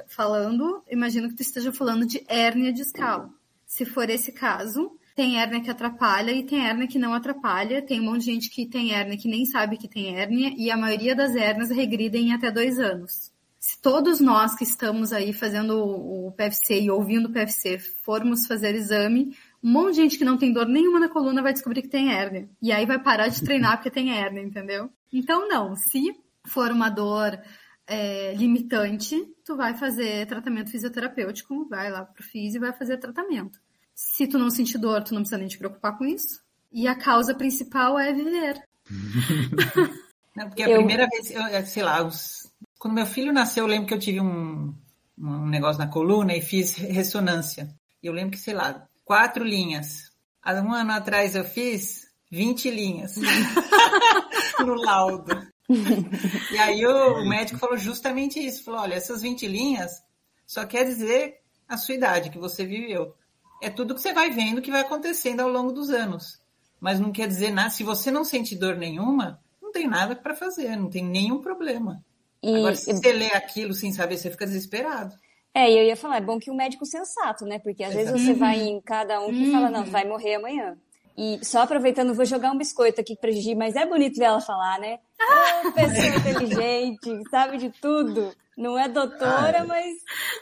falando, 0.08 0.84
imagino 0.90 1.30
que 1.30 1.36
tu 1.36 1.42
esteja 1.42 1.72
falando 1.72 2.06
de 2.06 2.24
hérnia 2.28 2.74
discal. 2.74 3.30
Se 3.66 3.86
for 3.86 4.10
esse 4.10 4.32
caso, 4.32 4.98
tem 5.16 5.40
hérnia 5.40 5.62
que 5.62 5.70
atrapalha 5.70 6.32
e 6.32 6.44
tem 6.44 6.66
hérnia 6.66 6.88
que 6.88 6.98
não 6.98 7.14
atrapalha. 7.14 7.82
Tem 7.82 8.00
um 8.00 8.06
monte 8.06 8.22
de 8.22 8.32
gente 8.32 8.50
que 8.50 8.66
tem 8.66 8.94
hérnia 8.94 9.18
que 9.18 9.28
nem 9.28 9.46
sabe 9.46 9.78
que 9.78 9.88
tem 9.88 10.18
hérnia 10.18 10.54
e 10.58 10.72
a 10.72 10.78
maioria 10.78 11.16
das 11.16 11.36
hérnias 11.36 11.70
regridem 11.70 12.30
em 12.30 12.34
até 12.34 12.50
dois 12.50 12.80
anos 12.80 13.35
se 13.66 13.82
todos 13.82 14.20
nós 14.20 14.54
que 14.54 14.64
estamos 14.64 15.12
aí 15.12 15.34
fazendo 15.34 15.80
o 15.80 16.32
PFC 16.34 16.82
e 16.82 16.92
ouvindo 16.92 17.30
o 17.30 17.32
PFC 17.32 17.80
formos 17.80 18.46
fazer 18.46 18.76
exame, 18.76 19.36
um 19.64 19.72
monte 19.72 19.96
de 19.96 20.02
gente 20.02 20.20
que 20.20 20.24
não 20.24 20.38
tem 20.38 20.54
dor 20.54 20.68
nenhuma 20.68 21.00
na 21.00 21.10
coluna 21.10 21.42
vai 21.42 21.52
descobrir 21.52 21.82
que 21.82 21.88
tem 21.88 22.14
hérnia. 22.14 22.48
E 22.62 22.72
aí 22.72 22.86
vai 22.86 23.02
parar 23.02 23.28
de 23.28 23.44
treinar 23.44 23.78
porque 23.78 23.90
tem 23.90 24.16
hérnia, 24.16 24.44
entendeu? 24.44 24.92
Então, 25.12 25.50
não. 25.50 25.76
Se 25.76 26.16
for 26.46 26.70
uma 26.70 26.92
dor 26.92 27.42
é, 27.88 28.36
limitante, 28.36 29.20
tu 29.44 29.58
vai 29.58 29.74
fazer 29.74 30.28
tratamento 30.28 30.70
fisioterapêutico, 30.70 31.68
vai 31.68 31.90
lá 31.90 32.06
pro 32.06 32.24
fisio 32.24 32.60
e 32.60 32.62
vai 32.62 32.72
fazer 32.72 33.00
tratamento. 33.00 33.60
Se 33.96 34.28
tu 34.28 34.38
não 34.38 34.52
sentir 34.52 34.78
dor, 34.78 35.04
tu 35.04 35.16
não 35.16 35.22
precisa 35.22 35.40
nem 35.40 35.48
te 35.48 35.58
preocupar 35.58 35.98
com 35.98 36.06
isso. 36.06 36.40
E 36.72 36.88
a 36.88 36.94
causa 36.94 37.34
principal 37.34 37.98
é 37.98 38.14
viver. 38.14 38.62
Não, 40.36 40.50
porque 40.50 40.64
a 40.64 40.70
eu... 40.70 40.80
primeira 40.80 41.08
vez, 41.08 41.32
eu, 41.32 41.66
sei 41.66 41.82
lá, 41.82 42.04
os 42.04 42.52
quando 42.80 42.94
meu 42.94 43.06
filho 43.06 43.34
nasceu, 43.34 43.64
eu 43.64 43.70
lembro 43.70 43.88
que 43.88 43.94
eu 43.94 44.00
tive 44.00 44.22
um, 44.22 44.76
um 45.18 45.48
negócio 45.48 45.80
na 45.80 45.88
coluna 45.88 46.36
e 46.36 46.42
fiz 46.42 46.76
ressonância. 46.76 47.70
Eu 48.02 48.14
lembro 48.14 48.32
que, 48.32 48.38
sei 48.38 48.54
lá, 48.54 48.88
quatro 49.04 49.44
linhas. 49.44 50.12
Há 50.42 50.54
um 50.62 50.74
ano 50.74 50.92
atrás 50.92 51.36
eu 51.36 51.44
fiz 51.44 52.06
20 52.32 52.70
linhas 52.70 53.16
no 54.60 54.76
laudo. 54.76 55.48
e 56.52 56.58
aí 56.58 56.86
o, 56.86 57.22
o, 57.22 57.28
médico 57.28 57.60
falou 57.60 57.78
justamente 57.78 58.40
isso. 58.40 58.64
Falou, 58.64 58.82
olha, 58.82 58.96
essas 58.96 59.22
20 59.22 59.48
linhas 59.48 60.04
só 60.46 60.66
quer 60.66 60.84
dizer 60.84 61.40
a 61.68 61.78
sua 61.78 61.96
idade 61.96 62.30
que 62.30 62.38
você 62.38 62.66
viveu. 62.66 63.16
É 63.62 63.70
tudo 63.70 63.96
que 63.96 64.02
você 64.02 64.14
vai 64.14 64.30
vendo 64.30 64.62
que 64.62 64.70
vai 64.70 64.82
acontecendo 64.82 65.40
ao 65.40 65.50
longo 65.50 65.72
dos 65.72 65.90
anos. 65.90 66.40
Mas 66.80 67.00
não 67.00 67.12
quer 67.12 67.28
dizer 67.28 67.52
nada. 67.52 67.72
Se 67.72 67.84
você 67.84 68.12
não 68.12 68.24
sente 68.24 68.56
dor 68.56 68.76
nenhuma, 68.76 69.40
não 69.60 69.72
tem 69.72 69.88
nada 69.88 70.16
para 70.16 70.36
fazer, 70.36 70.76
não 70.76 70.90
tem 70.90 71.04
nenhum 71.04 71.42
problema. 71.42 72.05
E, 72.46 72.58
Agora, 72.58 72.76
se 72.76 72.94
você 72.94 73.12
lê 73.12 73.26
aquilo 73.34 73.74
sem 73.74 73.92
saber, 73.92 74.18
você 74.18 74.30
fica 74.30 74.46
desesperado. 74.46 75.16
É, 75.52 75.72
e 75.72 75.80
eu 75.80 75.84
ia 75.84 75.96
falar, 75.96 76.18
é 76.18 76.22
bom 76.22 76.38
que 76.38 76.52
o 76.52 76.54
um 76.54 76.58
médico 76.58 76.86
sensato, 76.86 77.44
né? 77.44 77.58
Porque 77.58 77.84
às 77.84 77.96
Exato. 77.96 78.12
vezes 78.12 78.28
você 78.28 78.34
vai 78.36 78.60
em 78.62 78.80
cada 78.80 79.20
um 79.20 79.32
que 79.32 79.48
uhum. 79.48 79.52
fala, 79.52 79.72
não, 79.72 79.84
vai 79.84 80.06
morrer 80.06 80.36
amanhã. 80.36 80.78
E 81.18 81.40
só 81.44 81.62
aproveitando, 81.62 82.14
vou 82.14 82.24
jogar 82.24 82.52
um 82.52 82.58
biscoito 82.58 83.02
aqui 83.02 83.16
pra 83.16 83.32
Gigi, 83.32 83.56
mas 83.56 83.76
é 83.76 83.84
bonito 83.84 84.20
ver 84.20 84.26
ela 84.26 84.42
falar, 84.42 84.80
né? 84.80 85.00
Oh, 85.20 85.72
pessoa 85.72 86.08
inteligente, 86.08 87.30
sabe 87.32 87.58
de 87.58 87.72
tudo. 87.82 88.32
Não 88.56 88.78
é 88.78 88.88
doutora, 88.88 89.62
Ai. 89.62 89.66
mas 89.66 89.96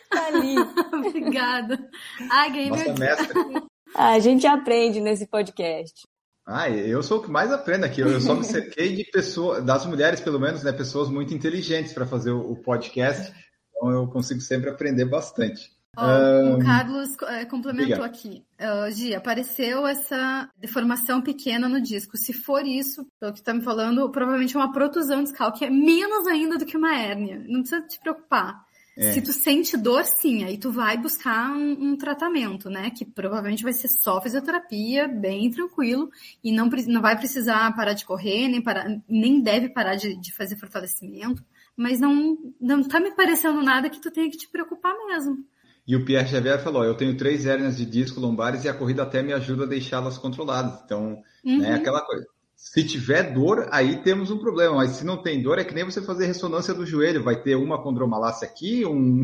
tá 0.09 0.27
ali. 0.27 0.55
Obrigada. 1.07 1.89
Ai, 2.29 2.51
ganhei 2.51 2.69
Nossa, 2.69 2.93
mestre. 2.95 3.63
A 3.95 4.19
gente 4.19 4.45
aprende 4.45 4.99
nesse 4.99 5.25
podcast. 5.25 6.05
Ah, 6.45 6.69
eu 6.69 7.01
sou 7.01 7.19
o 7.19 7.21
que 7.21 7.31
mais 7.31 7.51
aprendo 7.51 7.85
aqui. 7.85 8.01
Eu 8.01 8.19
só 8.19 8.35
me 8.35 8.43
cerquei 8.43 8.95
de 8.95 9.05
pessoas, 9.05 9.63
das 9.63 9.85
mulheres, 9.85 10.19
pelo 10.19 10.39
menos, 10.39 10.61
né? 10.63 10.71
Pessoas 10.73 11.09
muito 11.09 11.33
inteligentes 11.33 11.93
para 11.93 12.05
fazer 12.05 12.31
o 12.31 12.55
podcast. 12.55 13.33
Então 13.71 13.89
eu 13.91 14.07
consigo 14.07 14.41
sempre 14.41 14.69
aprender 14.69 15.05
bastante. 15.05 15.71
Oh, 15.95 16.01
um, 16.01 16.55
o 16.55 16.59
Carlos 16.59 17.15
é, 17.29 17.45
complementou 17.45 18.03
aqui. 18.03 18.43
Uh, 18.59 18.91
Gi, 18.91 19.13
apareceu 19.13 19.85
essa 19.85 20.49
deformação 20.57 21.21
pequena 21.21 21.69
no 21.69 21.79
disco. 21.79 22.17
Se 22.17 22.33
for 22.33 22.65
isso, 22.65 23.05
pelo 23.19 23.31
que 23.31 23.39
está 23.39 23.53
me 23.53 23.61
falando, 23.61 24.09
provavelmente 24.09 24.55
é 24.55 24.59
uma 24.59 24.71
protusão 24.71 25.23
discal, 25.23 25.53
que 25.53 25.65
é 25.65 25.69
menos 25.69 26.25
ainda 26.27 26.57
do 26.57 26.65
que 26.65 26.75
uma 26.75 26.97
hérnia. 26.97 27.43
Não 27.47 27.61
precisa 27.61 27.81
te 27.87 27.99
preocupar. 27.99 28.65
É. 28.95 29.13
Se 29.13 29.21
tu 29.21 29.33
sente 29.33 29.75
dor, 29.75 30.05
sim, 30.05 30.43
aí 30.43 30.57
tu 30.57 30.71
vai 30.71 30.97
buscar 30.97 31.51
um, 31.51 31.71
um, 31.71 31.97
tratamento, 31.97 32.69
né? 32.69 32.91
Que 32.91 33.03
provavelmente 33.03 33.63
vai 33.63 33.73
ser 33.73 33.87
só 33.87 34.21
fisioterapia, 34.21 35.07
bem 35.07 35.49
tranquilo, 35.49 36.09
e 36.43 36.51
não, 36.51 36.69
não 36.87 37.01
vai 37.01 37.17
precisar 37.17 37.75
parar 37.75 37.93
de 37.93 38.05
correr, 38.05 38.47
nem, 38.47 38.61
parar, 38.61 38.85
nem 39.09 39.41
deve 39.41 39.69
parar 39.69 39.95
de, 39.95 40.15
de 40.15 40.31
fazer 40.31 40.57
fortalecimento, 40.57 41.43
mas 41.75 41.99
não, 41.99 42.37
não 42.61 42.83
tá 42.83 42.99
me 42.99 43.11
parecendo 43.15 43.63
nada 43.63 43.89
que 43.89 43.99
tu 43.99 44.11
tenha 44.11 44.29
que 44.29 44.37
te 44.37 44.47
preocupar 44.47 44.93
mesmo. 45.07 45.43
E 45.85 45.95
o 45.95 46.05
Pierre 46.05 46.29
Xavier 46.29 46.63
falou: 46.63 46.83
eu 46.83 46.95
tenho 46.95 47.17
três 47.17 47.45
hérnias 47.45 47.75
de 47.75 47.85
disco 47.85 48.19
lombares 48.19 48.63
e 48.63 48.69
a 48.69 48.73
corrida 48.73 49.03
até 49.03 49.21
me 49.21 49.33
ajuda 49.33 49.63
a 49.63 49.67
deixá-las 49.67 50.17
controladas. 50.17 50.81
Então, 50.85 51.21
uhum. 51.43 51.57
né, 51.57 51.73
aquela 51.73 52.01
coisa. 52.01 52.25
Se 52.63 52.81
tiver 52.81 53.33
dor, 53.33 53.67
aí 53.71 53.97
temos 53.97 54.31
um 54.31 54.39
problema, 54.39 54.77
mas 54.77 54.91
se 54.91 55.05
não 55.05 55.21
tem 55.21 55.43
dor, 55.43 55.59
é 55.59 55.65
que 55.65 55.75
nem 55.75 55.83
você 55.83 56.01
fazer 56.01 56.25
ressonância 56.25 56.73
do 56.73 56.85
joelho, 56.85 57.21
vai 57.21 57.35
ter 57.35 57.55
uma 57.55 57.83
condromalácia 57.83 58.47
aqui, 58.47 58.85
um, 58.85 59.21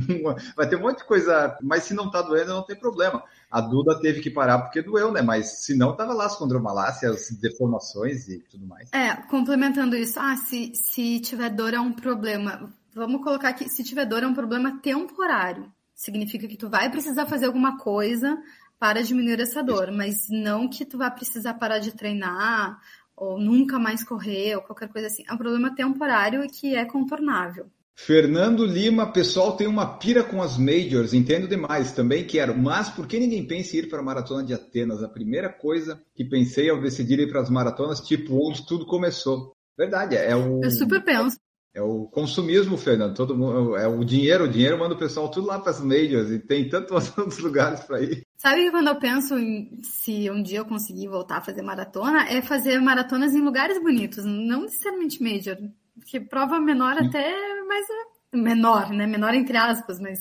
vai 0.56 0.68
ter 0.68 0.76
um 0.76 0.82
monte 0.82 1.00
de 1.00 1.06
coisa, 1.06 1.58
mas 1.64 1.84
se 1.84 1.94
não 1.94 2.12
tá 2.12 2.22
doendo, 2.22 2.54
não 2.54 2.64
tem 2.64 2.76
problema. 2.76 3.24
A 3.50 3.62
Duda 3.62 3.98
teve 4.02 4.20
que 4.20 4.30
parar 4.30 4.60
porque 4.60 4.82
doeu, 4.82 5.12
né? 5.12 5.22
Mas 5.22 5.64
se 5.64 5.74
não, 5.74 5.96
tava 5.96 6.14
lá 6.14 6.26
as 6.26 6.36
condromalácias, 6.36 7.32
deformações 7.32 8.28
e 8.28 8.40
tudo 8.40 8.68
mais. 8.68 8.92
É, 8.92 9.16
complementando 9.16 9.96
isso, 9.96 10.20
ah, 10.20 10.36
se, 10.36 10.74
se 10.76 11.22
tiver 11.22 11.50
dor 11.50 11.74
é 11.74 11.80
um 11.80 11.94
problema. 11.94 12.70
Vamos 12.94 13.24
colocar 13.24 13.50
aqui, 13.50 13.70
se 13.70 13.86
tiver 13.86 14.06
dor 14.06 14.22
é 14.22 14.28
um 14.28 14.36
problema 14.36 14.80
temporário. 14.82 15.72
Significa 15.96 16.46
que 16.46 16.58
tu 16.58 16.70
vai 16.70 16.92
precisar 16.92 17.26
fazer 17.26 17.46
alguma 17.46 17.78
coisa 17.78 18.38
para 18.80 19.04
diminuir 19.04 19.42
essa 19.42 19.62
dor, 19.62 19.92
mas 19.92 20.30
não 20.30 20.70
que 20.70 20.86
tu 20.86 20.98
vai 20.98 21.12
precisar 21.12 21.56
parar 21.56 21.80
de 21.80 21.92
treinar 21.92 22.80
ou 23.20 23.38
nunca 23.38 23.78
mais 23.78 24.04
correr, 24.04 24.56
ou 24.56 24.62
qualquer 24.62 24.90
coisa 24.90 25.08
assim. 25.08 25.24
É 25.28 25.34
um 25.34 25.38
problema 25.38 25.76
temporário 25.76 26.44
e 26.44 26.48
que 26.48 26.76
é 26.76 26.86
contornável. 26.86 27.68
Fernando 27.96 28.66
Lima, 28.66 29.12
pessoal 29.12 29.58
tem 29.58 29.68
uma 29.68 29.98
pira 29.98 30.24
com 30.24 30.42
as 30.42 30.58
majors, 30.58 31.14
entendo 31.14 31.50
demais, 31.50 31.92
também 31.92 32.26
quero. 32.26 32.58
Mas 32.58 32.90
por 32.90 33.06
que 33.06 33.20
ninguém 33.20 33.46
pensa 33.46 33.76
em 33.76 33.80
ir 33.80 33.90
para 33.90 34.00
a 34.00 34.04
maratona 34.04 34.42
de 34.42 34.54
Atenas? 34.54 35.04
A 35.04 35.10
primeira 35.10 35.50
coisa 35.50 36.02
que 36.16 36.24
pensei 36.24 36.70
ao 36.70 36.80
decidir 36.80 37.20
ir 37.20 37.30
para 37.30 37.42
as 37.42 37.50
maratonas, 37.50 38.00
tipo 38.00 38.36
onde 38.48 38.66
tudo 38.66 38.86
começou. 38.86 39.52
Verdade, 39.78 40.16
é 40.16 40.34
o. 40.34 40.62
Eu 40.64 40.72
super 40.72 41.04
penso. 41.04 41.38
É 41.74 41.82
o 41.82 42.06
consumismo, 42.06 42.78
Fernando. 42.78 43.16
Todo 43.16 43.38
mundo, 43.38 43.76
é 43.76 43.88
o 43.88 44.04
dinheiro, 44.04 44.46
o 44.46 44.50
dinheiro 44.50 44.78
manda 44.78 44.96
o 44.96 44.98
pessoal 44.98 45.30
tudo 45.30 45.48
lá 45.48 45.60
para 45.60 45.72
as 45.72 45.80
majors 45.80 46.32
e 46.32 46.40
tem 46.40 46.68
tantos 46.68 46.92
outros 47.18 47.40
lugares 47.40 47.82
para 47.82 48.02
ir. 48.02 48.24
Sabe 48.38 48.64
que 48.64 48.72
quando 48.72 48.88
eu 48.88 48.96
penso 49.00 49.38
em 49.38 49.80
se 49.84 50.30
um 50.32 50.42
dia 50.42 50.60
eu 50.60 50.66
conseguir 50.66 51.08
voltar 51.08 51.38
a 51.38 51.42
fazer 51.42 51.62
maratona, 51.62 52.28
é 52.28 52.42
fazer 52.42 52.80
maratonas 52.80 53.34
em 53.34 53.42
lugares 53.42 53.82
bonitos, 53.82 54.26
não 54.26 54.64
necessariamente 54.64 55.22
major. 55.22 55.58
Porque 55.94 56.20
prova 56.20 56.60
menor 56.60 56.98
Sim. 56.98 57.08
até 57.08 57.64
mais 57.64 57.86
menor, 58.34 58.90
né? 58.90 59.06
Menor 59.06 59.34
entre 59.34 59.58
aspas, 59.58 60.00
mas 60.00 60.20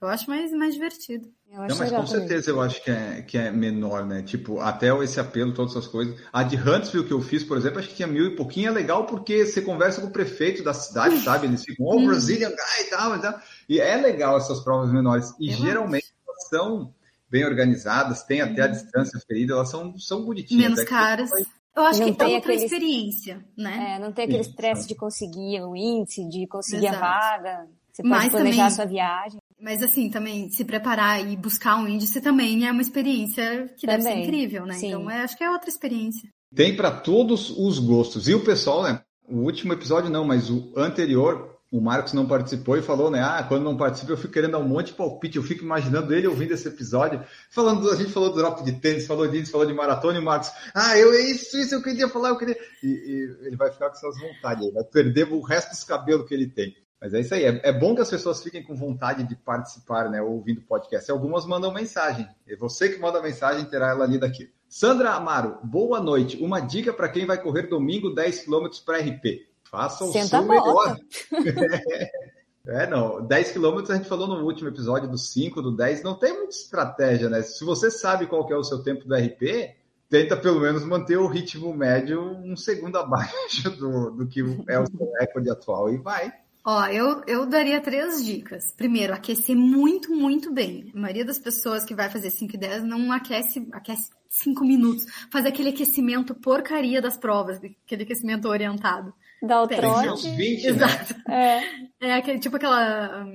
eu 0.00 0.08
acho 0.08 0.28
mais, 0.28 0.52
mais 0.52 0.74
divertido. 0.74 1.28
Não, 1.52 1.76
mas 1.76 1.90
com 1.90 2.06
certeza 2.06 2.50
eu 2.50 2.62
acho 2.62 2.82
que 2.82 2.90
é, 2.90 3.20
que 3.20 3.36
é 3.36 3.50
menor, 3.50 4.06
né? 4.06 4.22
Tipo, 4.22 4.58
até 4.58 4.88
esse 5.04 5.20
apelo, 5.20 5.52
todas 5.52 5.72
essas 5.72 5.86
coisas. 5.86 6.18
A 6.32 6.42
de 6.42 6.56
Huntsville 6.56 7.06
que 7.06 7.12
eu 7.12 7.20
fiz, 7.20 7.44
por 7.44 7.58
exemplo, 7.58 7.78
acho 7.78 7.88
que 7.88 7.96
tinha 7.96 8.08
mil 8.08 8.24
e 8.26 8.34
pouquinho. 8.34 8.68
É 8.68 8.70
legal 8.70 9.04
porque 9.04 9.44
você 9.44 9.60
conversa 9.60 10.00
com 10.00 10.06
o 10.06 10.10
prefeito 10.10 10.64
da 10.64 10.72
cidade, 10.72 11.18
sabe? 11.20 11.46
Eles 11.46 11.62
ficam, 11.62 11.84
oh, 11.86 12.06
Brazilian 12.06 12.48
guy 12.48 12.86
e 12.86 12.90
tal, 12.90 13.16
e 13.16 13.20
tal. 13.20 13.40
E 13.68 13.80
é 13.80 13.96
legal 13.96 14.38
essas 14.38 14.60
provas 14.60 14.90
menores. 14.90 15.34
E 15.38 15.50
geralmente 15.50 16.06
elas 16.26 16.48
são 16.48 16.94
bem 17.28 17.44
organizadas, 17.44 18.22
tem 18.22 18.40
até 18.40 18.62
a 18.62 18.66
distância 18.68 19.20
ferida, 19.26 19.52
elas 19.52 19.70
são, 19.70 19.98
são 19.98 20.24
bonitinhas. 20.24 20.70
Menos 20.70 20.84
caras. 20.84 21.30
Eu 21.74 21.84
acho 21.84 22.00
não 22.00 22.06
que 22.06 22.18
tem 22.18 22.34
outra 22.34 22.52
aquele, 22.52 22.64
experiência, 22.64 23.44
né? 23.56 23.96
É, 23.96 23.98
não 23.98 24.12
tem 24.12 24.24
aquele 24.24 24.40
estresse 24.40 24.86
de 24.86 24.94
conseguir 24.94 25.62
o 25.62 25.74
índice, 25.74 26.26
de 26.28 26.46
conseguir 26.46 26.86
Exato. 26.86 27.04
a 27.04 27.08
vaga. 27.08 27.68
Você 27.90 28.02
pode 28.02 28.14
Mas 28.14 28.30
planejar 28.30 28.56
também, 28.56 28.66
a 28.66 28.70
sua 28.70 28.84
viagem. 28.86 29.40
Mas 29.62 29.80
assim, 29.80 30.10
também 30.10 30.50
se 30.50 30.64
preparar 30.64 31.24
e 31.24 31.36
buscar 31.36 31.76
um 31.76 31.86
índice 31.86 32.20
também 32.20 32.66
é 32.66 32.72
uma 32.72 32.82
experiência 32.82 33.72
que 33.78 33.86
também, 33.86 34.02
deve 34.02 34.02
ser 34.02 34.22
incrível, 34.24 34.66
né? 34.66 34.74
Sim. 34.74 34.88
Então 34.88 35.08
é, 35.08 35.22
acho 35.22 35.38
que 35.38 35.44
é 35.44 35.50
outra 35.50 35.70
experiência. 35.70 36.28
Tem 36.52 36.74
para 36.74 36.90
todos 36.90 37.50
os 37.50 37.78
gostos. 37.78 38.28
E 38.28 38.34
o 38.34 38.44
pessoal, 38.44 38.82
né? 38.82 39.00
O 39.28 39.36
último 39.36 39.72
episódio 39.72 40.10
não, 40.10 40.24
mas 40.24 40.50
o 40.50 40.72
anterior, 40.76 41.60
o 41.70 41.80
Marcos 41.80 42.12
não 42.12 42.26
participou 42.26 42.76
e 42.76 42.82
falou, 42.82 43.08
né? 43.08 43.20
Ah, 43.22 43.44
quando 43.48 43.62
não 43.62 43.76
participa 43.76 44.10
eu 44.10 44.16
fico 44.16 44.32
querendo 44.32 44.50
dar 44.50 44.58
um 44.58 44.66
monte 44.66 44.88
de 44.88 44.94
palpite. 44.94 45.36
Eu 45.36 45.44
fico 45.44 45.62
imaginando 45.62 46.12
ele 46.12 46.26
ouvindo 46.26 46.52
esse 46.52 46.66
episódio. 46.66 47.24
Falando, 47.48 47.88
a 47.88 47.94
gente 47.94 48.10
falou 48.10 48.30
do 48.30 48.36
drop 48.36 48.64
de 48.64 48.72
tênis, 48.72 49.06
falou 49.06 49.28
de 49.28 49.38
índice, 49.38 49.52
falou 49.52 49.66
de 49.66 49.72
maratona 49.72 50.18
e 50.18 50.20
o 50.20 50.24
Marcos, 50.24 50.50
ah, 50.74 50.98
eu, 50.98 51.14
isso, 51.14 51.56
isso 51.56 51.76
eu 51.76 51.82
queria 51.82 52.08
falar, 52.08 52.30
eu 52.30 52.36
queria. 52.36 52.58
E, 52.82 52.88
e 52.88 53.46
ele 53.46 53.56
vai 53.56 53.70
ficar 53.70 53.90
com 53.90 53.96
essas 53.96 54.18
vontades, 54.18 54.64
ele 54.64 54.74
vai 54.74 54.84
perder 54.84 55.32
o 55.32 55.40
resto 55.40 55.70
dos 55.70 55.84
cabelos 55.84 56.26
que 56.26 56.34
ele 56.34 56.48
tem. 56.48 56.74
Mas 57.02 57.12
é 57.14 57.20
isso 57.20 57.34
aí. 57.34 57.44
É, 57.44 57.60
é, 57.64 57.72
bom 57.72 57.96
que 57.96 58.00
as 58.00 58.08
pessoas 58.08 58.40
fiquem 58.40 58.62
com 58.62 58.76
vontade 58.76 59.24
de 59.24 59.34
participar, 59.34 60.08
né? 60.08 60.22
Ouvindo 60.22 60.60
podcast. 60.60 61.10
Algumas 61.10 61.44
mandam 61.44 61.74
mensagem. 61.74 62.28
É 62.46 62.54
você 62.54 62.88
que 62.88 63.00
manda 63.00 63.20
mensagem, 63.20 63.64
terá 63.64 63.88
ela 63.88 64.06
lida 64.06 64.24
aqui. 64.24 64.48
Sandra 64.68 65.10
Amaro, 65.10 65.58
boa 65.64 65.98
noite. 66.00 66.40
Uma 66.40 66.60
dica 66.60 66.92
para 66.92 67.08
quem 67.08 67.26
vai 67.26 67.42
correr 67.42 67.64
domingo 67.64 68.14
10 68.14 68.44
km 68.44 68.68
para 68.86 68.98
RP. 68.98 69.48
Faça 69.64 70.04
o 70.04 70.12
seu 70.12 70.42
melhor. 70.44 70.96
É, 72.64 72.86
não. 72.86 73.26
10 73.26 73.50
quilômetros 73.50 73.90
a 73.90 73.96
gente 73.96 74.08
falou 74.08 74.28
no 74.28 74.44
último 74.44 74.68
episódio 74.68 75.08
do 75.08 75.18
5, 75.18 75.60
do 75.60 75.74
10. 75.74 76.04
Não 76.04 76.14
tem 76.14 76.32
muita 76.32 76.54
estratégia, 76.54 77.28
né? 77.28 77.42
Se 77.42 77.64
você 77.64 77.90
sabe 77.90 78.28
qual 78.28 78.48
é 78.48 78.54
o 78.54 78.62
seu 78.62 78.84
tempo 78.84 79.04
do 79.04 79.16
RP, 79.16 79.74
tenta 80.08 80.36
pelo 80.36 80.60
menos 80.60 80.84
manter 80.84 81.16
o 81.16 81.26
ritmo 81.26 81.74
médio 81.74 82.22
um 82.22 82.56
segundo 82.56 82.96
abaixo 82.96 83.68
do, 83.76 84.12
do 84.12 84.28
que 84.28 84.42
é 84.68 84.78
o 84.78 84.86
seu 84.86 85.12
recorde 85.18 85.50
atual 85.50 85.92
e 85.92 85.96
vai. 85.98 86.32
Ó, 86.64 86.86
eu, 86.86 87.22
eu 87.26 87.44
daria 87.44 87.80
três 87.80 88.24
dicas. 88.24 88.72
Primeiro, 88.76 89.12
aquecer 89.12 89.56
muito, 89.56 90.12
muito 90.12 90.52
bem. 90.52 90.92
A 90.94 90.98
maioria 90.98 91.24
das 91.24 91.38
pessoas 91.38 91.84
que 91.84 91.94
vai 91.94 92.08
fazer 92.08 92.30
5 92.30 92.54
e 92.54 92.58
10 92.58 92.84
não 92.84 93.10
aquece, 93.10 93.66
aquece 93.72 94.10
5 94.28 94.64
minutos. 94.64 95.04
Faz 95.30 95.44
aquele 95.44 95.70
aquecimento 95.70 96.34
porcaria 96.36 97.02
das 97.02 97.18
provas, 97.18 97.58
aquele 97.58 98.04
aquecimento 98.04 98.48
orientado. 98.48 99.12
Dá 99.42 99.60
o 99.60 99.66
trote. 99.66 100.30
20, 100.30 100.62
né? 100.62 100.68
Exato. 100.68 101.14
Né? 101.26 101.64
É. 102.00 102.08
é 102.08 102.14
aquele, 102.14 102.38
tipo 102.38 102.56
aquela... 102.56 103.26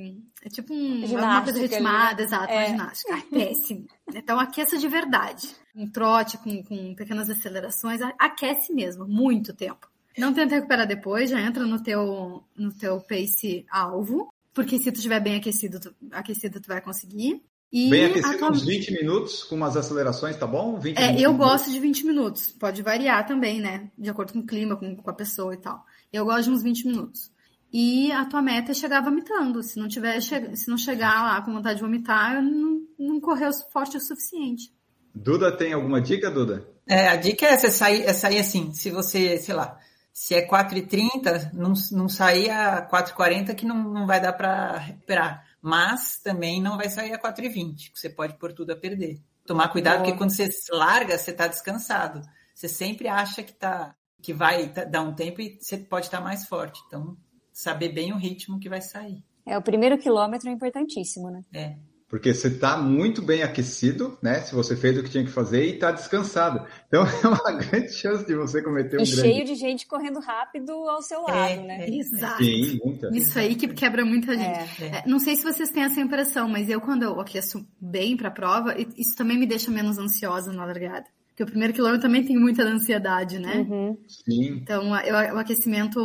É 0.42 0.50
tipo 0.50 0.74
um, 0.74 1.04
uma 1.06 1.42
coisa 1.42 1.60
ritmada, 1.60 2.22
exato, 2.22 2.54
é. 2.54 2.56
uma 2.56 2.68
ginástica. 2.68 3.18
É 3.18 3.22
péssimo. 3.22 3.86
Então 4.16 4.40
aqueça 4.40 4.78
de 4.78 4.88
verdade. 4.88 5.54
Um 5.76 5.90
trote 5.90 6.38
com, 6.38 6.64
com 6.64 6.96
pequenas 6.96 7.30
acelerações, 7.30 8.00
aquece 8.18 8.74
mesmo, 8.74 9.06
muito 9.06 9.54
tempo. 9.54 9.90
Não 10.18 10.34
tenta 10.34 10.56
recuperar 10.56 10.88
depois, 10.88 11.30
já 11.30 11.40
entra 11.40 11.66
no 11.66 11.82
teu, 11.82 12.44
no 12.58 12.74
teu 12.74 13.00
pace 13.02 13.66
alvo, 13.70 14.34
porque 14.54 14.80
se 14.80 14.92
tu 14.92 14.96
estiver 14.96 15.20
bem 15.20 15.36
aquecido, 15.36 15.80
tu, 15.80 15.94
aquecido, 16.12 16.60
tu 16.60 16.68
vai 16.68 16.82
conseguir. 16.82 17.44
E 17.72 17.90
bem 17.90 18.06
aquecido, 18.06 18.38
tua... 18.38 18.52
uns 18.52 18.66
20 18.66 18.94
minutos 18.94 19.44
com 19.44 19.56
umas 19.56 19.76
acelerações, 19.78 20.38
tá 20.38 20.48
bom? 20.48 20.80
20 20.80 20.98
é, 20.98 21.20
eu 21.20 21.34
gosto 21.34 21.70
de 21.70 21.80
20 21.80 22.06
minutos. 22.06 22.50
Pode 22.50 22.82
variar 22.82 23.28
também, 23.28 23.60
né? 23.60 23.92
De 23.98 24.10
acordo 24.10 24.34
com 24.34 24.40
o 24.40 24.46
clima, 24.46 24.76
com, 24.76 24.96
com 24.96 25.10
a 25.10 25.14
pessoa 25.14 25.54
e 25.54 25.58
tal. 25.58 25.86
Eu 26.12 26.26
gosto 26.26 26.46
de 26.46 26.52
uns 26.52 26.64
20 26.64 26.88
minutos. 26.88 27.32
E 27.72 28.12
a 28.12 28.26
tua 28.26 28.42
meta 28.42 28.72
é 28.72 28.74
chegar 28.74 29.04
vomitando. 29.04 29.62
Se 29.62 29.78
não 29.78 29.88
tiver, 29.88 30.22
se 30.22 30.70
não 30.70 30.78
chegar 30.78 31.22
lá 31.24 31.42
com 31.42 31.54
vontade 31.54 31.76
de 31.76 31.82
vomitar, 31.82 32.42
não, 32.42 32.82
não 32.98 33.20
correu 33.20 33.52
forte 33.72 33.98
o 33.98 34.02
suficiente. 34.02 34.72
Duda, 35.14 35.52
tem 35.52 35.74
alguma 35.74 36.00
dica, 36.00 36.32
Duda? 36.32 36.66
É, 36.88 37.10
a 37.10 37.16
dica 37.16 37.46
é, 37.46 37.58
você 37.58 37.70
sair, 37.70 38.04
é 38.04 38.14
sair 38.14 38.40
assim, 38.40 38.74
se 38.74 38.90
você, 38.90 39.38
sei 39.38 39.54
lá, 39.54 39.78
se 40.18 40.34
é 40.34 40.48
4,30, 40.48 41.54
não, 41.54 41.74
não 41.92 42.10
sair 42.10 42.50
a 42.50 42.90
4,40 42.90 43.54
que 43.54 43.68
não, 43.68 43.84
não 43.84 44.08
vai 44.08 44.20
dar 44.20 44.34
para 44.34 44.76
recuperar. 44.76 45.46
Mas 45.62 46.18
também 46.18 46.60
não 46.60 46.76
vai 46.76 46.90
sair 46.90 47.14
a 47.14 47.22
4,20, 47.22 47.92
que 47.94 48.00
você 48.00 48.10
pode 48.10 48.36
pôr 48.40 48.52
tudo 48.52 48.72
a 48.72 48.76
perder. 48.76 49.22
Tomar 49.46 49.68
cuidado, 49.68 49.98
porque 49.98 50.18
quando 50.18 50.32
você 50.32 50.50
larga, 50.72 51.16
você 51.16 51.30
está 51.30 51.46
descansado. 51.46 52.22
Você 52.56 52.68
sempre 52.68 53.08
acha 53.08 53.44
que, 53.44 53.54
tá, 53.54 53.96
que 54.20 54.34
vai 54.34 54.70
dar 54.90 55.04
um 55.04 55.14
tempo 55.14 55.40
e 55.40 55.56
você 55.62 55.78
pode 55.78 56.08
estar 56.08 56.18
tá 56.18 56.24
mais 56.24 56.48
forte. 56.48 56.82
Então, 56.88 57.16
saber 57.54 57.90
bem 57.90 58.12
o 58.12 58.18
ritmo 58.18 58.60
que 58.60 58.68
vai 58.68 58.82
sair. 58.82 59.24
É, 59.46 59.56
o 59.56 59.62
primeiro 59.62 60.00
quilômetro 60.00 60.50
é 60.50 60.52
importantíssimo, 60.52 61.30
né? 61.30 61.42
É. 61.54 61.78
Porque 62.10 62.34
você 62.34 62.48
está 62.48 62.78
muito 62.78 63.22
bem 63.22 63.44
aquecido, 63.44 64.18
né? 64.22 64.40
Se 64.40 64.56
você 64.56 64.78
fez 64.78 64.98
o 64.98 65.04
que 65.04 65.10
tinha 65.10 65.26
que 65.26 65.30
fazer 65.30 65.66
e 65.66 65.74
está 65.74 65.92
descansado. 65.92 66.66
Então 66.88 67.04
é 67.24 67.28
uma 67.28 67.52
grande 67.60 67.92
chance 67.94 68.26
de 68.26 68.34
você 68.34 68.62
cometer 68.62 68.98
um 68.98 69.04
e 69.04 69.06
grande... 69.06 69.22
cheio 69.22 69.44
de 69.46 69.56
gente 69.56 69.86
correndo 69.86 70.20
rápido 70.22 70.72
ao 70.72 71.02
seu 71.02 71.22
lado, 71.22 71.36
É, 71.38 71.58
né? 71.58 71.86
é. 71.86 71.90
Exato. 71.98 72.42
Sim, 72.44 72.80
muita. 72.84 73.10
Isso 73.14 73.38
aí 73.38 73.56
que 73.56 73.68
quebra 73.68 74.06
muita 74.06 74.38
gente. 74.38 74.84
É. 74.84 74.86
É. 74.86 74.88
É, 75.00 75.04
Não 75.06 75.20
sei 75.20 75.36
se 75.36 75.44
vocês 75.44 75.70
têm 75.70 75.84
essa 75.84 76.00
impressão, 76.00 76.48
mas 76.48 76.70
eu, 76.70 76.80
quando 76.80 77.04
eu 77.04 77.20
aqueço 77.20 77.68
bem 77.80 78.16
pra 78.16 78.32
prova, 78.32 78.74
e- 78.80 78.88
isso 78.98 79.14
também 79.18 79.38
me 79.38 79.46
deixa 79.46 79.70
menos 79.70 79.98
ansiosa 79.98 80.54
na 80.54 80.64
largada. 80.66 81.06
Porque 81.30 81.44
o 81.44 81.48
primeiro 81.48 81.74
quilômetro 81.74 82.02
também 82.02 82.24
tem 82.24 82.36
muita 82.36 82.64
ansiedade, 82.64 83.38
né? 83.38 83.58
Uhum. 83.58 83.98
Sim. 84.08 84.54
Então, 84.64 84.94
a- 84.94 85.06
eu- 85.06 85.36
o 85.36 85.38
aquecimento 85.38 86.00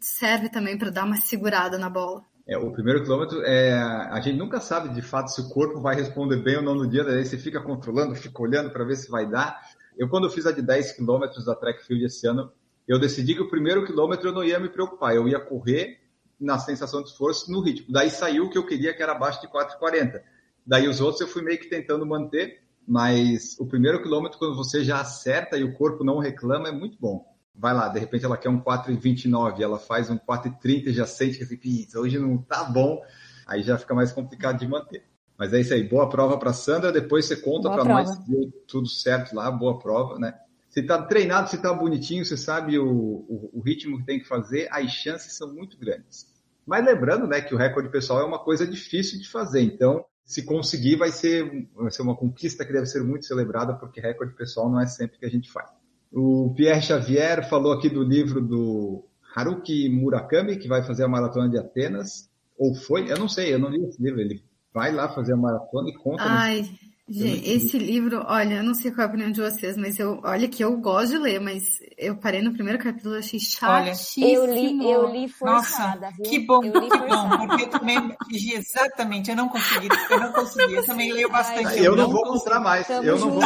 serve 0.00 0.48
também 0.48 0.76
pra 0.76 0.90
dar 0.90 1.04
uma 1.04 1.16
segurada 1.16 1.78
na 1.78 1.88
bola. 1.88 2.22
É, 2.46 2.58
o 2.58 2.70
primeiro 2.70 3.02
quilômetro, 3.02 3.42
é, 3.42 3.72
a 3.72 4.20
gente 4.20 4.36
nunca 4.36 4.60
sabe 4.60 4.90
de 4.90 5.00
fato 5.00 5.28
se 5.28 5.40
o 5.40 5.48
corpo 5.48 5.80
vai 5.80 5.94
responder 5.94 6.36
bem 6.36 6.56
ou 6.56 6.62
não 6.62 6.74
no 6.74 6.86
dia, 6.86 7.02
daí 7.02 7.24
você 7.24 7.38
fica 7.38 7.60
controlando, 7.60 8.14
fica 8.14 8.42
olhando 8.42 8.70
para 8.70 8.84
ver 8.84 8.96
se 8.96 9.10
vai 9.10 9.26
dar. 9.26 9.62
Eu, 9.96 10.08
quando 10.08 10.24
eu 10.24 10.30
fiz 10.30 10.44
a 10.44 10.52
de 10.52 10.60
10 10.60 10.92
quilômetros 10.92 11.46
da 11.46 11.54
Track 11.54 11.86
Field 11.86 12.04
esse 12.04 12.26
ano, 12.26 12.52
eu 12.86 12.98
decidi 12.98 13.34
que 13.34 13.40
o 13.40 13.48
primeiro 13.48 13.86
quilômetro 13.86 14.28
eu 14.28 14.32
não 14.32 14.44
ia 14.44 14.60
me 14.60 14.68
preocupar, 14.68 15.14
eu 15.14 15.26
ia 15.26 15.40
correr 15.40 16.00
na 16.38 16.58
sensação 16.58 17.02
de 17.02 17.08
esforço 17.08 17.50
no 17.50 17.62
ritmo. 17.62 17.90
Daí 17.90 18.10
saiu 18.10 18.44
o 18.44 18.50
que 18.50 18.58
eu 18.58 18.66
queria, 18.66 18.92
que 18.94 19.02
era 19.02 19.12
abaixo 19.12 19.40
de 19.40 19.48
4,40. 19.48 20.20
Daí 20.66 20.86
os 20.86 21.00
outros 21.00 21.22
eu 21.22 21.28
fui 21.28 21.40
meio 21.40 21.58
que 21.58 21.70
tentando 21.70 22.04
manter, 22.04 22.62
mas 22.86 23.58
o 23.58 23.66
primeiro 23.66 24.02
quilômetro, 24.02 24.38
quando 24.38 24.54
você 24.54 24.84
já 24.84 25.00
acerta 25.00 25.56
e 25.56 25.64
o 25.64 25.72
corpo 25.72 26.04
não 26.04 26.18
reclama, 26.18 26.68
é 26.68 26.72
muito 26.72 26.98
bom. 27.00 27.33
Vai 27.54 27.72
lá, 27.72 27.88
de 27.88 28.00
repente 28.00 28.24
ela 28.24 28.36
quer 28.36 28.48
um 28.48 28.60
4,29, 28.60 29.60
ela 29.60 29.78
faz 29.78 30.10
um 30.10 30.18
4,30 30.18 30.88
e 30.88 30.92
já 30.92 31.06
sente 31.06 31.38
que 31.38 31.44
assim, 31.44 31.56
"Putz, 31.56 31.94
hoje 31.94 32.18
não 32.18 32.36
tá 32.38 32.64
bom, 32.64 33.00
aí 33.46 33.62
já 33.62 33.78
fica 33.78 33.94
mais 33.94 34.12
complicado 34.12 34.58
de 34.58 34.66
manter. 34.66 35.04
Mas 35.38 35.52
é 35.52 35.60
isso 35.60 35.74
aí, 35.74 35.82
boa 35.82 36.08
prova 36.08 36.38
para 36.38 36.52
Sandra, 36.52 36.92
depois 36.92 37.26
você 37.26 37.36
conta 37.36 37.70
para 37.70 37.84
nós 37.84 38.10
se 38.10 38.30
deu 38.30 38.52
tudo 38.66 38.88
certo 38.88 39.34
lá, 39.34 39.50
boa 39.50 39.78
prova, 39.78 40.18
né? 40.18 40.34
Se 40.68 40.82
tá 40.82 41.00
treinado, 41.02 41.48
se 41.48 41.58
tá 41.58 41.72
bonitinho, 41.72 42.24
você 42.24 42.36
sabe 42.36 42.78
o, 42.78 42.86
o, 42.88 43.50
o 43.54 43.60
ritmo 43.60 43.98
que 43.98 44.04
tem 44.04 44.18
que 44.18 44.26
fazer, 44.26 44.68
as 44.72 44.90
chances 44.90 45.36
são 45.36 45.52
muito 45.52 45.78
grandes. 45.78 46.26
Mas 46.66 46.84
lembrando, 46.84 47.26
né, 47.26 47.40
que 47.40 47.54
o 47.54 47.58
recorde 47.58 47.88
pessoal 47.90 48.20
é 48.20 48.24
uma 48.24 48.38
coisa 48.38 48.66
difícil 48.66 49.18
de 49.20 49.28
fazer, 49.28 49.62
então 49.62 50.04
se 50.24 50.42
conseguir 50.42 50.96
vai 50.96 51.10
ser, 51.10 51.68
vai 51.74 51.90
ser 51.90 52.02
uma 52.02 52.16
conquista 52.16 52.64
que 52.64 52.72
deve 52.72 52.86
ser 52.86 53.04
muito 53.04 53.26
celebrada, 53.26 53.74
porque 53.74 54.00
recorde 54.00 54.34
pessoal 54.34 54.70
não 54.70 54.80
é 54.80 54.86
sempre 54.86 55.18
que 55.18 55.26
a 55.26 55.30
gente 55.30 55.50
faz. 55.52 55.68
O 56.14 56.52
Pierre 56.56 56.80
Xavier 56.82 57.48
falou 57.48 57.72
aqui 57.72 57.88
do 57.88 58.02
livro 58.04 58.40
do 58.40 59.04
Haruki 59.34 59.88
Murakami, 59.88 60.56
que 60.56 60.68
vai 60.68 60.82
fazer 60.84 61.04
a 61.04 61.08
maratona 61.08 61.48
de 61.48 61.58
Atenas, 61.58 62.30
ou 62.56 62.74
foi, 62.74 63.10
eu 63.10 63.18
não 63.18 63.28
sei, 63.28 63.52
eu 63.52 63.58
não 63.58 63.68
li 63.68 63.84
esse 63.84 64.00
livro, 64.00 64.20
ele 64.20 64.40
vai 64.72 64.92
lá 64.92 65.08
fazer 65.08 65.32
a 65.32 65.36
maratona 65.36 65.88
e 65.90 65.94
conta. 65.94 66.24
no- 66.24 66.30
Ai, 66.30 66.62
gente, 67.08 67.50
esse 67.50 67.78
livro, 67.78 68.24
olha, 68.26 68.54
eu 68.54 68.62
não 68.62 68.74
sei 68.74 68.90
qual 68.90 69.02
é 69.02 69.04
a 69.04 69.08
opinião 69.08 69.30
de 69.30 69.40
vocês, 69.40 69.76
mas 69.76 69.98
eu, 69.98 70.20
olha 70.24 70.48
que 70.48 70.64
eu 70.64 70.76
gosto 70.78 71.12
de 71.12 71.18
ler, 71.18 71.40
mas 71.40 71.62
eu 71.98 72.16
parei 72.16 72.40
no 72.42 72.52
primeiro 72.52 72.78
capítulo 72.78 73.16
e 73.16 73.18
achei 73.18 73.38
Olha, 73.62 73.94
chatíssimo. 73.94 74.26
Eu 74.26 74.54
li, 74.54 74.90
eu 74.90 75.10
li 75.10 75.32
Nossa, 75.42 75.66
forçada, 75.66 76.10
viu? 76.16 76.22
que 76.30 76.38
bom, 76.40 76.64
eu 76.64 76.80
li 76.80 76.90
que 76.90 76.98
bom, 76.98 77.30
porque 77.38 77.62
eu 77.62 77.70
também 77.70 78.16
exatamente, 78.32 79.30
eu 79.30 79.36
não 79.36 79.48
consegui, 79.48 79.88
eu 80.10 80.20
não 80.20 80.32
consegui, 80.32 80.74
eu 80.74 80.84
também 80.86 81.12
leio 81.12 81.30
bastante. 81.30 81.66
Ai, 81.66 81.86
eu 81.86 81.96
não 81.96 82.08
vou 82.08 82.22
consegui. 82.22 82.38
comprar 82.38 82.60
mais, 82.60 82.86
Tamo 82.86 83.08
eu 83.08 83.18
não 83.18 83.30
vou. 83.30 83.42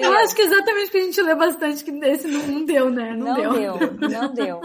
Eu 0.00 0.12
acho 0.18 0.34
que 0.34 0.42
exatamente 0.42 0.84
porque 0.86 0.98
a 0.98 1.02
gente 1.02 1.22
lê 1.22 1.34
bastante 1.34 1.84
que 1.84 1.90
esse 1.90 2.26
não, 2.26 2.46
não 2.46 2.64
deu, 2.64 2.90
né? 2.90 3.14
Não, 3.16 3.26
Não 3.26 3.34
deu. 3.34 3.78
deu, 3.78 4.08
não 4.08 4.34
deu. 4.34 4.60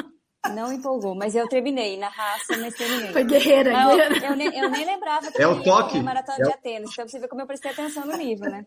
Não 0.48 0.72
empolgou, 0.72 1.14
mas 1.16 1.36
eu 1.36 1.48
terminei 1.50 1.98
na 1.98 2.08
raça, 2.08 2.58
mas 2.58 2.74
terminei. 2.74 3.12
Foi 3.12 3.24
guerreira, 3.26 3.74
Não, 3.74 3.96
guerreira. 3.96 4.26
eu, 4.28 4.36
nem, 4.38 4.58
eu 4.58 4.70
nem 4.70 4.86
lembrava 4.86 5.30
que 5.32 5.42
É 5.42 5.48
o 5.48 5.62
toque. 5.64 6.00
maratona 6.00 6.38
É 6.40 6.44
de 6.44 6.52
Atenas. 6.52 6.90
Então 6.94 7.08
você 7.08 7.20
vê 7.20 7.28
como 7.28 7.42
eu 7.42 7.48
prestei 7.48 7.72
atenção 7.72 8.06
no 8.06 8.16
livro, 8.16 8.50
né? 8.50 8.64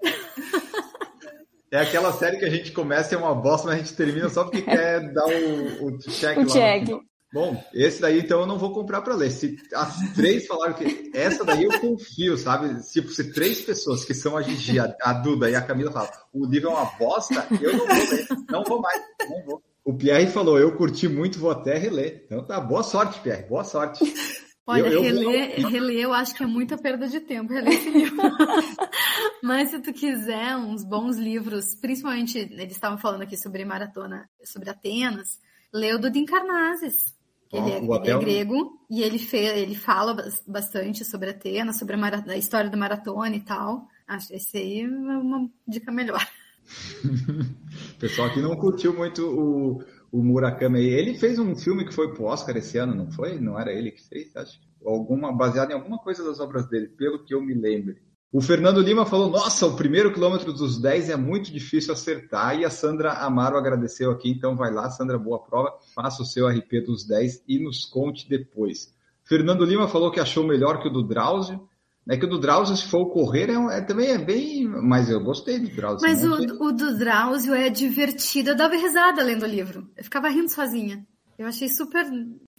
É 1.71 1.79
aquela 1.81 2.13
série 2.13 2.39
que 2.39 2.45
a 2.45 2.51
gente 2.51 2.71
começa 2.73 3.15
e 3.15 3.17
é 3.17 3.19
uma 3.19 3.35
bosta, 3.35 3.67
mas 3.67 3.77
a 3.77 3.79
gente 3.79 3.95
termina 3.97 4.29
só 4.29 4.45
porque 4.45 4.61
quer 4.61 5.11
dar 5.15 5.25
o, 5.27 5.87
o 5.87 5.99
check 5.99 6.37
O 6.39 6.47
check. 6.47 6.89
Bom, 7.33 7.65
esse 7.73 7.99
daí 8.03 8.21
então 8.21 8.41
eu 8.41 8.47
não 8.47 8.59
vou 8.59 8.75
comprar 8.75 9.01
para 9.01 9.15
ler. 9.15 9.31
Se 9.31 9.57
as 9.75 10.13
três 10.15 10.47
falaram 10.47 10.75
que 10.75 11.11
essa 11.15 11.43
daí 11.43 11.65
eu 11.65 11.81
confio, 11.81 12.37
sabe? 12.37 12.79
Tipo, 12.93 13.09
se 13.09 13.33
três 13.33 13.63
pessoas 13.63 14.05
que 14.05 14.13
são 14.13 14.37
a 14.37 14.43
Gigi, 14.43 14.79
a, 14.79 14.95
a 15.03 15.15
Duda 15.15 15.49
e 15.49 15.55
a 15.55 15.63
Camila 15.63 15.91
falam, 15.91 16.11
o 16.35 16.45
livro 16.45 16.69
é 16.69 16.73
uma 16.75 16.85
bosta, 16.99 17.47
eu 17.59 17.73
não 17.75 17.87
vou 17.87 17.97
ler, 17.97 18.27
não 18.51 18.65
vou 18.65 18.81
mais, 18.83 19.01
não 19.31 19.43
vou. 19.47 19.63
Pierre 20.03 20.27
falou, 20.27 20.59
eu 20.59 20.77
curti 20.77 21.07
muito, 21.09 21.39
vou 21.39 21.53
até 21.53 21.79
reler. 21.79 22.25
Então 22.27 22.45
tá, 22.45 22.61
boa 22.61 22.83
sorte, 22.83 23.21
Pierre, 23.21 23.49
boa 23.49 23.63
sorte. 23.63 24.03
Olha, 24.67 24.81
Eu- 24.81 24.93
eu 24.95 25.03
reler, 25.03 25.67
reler 25.69 26.01
eu 26.01 26.13
acho 26.13 26.35
que 26.35 26.43
é 26.43 26.47
muita 26.47 26.77
perda 26.77 27.07
de 27.09 27.21
tempo, 27.21 27.53
reler 27.53 27.73
esse 27.73 27.89
livro. 27.91 28.17
Mas 29.43 29.71
se 29.71 29.81
tu 29.81 29.93
quiser 29.93 30.57
uns 30.57 30.85
bons 30.85 31.17
livros, 31.17 31.75
principalmente, 31.81 32.39
eles 32.39 32.73
estavam 32.73 32.99
falando 32.99 33.23
aqui 33.23 33.37
sobre 33.37 33.65
maratona, 33.65 34.29
sobre 34.45 34.71
Atenas, 34.71 35.39
lê 35.73 35.95
o 35.95 35.99
do 36.01 36.11
Dincarnazes. 36.11 37.15
Ó, 37.53 37.59
Ele, 37.59 37.71
é, 37.73 37.79
ele 37.79 37.87
é 37.93 37.95
Abel- 37.97 38.19
grego 38.21 38.79
e 38.91 39.03
ele, 39.03 39.19
fe, 39.19 39.37
ele 39.37 39.75
fala 39.77 40.15
bas- 40.15 40.43
bastante 40.47 41.05
sobre 41.05 41.31
Atenas, 41.31 41.79
sobre 41.79 41.95
a, 41.97 42.25
a 42.33 42.37
história 42.37 42.71
da 42.71 42.77
maratona 42.77 43.35
e 43.37 43.41
tal. 43.41 43.87
Acho 44.09 44.35
esse 44.35 44.57
aí 44.57 44.81
é 44.83 44.87
uma 44.89 45.49
dica 45.67 45.93
melhor. 45.93 46.25
Pessoal 47.99 48.29
aqui 48.29 48.41
não 48.41 48.57
curtiu 48.57 48.95
muito 48.95 49.27
o, 49.27 49.85
o 50.11 50.23
Murakami. 50.23 50.81
Ele 50.81 51.15
fez 51.15 51.39
um 51.39 51.57
filme 51.57 51.85
que 51.85 51.95
foi 51.95 52.13
pro 52.13 52.25
Oscar 52.25 52.57
esse 52.57 52.79
ano, 52.79 52.95
não 52.95 53.11
foi? 53.11 53.39
Não 53.39 53.59
era 53.59 53.73
ele 53.73 53.91
que 53.91 54.03
fez, 54.03 54.35
acho. 54.37 54.61
Alguma, 54.85 55.33
baseado 55.33 55.71
em 55.71 55.75
alguma 55.75 55.99
coisa 55.99 56.25
das 56.25 56.41
obras 56.41 56.67
dele, 56.69 56.89
pelo 56.89 57.25
que 57.25 57.35
eu 57.35 57.41
me 57.41 57.55
lembro. 57.55 57.97
O 58.33 58.41
Fernando 58.41 58.81
Lima 58.81 59.05
falou: 59.05 59.31
Nossa, 59.31 59.67
o 59.67 59.77
primeiro 59.77 60.13
quilômetro 60.13 60.53
dos 60.53 60.81
10 60.81 61.11
é 61.11 61.17
muito 61.17 61.53
difícil 61.53 61.93
acertar. 61.93 62.59
E 62.59 62.65
a 62.65 62.71
Sandra 62.71 63.13
Amaro 63.13 63.59
agradeceu 63.59 64.11
aqui, 64.11 64.31
então 64.31 64.57
vai 64.57 64.73
lá, 64.73 64.89
Sandra, 64.89 65.19
boa 65.19 65.39
prova. 65.39 65.77
Faça 65.95 66.23
o 66.23 66.27
seu 66.27 66.49
RP 66.49 66.81
dos 66.85 67.07
10 67.07 67.45
e 67.47 67.59
nos 67.59 67.85
conte 67.85 68.29
depois. 68.29 68.95
Fernando 69.23 69.65
Lima 69.65 69.87
falou 69.87 70.11
que 70.11 70.19
achou 70.19 70.47
melhor 70.47 70.81
que 70.81 70.89
o 70.89 70.91
do 70.91 71.03
Drauzio. 71.03 71.69
É 72.09 72.17
que 72.17 72.25
o 72.25 72.29
do 72.29 72.39
Drauzio, 72.39 72.77
se 72.77 72.89
for 72.89 73.07
correr, 73.07 73.49
é, 73.49 73.79
é- 73.79 73.81
também 73.81 74.09
é 74.09 74.19
bem. 74.19 74.67
Mas 74.67 75.09
eu 75.09 75.23
gostei 75.23 75.59
do 75.59 75.69
Drauzio. 75.69 76.09
Mas 76.09 76.25
o, 76.25 76.65
o 76.65 76.73
do 76.73 76.99
Drauzio 76.99 77.55
é 77.55 77.71
divertido. 77.71 78.51
Eu 78.51 78.57
dava 78.57 78.75
risada 78.75 79.23
lendo 79.23 79.45
o 79.45 79.49
livro. 79.49 79.89
Eu 79.97 80.05
ficava 80.05 80.29
rindo 80.29 80.49
sozinha. 80.49 81.07
Eu 81.39 81.47
achei 81.47 81.69
super. 81.69 82.07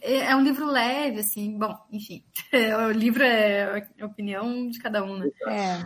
É 0.00 0.30
é 0.30 0.36
um 0.36 0.42
livro 0.42 0.66
leve, 0.66 1.20
assim. 1.20 1.58
Bom, 1.58 1.76
enfim. 1.92 2.24
É, 2.52 2.76
o 2.86 2.90
livro 2.90 3.22
é 3.22 3.86
a 4.00 4.06
opinião 4.06 4.68
de 4.68 4.78
cada 4.78 5.04
um, 5.04 5.18
né? 5.18 5.28
É. 5.48 5.84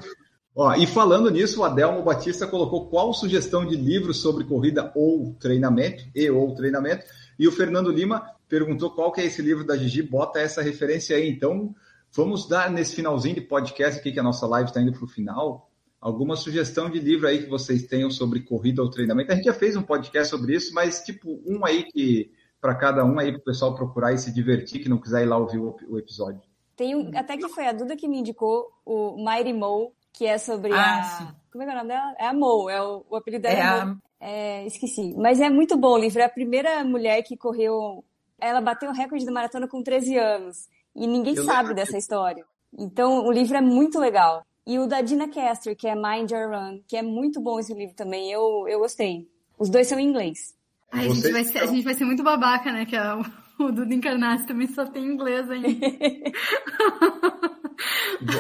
Ó, 0.55 0.75
e 0.75 0.87
falando 0.87 1.31
nisso, 1.31 1.61
o 1.61 1.65
Adelmo 1.65 2.03
Batista 2.03 2.47
colocou 2.47 2.89
qual 2.89 3.15
sugestão 3.15 3.65
de 3.65 3.77
livro 3.77 4.13
sobre 4.13 4.43
corrida 4.43 4.91
ou 4.97 5.33
treinamento, 5.39 6.05
e 6.13 6.29
ou 6.29 6.53
treinamento, 6.53 7.05
e 7.39 7.47
o 7.47 7.53
Fernando 7.53 7.93
Lima 7.93 8.29
perguntou 8.49 8.91
qual 8.91 9.13
que 9.13 9.21
é 9.21 9.27
esse 9.27 9.41
livro 9.41 9.65
da 9.65 9.77
Gigi, 9.77 10.03
bota 10.03 10.41
essa 10.41 10.61
referência 10.61 11.17
aí. 11.17 11.29
Então, 11.29 11.73
vamos 12.13 12.49
dar 12.49 12.71
nesse 12.71 12.97
finalzinho 12.97 13.35
de 13.37 13.41
podcast 13.43 14.01
aqui, 14.01 14.13
que 14.13 14.21
a 14.21 14.23
nossa 14.23 14.47
live 14.47 14.69
está 14.69 14.81
indo 14.81 14.93
para 14.93 15.05
o 15.05 15.09
final, 15.09 15.71
alguma 16.01 16.37
sugestão 16.37 16.89
de 16.91 16.99
livro 17.01 17.27
aí 17.27 17.43
que 17.43 17.49
vocês 17.51 17.85
tenham 17.87 18.11
sobre 18.11 18.41
corrida 18.41 18.83
ou 18.83 18.91
treinamento. 18.91 19.33
A 19.33 19.35
gente 19.35 19.45
já 19.45 19.53
fez 19.53 19.77
um 19.77 19.83
podcast 19.83 20.29
sobre 20.31 20.55
isso, 20.55 20.73
mas 20.75 21.03
tipo, 21.03 21.41
um 21.47 21.65
aí 21.65 21.85
que, 21.85 22.31
para 22.61 22.75
cada 22.75 23.05
um 23.05 23.19
aí, 23.19 23.33
para 23.33 23.41
o 23.41 23.45
pessoal 23.45 23.75
procurar 23.75 24.13
e 24.13 24.19
se 24.19 24.33
divertir, 24.33 24.81
que 24.83 24.89
não 24.89 24.99
quiser 24.99 25.23
ir 25.23 25.27
lá 25.27 25.37
ouvir 25.37 25.59
o, 25.59 25.77
o 25.89 25.99
episódio. 25.99 26.41
Tem 26.77 26.95
um, 26.95 27.11
até 27.17 27.37
que 27.37 27.49
foi 27.49 27.67
a 27.67 27.73
Duda 27.73 27.97
que 27.97 28.07
me 28.07 28.19
indicou 28.19 28.69
o 28.87 29.17
Mighty 29.17 29.53
Mo, 29.53 29.93
que 30.13 30.25
é 30.27 30.39
sobre 30.39 30.73
Ah, 30.73 31.01
a. 31.01 31.03
sim. 31.03 31.29
Como 31.51 31.63
é 31.63 31.67
que 31.67 31.73
é 31.73 31.75
o 31.75 31.79
nome 31.79 31.89
dela? 31.89 32.15
É 32.19 32.27
a 32.27 32.33
Mo, 32.33 32.71
é 32.71 32.81
o, 32.81 33.05
o 33.11 33.17
apelido 33.17 33.43
dela. 33.43 33.57
É 33.57 33.61
É, 33.61 33.65
a-. 33.67 33.97
É, 34.21 34.67
esqueci. 34.67 35.15
Mas 35.17 35.41
é 35.41 35.49
muito 35.51 35.77
bom 35.77 35.95
o 35.95 35.99
livro. 35.99 36.21
É 36.21 36.25
a 36.25 36.29
primeira 36.29 36.85
mulher 36.85 37.23
que 37.23 37.37
correu. 37.37 38.05
Ela 38.41 38.61
bateu 38.61 38.91
o 38.91 38.93
recorde 38.93 39.25
da 39.27 39.33
maratona 39.33 39.67
com 39.67 39.83
13 39.83 40.17
anos. 40.17 40.69
E 40.99 41.07
ninguém 41.07 41.35
Eu 41.35 41.45
sabe 41.45 41.75
dessa 41.75 41.97
história. 41.97 42.45
Então 42.77 43.25
o 43.27 43.33
livro 43.33 43.57
é 43.57 43.61
muito 43.61 43.99
legal. 43.99 44.45
E 44.67 44.79
o 44.79 44.87
da 44.87 45.01
Dina 45.01 45.29
Caster, 45.29 45.75
que 45.77 45.89
é 45.89 45.95
Mind 45.95 46.31
Your 46.31 46.51
Run, 46.51 46.81
que 46.87 46.97
é 46.97 47.03
muito 47.03 47.41
bom 47.41 47.59
esse 47.59 47.73
livro 47.73 47.95
também. 47.95 48.31
Eu, 48.31 48.67
eu 48.69 48.79
gostei. 48.81 49.27
Os 49.59 49.71
dois 49.71 49.87
são 49.87 49.99
em 49.99 50.07
inglês. 50.09 50.55
Ai, 50.93 51.07
a, 51.07 51.15
gente 51.15 51.33
vai 51.33 51.45
ser, 51.45 51.59
a 51.59 51.65
são- 51.67 51.75
gente 51.75 51.85
vai 51.85 51.95
ser 51.95 52.05
muito 52.05 52.23
babaca, 52.23 52.71
né? 52.73 52.85
Que 52.85 52.97
é 52.97 53.15
o, 53.15 53.23
o 53.65 53.73
Duda 53.73 53.95
Encarnasse 53.95 54.47
também 54.47 54.67
só 54.69 54.85
tem 54.85 55.05
inglês 55.05 55.51
ainda. 55.51 55.69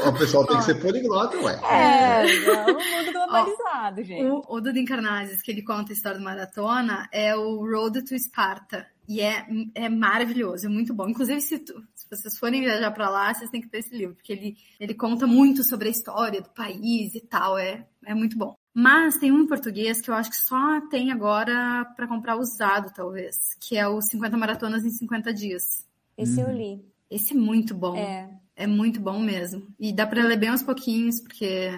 O 0.09 0.12
pessoal 0.18 0.44
tem 0.46 0.56
que 0.56 0.64
ser 0.64 0.74
poliglota, 0.80 1.36
ué. 1.38 1.61
É, 1.70 2.24
é 2.26 2.64
um 2.66 2.74
mundo 2.74 3.12
globalizado, 3.12 4.02
gente. 4.02 4.24
O, 4.24 4.42
o 4.48 4.61
Duda 4.61 4.78
Encarnazes, 4.78 5.40
que 5.40 5.50
ele 5.52 5.62
conta 5.62 5.92
a 5.92 5.94
história 5.94 6.18
do 6.18 6.24
maratona, 6.24 7.09
é 7.12 7.36
o 7.36 7.59
Road 7.64 8.02
to 8.04 8.18
Sparta. 8.18 8.86
E 9.09 9.20
é, 9.20 9.46
é 9.76 9.88
maravilhoso, 9.88 10.66
é 10.66 10.68
muito 10.68 10.92
bom. 10.92 11.09
Inclusive, 11.09 11.40
se, 11.40 11.61
tu- 11.61 11.80
se 12.16 12.22
vocês 12.22 12.38
forem 12.38 12.61
viajar 12.62 12.90
pra 12.90 13.09
lá, 13.09 13.32
vocês 13.32 13.50
têm 13.50 13.61
que 13.61 13.68
ter 13.68 13.78
esse 13.78 13.96
livro, 13.96 14.14
porque 14.14 14.32
ele, 14.32 14.56
ele 14.80 14.94
conta 14.94 15.26
muito 15.26 15.62
sobre 15.62 15.88
a 15.88 15.90
história 15.90 16.40
do 16.40 16.50
país 16.50 17.14
e 17.14 17.20
tal. 17.20 17.59
É, 17.59 17.86
é 18.04 18.14
muito 18.14 18.36
bom. 18.36 18.54
Mas 18.74 19.18
tem 19.18 19.32
um 19.32 19.40
em 19.40 19.46
português 19.46 20.00
que 20.00 20.11
eu 20.11 20.14
acho 20.14 20.30
que 20.30 20.36
só 20.36 20.80
tem 20.88 21.11
agora 21.11 21.84
pra 21.96 22.06
comprar 22.06 22.36
usado, 22.36 22.92
talvez, 22.94 23.36
que 23.61 23.76
é 23.76 23.88
o 23.88 24.00
50 24.00 24.36
Maratonas 24.36 24.84
em 24.84 24.90
50 24.90 25.32
Dias. 25.34 25.84
Esse 26.16 26.40
eu 26.40 26.50
li. 26.50 26.84
Esse 27.11 27.32
é 27.32 27.36
muito 27.36 27.74
bom. 27.74 27.96
É. 27.96 28.30
É 28.54 28.66
muito 28.66 29.00
bom 29.00 29.18
mesmo. 29.20 29.66
E 29.78 29.92
dá 29.92 30.06
para 30.06 30.22
ler 30.24 30.36
bem 30.36 30.48
aos 30.50 30.62
pouquinhos, 30.62 31.20
porque, 31.20 31.70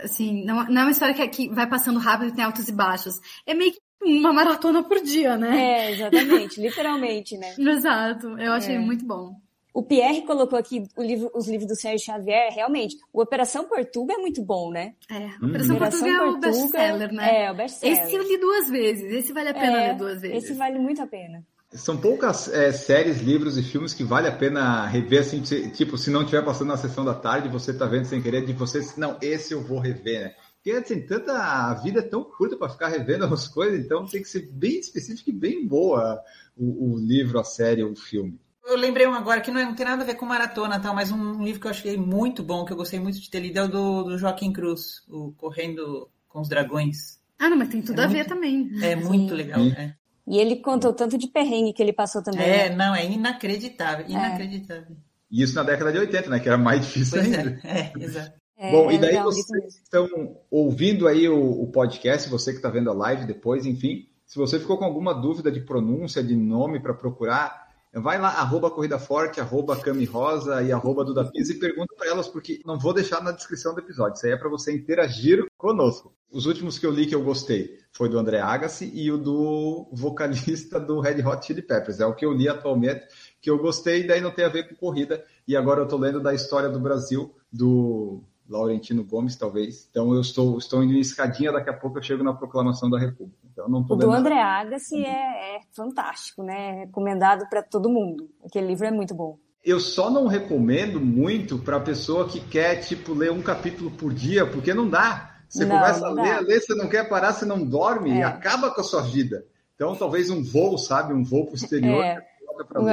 assim, 0.00 0.44
não, 0.44 0.64
não 0.66 0.82
é 0.82 0.84
uma 0.84 0.90
história 0.90 1.14
que, 1.14 1.28
que 1.28 1.48
vai 1.48 1.66
passando 1.66 1.98
rápido 1.98 2.28
e 2.28 2.34
tem 2.34 2.44
altos 2.44 2.68
e 2.68 2.72
baixos. 2.72 3.20
É 3.46 3.54
meio 3.54 3.72
que 3.72 3.80
uma 4.02 4.32
maratona 4.32 4.82
por 4.82 5.02
dia, 5.02 5.36
né? 5.36 5.58
É, 5.58 5.90
exatamente, 5.92 6.60
literalmente, 6.60 7.36
né? 7.36 7.54
Exato, 7.58 8.38
eu 8.38 8.52
achei 8.52 8.76
É. 8.76 8.78
muito 8.78 9.04
bom. 9.04 9.40
O 9.76 9.82
Pierre 9.82 10.22
colocou 10.22 10.58
aqui 10.58 10.84
o 10.96 11.02
livro- 11.02 11.30
os 11.34 11.46
livros 11.46 11.68
do 11.68 11.76
Sérgio 11.76 12.06
Xavier, 12.06 12.50
realmente. 12.50 12.96
O 13.12 13.20
Operação 13.20 13.64
Portuga 13.64 14.14
é 14.14 14.16
muito 14.16 14.40
bom, 14.42 14.70
né? 14.70 14.94
É, 15.10 15.26
Hum. 15.42 15.48
Operação 15.48 15.76
Portuga 15.76 16.08
é 16.08 16.14
o 16.14 16.18
Portuga, 16.32 16.46
best-seller, 16.46 17.12
né? 17.12 17.44
É, 17.44 17.52
o 17.52 17.54
best-seller. 17.54 17.98
Esse 18.04 18.14
eu 18.16 18.22
li 18.22 18.38
duas 18.38 18.70
vezes, 18.70 19.12
esse 19.12 19.32
vale 19.34 19.50
a 19.50 19.54
pena 19.54 19.82
É, 19.82 19.88
ler 19.88 19.96
duas 19.98 20.22
vezes. 20.22 20.44
Esse 20.44 20.54
vale 20.54 20.78
muito 20.78 21.02
a 21.02 21.06
pena. 21.06 21.44
São 21.72 21.94
poucas 21.98 22.48
é, 22.54 22.72
séries, 22.72 23.20
livros 23.20 23.58
e 23.58 23.62
filmes 23.62 23.92
que 23.92 24.02
vale 24.02 24.28
a 24.28 24.32
pena 24.32 24.86
rever, 24.86 25.20
assim, 25.20 25.42
tipo, 25.42 25.98
se 25.98 26.08
não 26.10 26.20
estiver 26.22 26.42
passando 26.42 26.68
na 26.68 26.78
sessão 26.78 27.04
da 27.04 27.12
tarde, 27.14 27.50
você 27.50 27.74
tá 27.76 27.84
vendo 27.84 28.06
sem 28.06 28.22
querer, 28.22 28.46
de 28.46 28.54
você, 28.54 28.80
não, 28.96 29.18
esse 29.20 29.52
eu 29.52 29.60
vou 29.62 29.78
rever, 29.78 30.22
né? 30.22 30.34
Porque, 30.54 30.70
assim, 30.70 31.02
tanta, 31.02 31.32
a 31.36 31.74
vida 31.74 31.98
é 32.00 32.02
tão 32.02 32.24
curta 32.24 32.56
para 32.56 32.70
ficar 32.70 32.88
revendo 32.88 33.26
as 33.34 33.46
coisas, 33.46 33.78
então 33.84 34.06
tem 34.06 34.22
que 34.22 34.28
ser 34.28 34.48
bem 34.50 34.78
específico 34.78 35.28
e 35.28 35.34
bem 35.34 35.66
boa 35.66 36.18
o, 36.56 36.94
o 36.94 36.98
livro, 36.98 37.38
a 37.38 37.44
série, 37.44 37.84
o 37.84 37.94
filme. 37.94 38.40
Eu 38.76 38.80
lembrei 38.80 39.06
um 39.06 39.14
agora 39.14 39.40
que 39.40 39.50
não, 39.50 39.60
é- 39.60 39.64
não 39.64 39.74
tem 39.74 39.86
nada 39.86 40.02
a 40.02 40.06
ver 40.06 40.14
com 40.16 40.26
maratona, 40.26 40.78
tal, 40.78 40.94
mas 40.94 41.10
um 41.10 41.42
livro 41.42 41.60
que 41.60 41.66
eu 41.66 41.70
achei 41.70 41.96
muito 41.96 42.42
bom, 42.42 42.64
que 42.64 42.72
eu 42.72 42.76
gostei 42.76 43.00
muito 43.00 43.18
de 43.20 43.30
ter 43.30 43.40
lido, 43.40 43.58
é 43.58 43.62
o 43.64 43.68
do, 43.68 44.02
do 44.04 44.18
Joaquim 44.18 44.52
Cruz, 44.52 45.02
o 45.08 45.32
Correndo 45.32 46.08
com 46.28 46.40
os 46.40 46.48
Dragões. 46.48 47.18
Ah, 47.38 47.48
não, 47.48 47.56
mas 47.56 47.68
tem 47.68 47.80
tudo 47.82 48.00
É 48.00 48.04
a 48.04 48.06
ver 48.06 48.14
muito- 48.18 48.28
também. 48.28 48.70
É 48.82 48.94
muito 48.96 49.34
legal. 49.34 49.60
Sim. 49.60 49.72
É. 49.76 49.94
E 50.28 50.38
ele 50.38 50.56
contou 50.56 50.92
tanto 50.92 51.16
de 51.16 51.28
perrengue 51.28 51.72
que 51.72 51.82
ele 51.82 51.92
passou 51.92 52.22
também. 52.22 52.42
É, 52.44 52.68
né? 52.68 52.76
não, 52.76 52.94
é 52.94 53.04
inacreditável, 53.06 54.06
inacreditável. 54.08 54.96
E 55.30 55.42
isso 55.42 55.54
na 55.54 55.62
década 55.62 55.92
de 55.92 55.98
80, 55.98 56.28
né? 56.30 56.38
Que 56.40 56.48
era 56.48 56.58
mais 56.58 56.80
difícil 56.84 57.18
Pois 57.20 57.32
ainda. 57.38 57.60
é, 57.64 57.80
é, 57.80 57.92
exato. 57.98 58.32
É, 58.58 58.70
Bom, 58.72 58.90
e 58.90 58.94
é 58.94 58.98
daí 58.98 59.10
legal, 59.10 59.24
vocês 59.24 59.46
mesmo. 59.50 59.68
estão 59.68 60.08
ouvindo 60.50 61.06
aí 61.06 61.28
o, 61.28 61.62
o 61.62 61.66
podcast, 61.70 62.28
você 62.30 62.50
que 62.52 62.56
está 62.58 62.70
vendo 62.70 62.90
a 62.90 62.94
live 62.94 63.26
depois, 63.26 63.66
enfim, 63.66 64.06
se 64.24 64.36
você 64.36 64.58
ficou 64.58 64.78
com 64.78 64.84
alguma 64.84 65.12
dúvida 65.14 65.52
de 65.52 65.60
pronúncia, 65.60 66.22
de 66.22 66.34
nome 66.34 66.80
para 66.80 66.94
procurar, 66.94 67.65
vai 68.00 68.20
lá, 68.20 68.28
arroba 68.28 68.70
Corrida 68.70 68.98
Forte, 68.98 69.40
arroba 69.40 69.76
Cami 69.76 70.04
Rosa 70.04 70.62
e 70.62 70.70
arroba 70.70 71.04
Duda 71.04 71.24
Pisa 71.30 71.52
e 71.52 71.58
pergunta 71.58 71.94
para 71.96 72.08
elas, 72.08 72.28
porque 72.28 72.60
não 72.64 72.78
vou 72.78 72.92
deixar 72.92 73.22
na 73.22 73.32
descrição 73.32 73.74
do 73.74 73.80
episódio, 73.80 74.16
isso 74.16 74.26
aí 74.26 74.32
é 74.32 74.36
para 74.36 74.50
você 74.50 74.74
interagir 74.74 75.46
conosco. 75.56 76.14
Os 76.30 76.46
últimos 76.46 76.78
que 76.78 76.86
eu 76.86 76.90
li 76.90 77.06
que 77.06 77.14
eu 77.14 77.22
gostei 77.22 77.78
foi 77.92 78.08
do 78.08 78.18
André 78.18 78.40
Agassi 78.40 78.90
e 78.92 79.10
o 79.10 79.16
do 79.16 79.88
vocalista 79.92 80.78
do 80.78 81.00
Red 81.00 81.22
Hot 81.22 81.46
Chili 81.46 81.62
Peppers, 81.62 82.00
é 82.00 82.06
o 82.06 82.14
que 82.14 82.26
eu 82.26 82.32
li 82.32 82.48
atualmente, 82.48 83.06
que 83.40 83.48
eu 83.48 83.58
gostei, 83.58 84.06
daí 84.06 84.20
não 84.20 84.30
tem 84.30 84.44
a 84.44 84.50
ver 84.50 84.68
com 84.68 84.74
corrida, 84.74 85.24
e 85.48 85.56
agora 85.56 85.80
eu 85.80 85.84
estou 85.84 85.98
lendo 85.98 86.20
da 86.20 86.34
história 86.34 86.68
do 86.68 86.80
Brasil, 86.80 87.34
do 87.50 88.22
Laurentino 88.48 89.04
Gomes, 89.04 89.36
talvez. 89.36 89.88
Então 89.90 90.14
eu 90.14 90.20
estou, 90.20 90.58
estou 90.58 90.82
indo 90.82 90.94
em 90.94 91.00
escadinha, 91.00 91.52
daqui 91.52 91.70
a 91.70 91.72
pouco 91.72 91.98
eu 91.98 92.02
chego 92.02 92.22
na 92.22 92.32
proclamação 92.32 92.88
da 92.88 92.98
República. 92.98 93.38
Então 93.52 93.68
não 93.68 93.80
O 93.88 93.96
do 93.96 94.10
André. 94.12 94.40
Agassi 94.40 95.04
é, 95.04 95.56
é 95.56 95.60
fantástico, 95.72 96.42
né? 96.42 96.84
Recomendado 96.84 97.48
para 97.48 97.62
todo 97.62 97.88
mundo. 97.88 98.28
Aquele 98.44 98.66
livro 98.68 98.86
é 98.86 98.90
muito 98.90 99.14
bom. 99.14 99.38
Eu 99.64 99.80
só 99.80 100.08
não 100.10 100.26
recomendo 100.26 101.00
muito 101.00 101.58
para 101.58 101.80
pessoa 101.80 102.28
que 102.28 102.38
quer 102.38 102.76
tipo 102.76 103.12
ler 103.12 103.32
um 103.32 103.42
capítulo 103.42 103.90
por 103.90 104.14
dia, 104.14 104.46
porque 104.46 104.72
não 104.72 104.88
dá. 104.88 105.34
Você 105.48 105.64
Não, 105.64 105.76
começa 105.76 106.00
não 106.00 106.08
a 106.08 106.22
ler, 106.22 106.32
a 106.34 106.40
ler, 106.40 106.60
você 106.60 106.74
não 106.74 106.88
quer 106.88 107.08
parar, 107.08 107.32
você 107.32 107.44
não 107.44 107.64
dorme 107.64 108.10
É. 108.10 108.16
e 108.16 108.22
acaba 108.22 108.70
com 108.70 108.80
a 108.80 108.84
sua 108.84 109.02
vida. 109.02 109.44
Então 109.74 109.94
talvez 109.94 110.30
um 110.30 110.42
voo, 110.42 110.78
sabe, 110.78 111.12
um 111.12 111.24
voo 111.24 111.46
para 111.46 111.52
o 111.52 111.56
exterior, 111.56 112.04
É. 112.04 112.26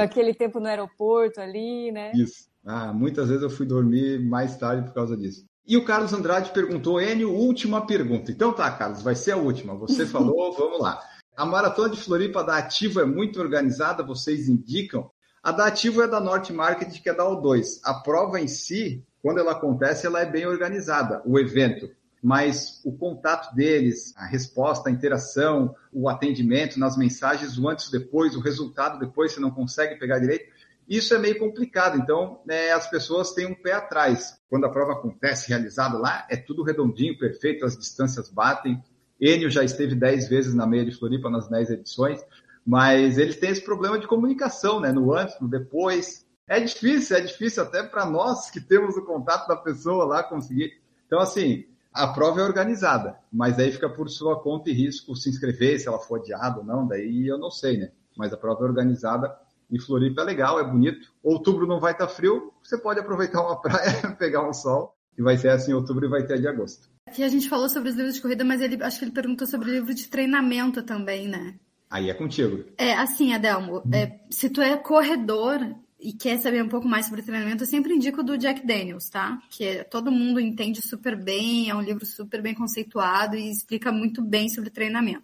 Aquele 0.02 0.34
tempo 0.34 0.60
no 0.60 0.66
aeroporto 0.66 1.40
ali, 1.40 1.90
né? 1.90 2.12
Isso. 2.14 2.48
Ah, 2.64 2.92
muitas 2.92 3.28
vezes 3.28 3.42
eu 3.42 3.50
fui 3.50 3.66
dormir 3.66 4.18
mais 4.20 4.56
tarde 4.56 4.86
por 4.86 4.94
causa 4.94 5.16
disso. 5.16 5.44
E 5.66 5.76
o 5.76 5.84
Carlos 5.84 6.12
Andrade 6.12 6.52
perguntou, 6.52 7.00
Enio, 7.00 7.32
última 7.32 7.86
pergunta. 7.86 8.30
Então 8.30 8.52
tá, 8.52 8.70
Carlos, 8.70 9.02
vai 9.02 9.14
ser 9.14 9.32
a 9.32 9.36
última. 9.36 9.74
Você 9.74 10.04
falou, 10.06 10.52
vamos 10.54 10.80
lá. 10.80 11.00
A 11.36 11.44
maratona 11.44 11.90
de 11.90 12.00
Floripa 12.00 12.44
da 12.44 12.58
Ativo 12.58 13.00
é 13.00 13.04
muito 13.04 13.40
organizada, 13.40 14.02
vocês 14.02 14.48
indicam? 14.48 15.10
A 15.42 15.52
da 15.52 15.66
Ativo 15.66 16.00
é 16.00 16.08
da 16.08 16.20
Norte 16.20 16.52
Market, 16.52 17.02
que 17.02 17.08
é 17.08 17.14
da 17.14 17.24
O2. 17.24 17.80
A 17.82 17.94
prova 17.94 18.40
em 18.40 18.48
si, 18.48 19.04
quando 19.20 19.40
ela 19.40 19.52
acontece, 19.52 20.06
ela 20.06 20.20
é 20.20 20.26
bem 20.26 20.46
organizada, 20.46 21.22
o 21.26 21.38
evento. 21.38 21.90
Mas 22.22 22.80
o 22.84 22.96
contato 22.96 23.54
deles, 23.54 24.14
a 24.16 24.24
resposta, 24.24 24.88
a 24.88 24.92
interação, 24.92 25.74
o 25.92 26.08
atendimento 26.08 26.78
nas 26.78 26.96
mensagens, 26.96 27.58
o 27.58 27.68
antes 27.68 27.88
e 27.88 27.92
depois, 27.92 28.34
o 28.34 28.40
resultado 28.40 28.98
depois, 28.98 29.32
você 29.32 29.40
não 29.40 29.50
consegue 29.50 29.96
pegar 29.96 30.18
direito, 30.18 30.53
isso 30.88 31.14
é 31.14 31.18
meio 31.18 31.38
complicado. 31.38 31.98
Então, 31.98 32.40
né, 32.46 32.70
as 32.72 32.88
pessoas 32.88 33.32
têm 33.32 33.46
um 33.46 33.54
pé 33.54 33.72
atrás. 33.72 34.38
Quando 34.48 34.66
a 34.66 34.70
prova 34.70 34.92
acontece, 34.92 35.48
realizada 35.48 35.98
lá, 35.98 36.26
é 36.30 36.36
tudo 36.36 36.62
redondinho, 36.62 37.18
perfeito, 37.18 37.64
as 37.64 37.76
distâncias 37.76 38.30
batem. 38.30 38.82
Enio 39.20 39.50
já 39.50 39.64
esteve 39.64 39.94
10 39.94 40.28
vezes 40.28 40.54
na 40.54 40.66
meia 40.66 40.84
de 40.84 40.96
Floripa 40.96 41.30
nas 41.30 41.48
10 41.48 41.70
edições, 41.70 42.20
mas 42.66 43.18
eles 43.18 43.36
têm 43.36 43.50
esse 43.50 43.64
problema 43.64 43.98
de 43.98 44.06
comunicação, 44.06 44.80
né? 44.80 44.92
No 44.92 45.14
antes, 45.14 45.38
no 45.40 45.48
depois. 45.48 46.26
É 46.46 46.60
difícil, 46.60 47.16
é 47.16 47.20
difícil 47.20 47.62
até 47.62 47.82
para 47.82 48.04
nós 48.04 48.50
que 48.50 48.60
temos 48.60 48.96
o 48.96 49.04
contato 49.04 49.48
da 49.48 49.56
pessoa 49.56 50.04
lá 50.04 50.22
conseguir. 50.22 50.72
Então, 51.06 51.18
assim, 51.20 51.64
a 51.92 52.08
prova 52.08 52.40
é 52.40 52.44
organizada, 52.44 53.16
mas 53.32 53.58
aí 53.58 53.72
fica 53.72 53.88
por 53.88 54.10
sua 54.10 54.42
conta 54.42 54.68
e 54.68 54.74
risco 54.74 55.14
se 55.16 55.30
inscrever, 55.30 55.78
se 55.78 55.88
ela 55.88 55.98
for 55.98 56.18
adiada 56.18 56.58
ou 56.58 56.64
não, 56.64 56.86
daí 56.86 57.26
eu 57.26 57.38
não 57.38 57.50
sei, 57.50 57.78
né? 57.78 57.92
Mas 58.16 58.32
a 58.32 58.36
prova 58.36 58.64
é 58.64 58.68
organizada 58.68 59.34
e 59.70 59.80
Floripa 59.80 60.22
é 60.22 60.24
legal, 60.24 60.58
é 60.58 60.64
bonito. 60.64 61.12
Outubro 61.22 61.66
não 61.66 61.80
vai 61.80 61.92
estar 61.92 62.08
frio, 62.08 62.52
você 62.62 62.78
pode 62.78 63.00
aproveitar 63.00 63.42
uma 63.42 63.60
praia, 63.62 64.14
pegar 64.18 64.48
um 64.48 64.52
sol, 64.52 64.94
e 65.16 65.22
vai 65.22 65.36
ser 65.36 65.48
assim 65.48 65.72
em 65.72 65.74
outubro 65.74 66.06
e 66.06 66.08
vai 66.08 66.26
ter 66.26 66.40
de 66.40 66.48
agosto. 66.48 66.88
Aqui 67.06 67.22
a 67.22 67.28
gente 67.28 67.48
falou 67.48 67.68
sobre 67.68 67.90
os 67.90 67.96
livros 67.96 68.14
de 68.14 68.20
corrida, 68.20 68.44
mas 68.44 68.60
ele 68.60 68.82
acho 68.82 68.98
que 68.98 69.04
ele 69.04 69.12
perguntou 69.12 69.46
sobre 69.46 69.70
o 69.70 69.72
livro 69.72 69.94
de 69.94 70.08
treinamento 70.08 70.82
também, 70.82 71.28
né? 71.28 71.54
Aí 71.90 72.10
é 72.10 72.14
contigo. 72.14 72.64
É, 72.76 72.94
assim, 72.94 73.32
Adelmo, 73.32 73.82
é, 73.92 74.18
se 74.30 74.50
tu 74.50 74.60
é 74.60 74.76
corredor 74.76 75.60
e 76.00 76.12
quer 76.12 76.38
saber 76.38 76.62
um 76.62 76.68
pouco 76.68 76.88
mais 76.88 77.06
sobre 77.06 77.22
treinamento, 77.22 77.62
eu 77.62 77.68
sempre 77.68 77.94
indico 77.94 78.20
o 78.20 78.24
do 78.24 78.36
Jack 78.36 78.66
Daniels, 78.66 79.08
tá? 79.08 79.38
Que 79.48 79.64
é- 79.64 79.84
todo 79.84 80.10
mundo 80.10 80.40
entende 80.40 80.82
super 80.82 81.16
bem, 81.16 81.70
é 81.70 81.74
um 81.74 81.80
livro 81.80 82.04
super 82.04 82.42
bem 82.42 82.52
conceituado 82.52 83.36
e 83.36 83.50
explica 83.50 83.92
muito 83.92 84.20
bem 84.20 84.48
sobre 84.48 84.70
treinamento. 84.70 85.22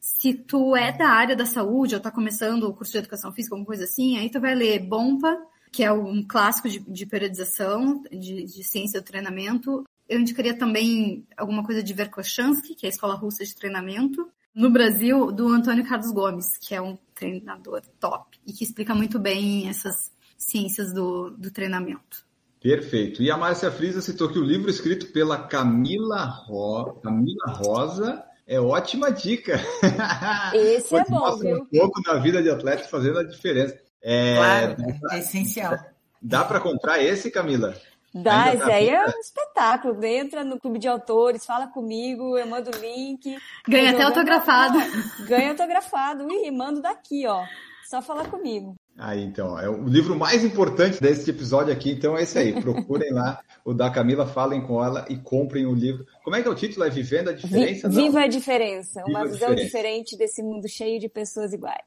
Se 0.00 0.34
tu 0.34 0.76
é 0.76 0.92
da 0.92 1.08
área 1.08 1.36
da 1.36 1.46
saúde 1.46 1.94
ou 1.94 2.00
tá 2.00 2.10
começando 2.10 2.64
o 2.64 2.74
curso 2.74 2.92
de 2.92 2.98
educação 2.98 3.32
física, 3.32 3.54
alguma 3.54 3.66
coisa 3.66 3.84
assim, 3.84 4.18
aí 4.18 4.30
tu 4.30 4.40
vai 4.40 4.54
ler 4.54 4.80
Bompa, 4.80 5.36
que 5.72 5.82
é 5.82 5.92
um 5.92 6.22
clássico 6.26 6.68
de, 6.68 6.78
de 6.78 7.06
periodização, 7.06 8.02
de, 8.10 8.44
de 8.44 8.64
ciência 8.64 9.00
do 9.00 9.04
treinamento. 9.04 9.84
Eu 10.08 10.20
indicaria 10.20 10.56
também 10.56 11.26
alguma 11.36 11.64
coisa 11.64 11.82
de 11.82 11.92
Verkhochansky, 11.92 12.74
que 12.74 12.86
é 12.86 12.88
a 12.88 12.90
escola 12.90 13.14
russa 13.14 13.44
de 13.44 13.54
treinamento. 13.54 14.28
No 14.54 14.70
Brasil, 14.70 15.30
do 15.32 15.48
Antônio 15.48 15.86
Carlos 15.86 16.10
Gomes, 16.12 16.56
que 16.56 16.74
é 16.74 16.80
um 16.80 16.96
treinador 17.14 17.82
top 18.00 18.38
e 18.46 18.52
que 18.52 18.64
explica 18.64 18.94
muito 18.94 19.18
bem 19.18 19.68
essas 19.68 20.12
ciências 20.38 20.92
do, 20.94 21.30
do 21.30 21.50
treinamento. 21.50 22.24
Perfeito. 22.60 23.22
E 23.22 23.30
a 23.30 23.36
Márcia 23.36 23.70
Frisa 23.70 24.00
citou 24.00 24.28
que 24.28 24.38
o 24.38 24.44
livro 24.44 24.70
escrito 24.70 25.12
pela 25.12 25.46
Camila, 25.46 26.24
Ro... 26.24 26.94
Camila 27.02 27.46
Rosa 27.48 28.24
é 28.46 28.60
ótima 28.60 29.10
dica. 29.10 29.60
Esse 30.54 30.96
é 30.96 31.04
bom, 31.04 31.36
viu? 31.38 31.62
um 31.62 31.66
pouco 31.66 32.00
na 32.06 32.14
vida 32.18 32.42
de 32.42 32.50
atleta 32.50 32.84
fazendo 32.84 33.18
a 33.18 33.24
diferença. 33.24 33.78
É, 34.02 34.36
Claro, 34.36 34.76
é 35.10 35.18
essencial. 35.18 35.76
Dá 36.22 36.44
para 36.44 36.60
comprar 36.60 37.02
esse, 37.02 37.30
Camila? 37.30 37.74
Dá, 38.14 38.44
Ainda 38.44 38.56
esse 38.56 38.66
dá 38.66 38.74
aí 38.74 38.88
é 38.88 39.04
um 39.04 39.20
espetáculo. 39.20 40.04
Entra 40.04 40.42
no 40.44 40.58
clube 40.58 40.78
de 40.78 40.88
autores, 40.88 41.44
fala 41.44 41.66
comigo, 41.66 42.38
eu 42.38 42.46
mando 42.46 42.70
o 42.70 42.80
link. 42.80 43.36
Ganha 43.68 43.90
até 43.90 44.02
autografado. 44.02 44.78
Ganha 45.26 45.50
autografado. 45.50 46.26
Ih, 46.30 46.50
mando 46.50 46.80
daqui, 46.80 47.26
ó. 47.26 47.44
Só 47.88 48.02
falar 48.02 48.28
comigo. 48.28 48.74
Aí, 48.98 49.22
então, 49.22 49.58
é 49.58 49.68
o 49.68 49.84
livro 49.86 50.16
mais 50.16 50.42
importante 50.42 51.00
desse 51.00 51.28
episódio 51.30 51.72
aqui, 51.72 51.90
então 51.92 52.16
é 52.16 52.22
esse 52.22 52.38
aí. 52.38 52.52
Procurem 52.60 53.12
lá 53.12 53.40
o 53.64 53.74
da 53.74 53.90
Camila, 53.90 54.26
falem 54.26 54.60
com 54.62 54.82
ela 54.82 55.04
e 55.08 55.16
comprem 55.16 55.66
o 55.66 55.74
livro. 55.74 56.04
Como 56.24 56.34
é 56.34 56.42
que 56.42 56.48
é 56.48 56.50
o 56.50 56.54
título? 56.54 56.84
É 56.84 56.90
Vivendo 56.90 57.28
a 57.28 57.32
Vi- 57.32 57.42
Diferença? 57.42 57.88
Não. 57.88 57.94
Viva 57.94 58.20
a 58.22 58.26
diferença. 58.26 59.02
Viva 59.06 59.18
Uma 59.18 59.24
visão 59.26 59.38
diferença. 59.50 59.64
diferente 59.64 60.16
desse 60.16 60.42
mundo 60.42 60.66
cheio 60.68 60.98
de 60.98 61.08
pessoas 61.08 61.52
iguais. 61.52 61.84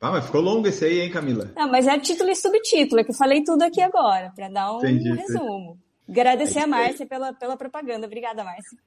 Ah, 0.00 0.10
mas 0.10 0.26
ficou 0.26 0.42
longo 0.42 0.68
esse 0.68 0.84
aí, 0.84 1.00
hein, 1.00 1.10
Camila? 1.10 1.50
Não, 1.56 1.70
mas 1.70 1.86
é 1.86 1.98
título 1.98 2.28
e 2.28 2.36
subtítulo, 2.36 3.00
é 3.00 3.04
que 3.04 3.10
eu 3.10 3.14
falei 3.14 3.42
tudo 3.42 3.62
aqui 3.62 3.80
agora, 3.80 4.30
para 4.36 4.50
dar 4.50 4.72
um 4.74 4.78
Entendi, 4.80 5.08
entendi. 5.08 5.32
resumo. 5.32 5.78
Agradecer 6.06 6.58
É 6.58 6.62
a. 6.64 6.66
Márcia 6.66 7.06
pela, 7.06 7.32
pela 7.32 7.56
propaganda. 7.56 8.06
Obrigada, 8.06 8.44
Márcia. 8.44 8.78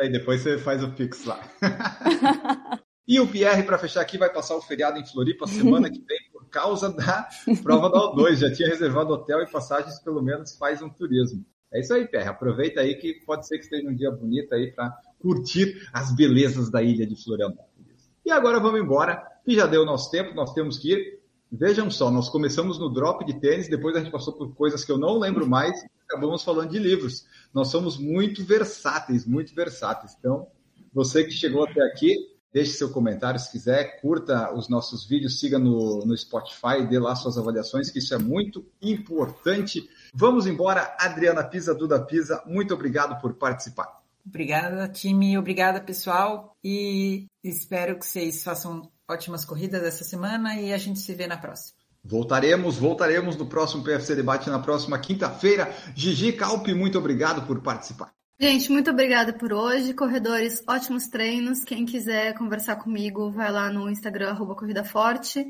Aí 0.00 0.10
depois 0.10 0.40
você 0.42 0.58
faz 0.58 0.82
o 0.82 0.90
Pix 0.90 1.24
lá. 1.24 1.38
e 3.06 3.20
o 3.20 3.26
Pierre, 3.26 3.62
para 3.62 3.76
fechar 3.76 4.00
aqui, 4.00 4.16
vai 4.16 4.32
passar 4.32 4.56
o 4.56 4.62
feriado 4.62 4.98
em 4.98 5.06
Floripa 5.06 5.46
semana 5.46 5.90
que 5.90 6.00
vem 6.00 6.18
por 6.32 6.48
causa 6.48 6.90
da 6.90 7.28
prova 7.62 7.90
da 7.90 7.98
O2. 7.98 8.36
Já 8.36 8.52
tinha 8.52 8.68
reservado 8.68 9.12
hotel 9.12 9.42
e 9.42 9.50
passagens, 9.50 9.98
pelo 10.00 10.22
menos 10.22 10.56
faz 10.56 10.80
um 10.80 10.88
turismo. 10.88 11.44
É 11.70 11.80
isso 11.80 11.92
aí, 11.92 12.06
Pierre. 12.06 12.28
Aproveita 12.28 12.80
aí 12.80 12.94
que 12.94 13.14
pode 13.26 13.46
ser 13.46 13.58
que 13.58 13.64
esteja 13.64 13.88
um 13.88 13.94
dia 13.94 14.10
bonito 14.10 14.54
aí 14.54 14.72
para 14.72 14.96
curtir 15.18 15.86
as 15.92 16.14
belezas 16.14 16.70
da 16.70 16.82
ilha 16.82 17.06
de 17.06 17.22
Florianópolis. 17.22 18.10
E 18.24 18.30
agora 18.30 18.58
vamos 18.58 18.80
embora, 18.80 19.22
que 19.44 19.54
já 19.54 19.66
deu 19.66 19.84
nosso 19.84 20.10
tempo, 20.10 20.34
nós 20.34 20.54
temos 20.54 20.78
que 20.78 20.92
ir. 20.92 21.20
Vejam 21.52 21.90
só, 21.90 22.10
nós 22.10 22.30
começamos 22.30 22.78
no 22.78 22.88
drop 22.88 23.24
de 23.24 23.38
tênis, 23.38 23.68
depois 23.68 23.94
a 23.94 24.00
gente 24.00 24.10
passou 24.10 24.32
por 24.32 24.54
coisas 24.54 24.82
que 24.82 24.90
eu 24.90 24.98
não 24.98 25.18
lembro 25.18 25.46
mais, 25.46 25.84
acabamos 26.08 26.42
falando 26.42 26.70
de 26.70 26.78
livros. 26.78 27.26
Nós 27.52 27.68
somos 27.68 27.98
muito 27.98 28.42
versáteis, 28.44 29.26
muito 29.26 29.54
versáteis. 29.54 30.16
Então, 30.18 30.48
você 30.92 31.22
que 31.22 31.32
chegou 31.32 31.64
até 31.64 31.82
aqui, 31.82 32.33
deixe 32.54 32.74
seu 32.74 32.88
comentário 32.90 33.40
se 33.40 33.50
quiser, 33.50 34.00
curta 34.00 34.54
os 34.54 34.68
nossos 34.68 35.04
vídeos, 35.04 35.40
siga 35.40 35.58
no, 35.58 36.06
no 36.06 36.16
Spotify, 36.16 36.86
dê 36.88 37.00
lá 37.00 37.16
suas 37.16 37.36
avaliações, 37.36 37.90
que 37.90 37.98
isso 37.98 38.14
é 38.14 38.18
muito 38.18 38.64
importante. 38.80 39.90
Vamos 40.14 40.46
embora, 40.46 40.96
Adriana 41.00 41.42
Pisa, 41.42 41.74
Duda 41.74 42.00
Pisa, 42.00 42.40
muito 42.46 42.72
obrigado 42.72 43.20
por 43.20 43.34
participar. 43.34 44.00
Obrigada, 44.24 44.88
time, 44.88 45.36
obrigada, 45.36 45.80
pessoal, 45.80 46.56
e 46.62 47.26
espero 47.42 47.98
que 47.98 48.06
vocês 48.06 48.44
façam 48.44 48.88
ótimas 49.10 49.44
corridas 49.44 49.82
essa 49.82 50.04
semana 50.04 50.58
e 50.58 50.72
a 50.72 50.78
gente 50.78 51.00
se 51.00 51.12
vê 51.12 51.26
na 51.26 51.36
próxima. 51.36 51.76
Voltaremos, 52.04 52.76
voltaremos 52.76 53.36
no 53.36 53.46
próximo 53.46 53.82
PFC 53.82 54.14
Debate 54.14 54.48
na 54.48 54.60
próxima 54.60 54.98
quinta-feira. 54.98 55.74
Gigi 55.96 56.32
Calpe, 56.32 56.72
muito 56.72 56.98
obrigado 56.98 57.46
por 57.46 57.60
participar. 57.60 58.12
Gente, 58.38 58.70
muito 58.70 58.90
obrigada 58.90 59.32
por 59.32 59.52
hoje. 59.52 59.94
Corredores, 59.94 60.62
ótimos 60.66 61.06
treinos. 61.06 61.64
Quem 61.64 61.86
quiser 61.86 62.34
conversar 62.34 62.76
comigo, 62.76 63.30
vai 63.30 63.50
lá 63.50 63.70
no 63.70 63.88
Instagram, 63.88 64.30
arroba 64.30 64.56
Corrida 64.56 64.82
Forte, 64.82 65.46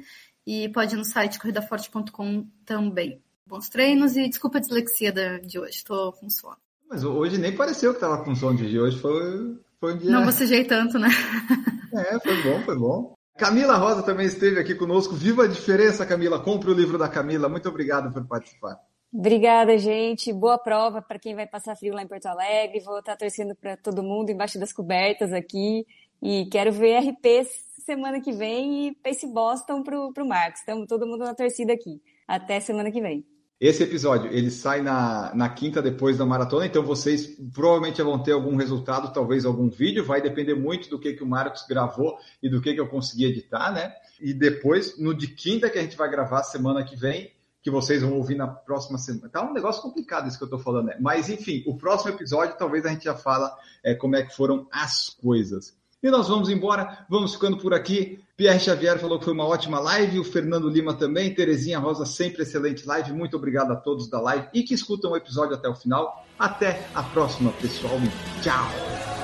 e 0.46 0.68
pode 0.68 0.94
ir 0.94 0.98
no 0.98 1.04
site 1.04 1.38
corridaforte.com 1.38 2.46
também. 2.64 3.22
Bons 3.46 3.68
treinos 3.68 4.16
e 4.16 4.28
desculpa 4.28 4.58
a 4.58 4.60
dislexia 4.60 5.12
de 5.12 5.58
hoje, 5.58 5.76
estou 5.76 6.12
com 6.12 6.28
sono. 6.28 6.56
Mas 6.88 7.04
hoje 7.04 7.38
nem 7.38 7.56
pareceu 7.56 7.90
que 7.90 7.96
estava 7.96 8.22
com 8.22 8.34
sono 8.34 8.56
de 8.56 8.78
hoje, 8.78 8.98
foi, 8.98 9.58
foi 9.80 9.94
um 9.94 9.98
dia... 9.98 10.10
Não 10.10 10.24
bocejei 10.24 10.64
tanto, 10.64 10.98
né? 10.98 11.08
É, 11.94 12.18
foi 12.18 12.42
bom, 12.42 12.60
foi 12.64 12.76
bom. 12.76 13.14
Camila 13.38 13.76
Rosa 13.76 14.02
também 14.02 14.26
esteve 14.26 14.58
aqui 14.58 14.74
conosco. 14.74 15.14
Viva 15.14 15.44
a 15.44 15.46
diferença, 15.46 16.04
Camila. 16.04 16.40
Compre 16.40 16.68
o 16.68 16.74
livro 16.74 16.98
da 16.98 17.08
Camila. 17.08 17.48
Muito 17.48 17.68
obrigado 17.68 18.12
por 18.12 18.26
participar. 18.26 18.80
Obrigada, 19.16 19.78
gente. 19.78 20.32
Boa 20.32 20.58
prova 20.58 21.00
para 21.00 21.20
quem 21.20 21.36
vai 21.36 21.46
passar 21.46 21.76
frio 21.76 21.94
lá 21.94 22.02
em 22.02 22.06
Porto 22.08 22.26
Alegre. 22.26 22.80
Vou 22.80 22.98
estar 22.98 23.16
torcendo 23.16 23.54
para 23.54 23.76
todo 23.76 24.02
mundo 24.02 24.30
embaixo 24.30 24.58
das 24.58 24.72
cobertas 24.72 25.32
aqui. 25.32 25.86
E 26.20 26.46
quero 26.46 26.72
ver 26.72 26.98
RP 26.98 27.46
semana 27.86 28.20
que 28.20 28.32
vem 28.32 28.88
e 28.88 28.94
Pace 28.96 29.32
Boston 29.32 29.84
pro, 29.84 30.12
pro 30.12 30.26
Marcos. 30.26 30.58
Estamos 30.58 30.88
todo 30.88 31.06
mundo 31.06 31.22
na 31.22 31.32
torcida 31.32 31.72
aqui. 31.72 32.02
Até 32.26 32.58
semana 32.58 32.90
que 32.90 33.00
vem. 33.00 33.24
Esse 33.60 33.84
episódio, 33.84 34.32
ele 34.32 34.50
sai 34.50 34.82
na, 34.82 35.32
na 35.32 35.48
quinta 35.48 35.80
depois 35.80 36.18
da 36.18 36.26
maratona, 36.26 36.66
então 36.66 36.82
vocês 36.82 37.38
provavelmente 37.54 38.02
vão 38.02 38.20
ter 38.20 38.32
algum 38.32 38.56
resultado, 38.56 39.12
talvez 39.12 39.46
algum 39.46 39.70
vídeo, 39.70 40.04
vai 40.04 40.20
depender 40.20 40.54
muito 40.54 40.90
do 40.90 40.98
que, 40.98 41.12
que 41.12 41.22
o 41.22 41.26
Marcos 41.26 41.64
gravou 41.68 42.18
e 42.42 42.48
do 42.48 42.60
que, 42.60 42.74
que 42.74 42.80
eu 42.80 42.88
consegui 42.88 43.26
editar, 43.26 43.72
né? 43.72 43.94
E 44.20 44.34
depois, 44.34 44.98
no 44.98 45.14
de 45.14 45.28
quinta 45.28 45.70
que 45.70 45.78
a 45.78 45.82
gente 45.82 45.96
vai 45.96 46.10
gravar 46.10 46.42
semana 46.42 46.84
que 46.84 46.96
vem, 46.96 47.30
que 47.64 47.70
vocês 47.70 48.02
vão 48.02 48.12
ouvir 48.12 48.34
na 48.34 48.46
próxima 48.46 48.98
semana. 48.98 49.30
Tá 49.30 49.42
um 49.42 49.54
negócio 49.54 49.80
complicado 49.80 50.28
isso 50.28 50.36
que 50.36 50.44
eu 50.44 50.50
tô 50.50 50.58
falando, 50.58 50.88
né? 50.88 50.98
Mas 51.00 51.30
enfim, 51.30 51.64
o 51.66 51.78
próximo 51.78 52.10
episódio 52.10 52.58
talvez 52.58 52.84
a 52.84 52.90
gente 52.90 53.04
já 53.04 53.14
fala 53.14 53.56
é, 53.82 53.94
como 53.94 54.14
é 54.16 54.22
que 54.22 54.36
foram 54.36 54.68
as 54.70 55.08
coisas. 55.08 55.74
E 56.02 56.10
nós 56.10 56.28
vamos 56.28 56.50
embora, 56.50 57.06
vamos 57.08 57.32
ficando 57.32 57.56
por 57.56 57.72
aqui. 57.72 58.22
Pierre 58.36 58.60
Xavier 58.60 58.98
falou 58.98 59.18
que 59.18 59.24
foi 59.24 59.32
uma 59.32 59.46
ótima 59.46 59.80
live, 59.80 60.20
o 60.20 60.24
Fernando 60.24 60.68
Lima 60.68 60.92
também, 60.92 61.34
Terezinha 61.34 61.78
Rosa, 61.78 62.04
sempre 62.04 62.42
excelente 62.42 62.86
live. 62.86 63.14
Muito 63.14 63.38
obrigado 63.38 63.72
a 63.72 63.76
todos 63.76 64.10
da 64.10 64.20
live 64.20 64.46
e 64.52 64.62
que 64.62 64.74
escutam 64.74 65.12
o 65.12 65.16
episódio 65.16 65.54
até 65.54 65.66
o 65.66 65.74
final. 65.74 66.22
Até 66.38 66.86
a 66.94 67.02
próxima, 67.02 67.50
pessoal. 67.52 67.94
Tchau! 68.42 69.23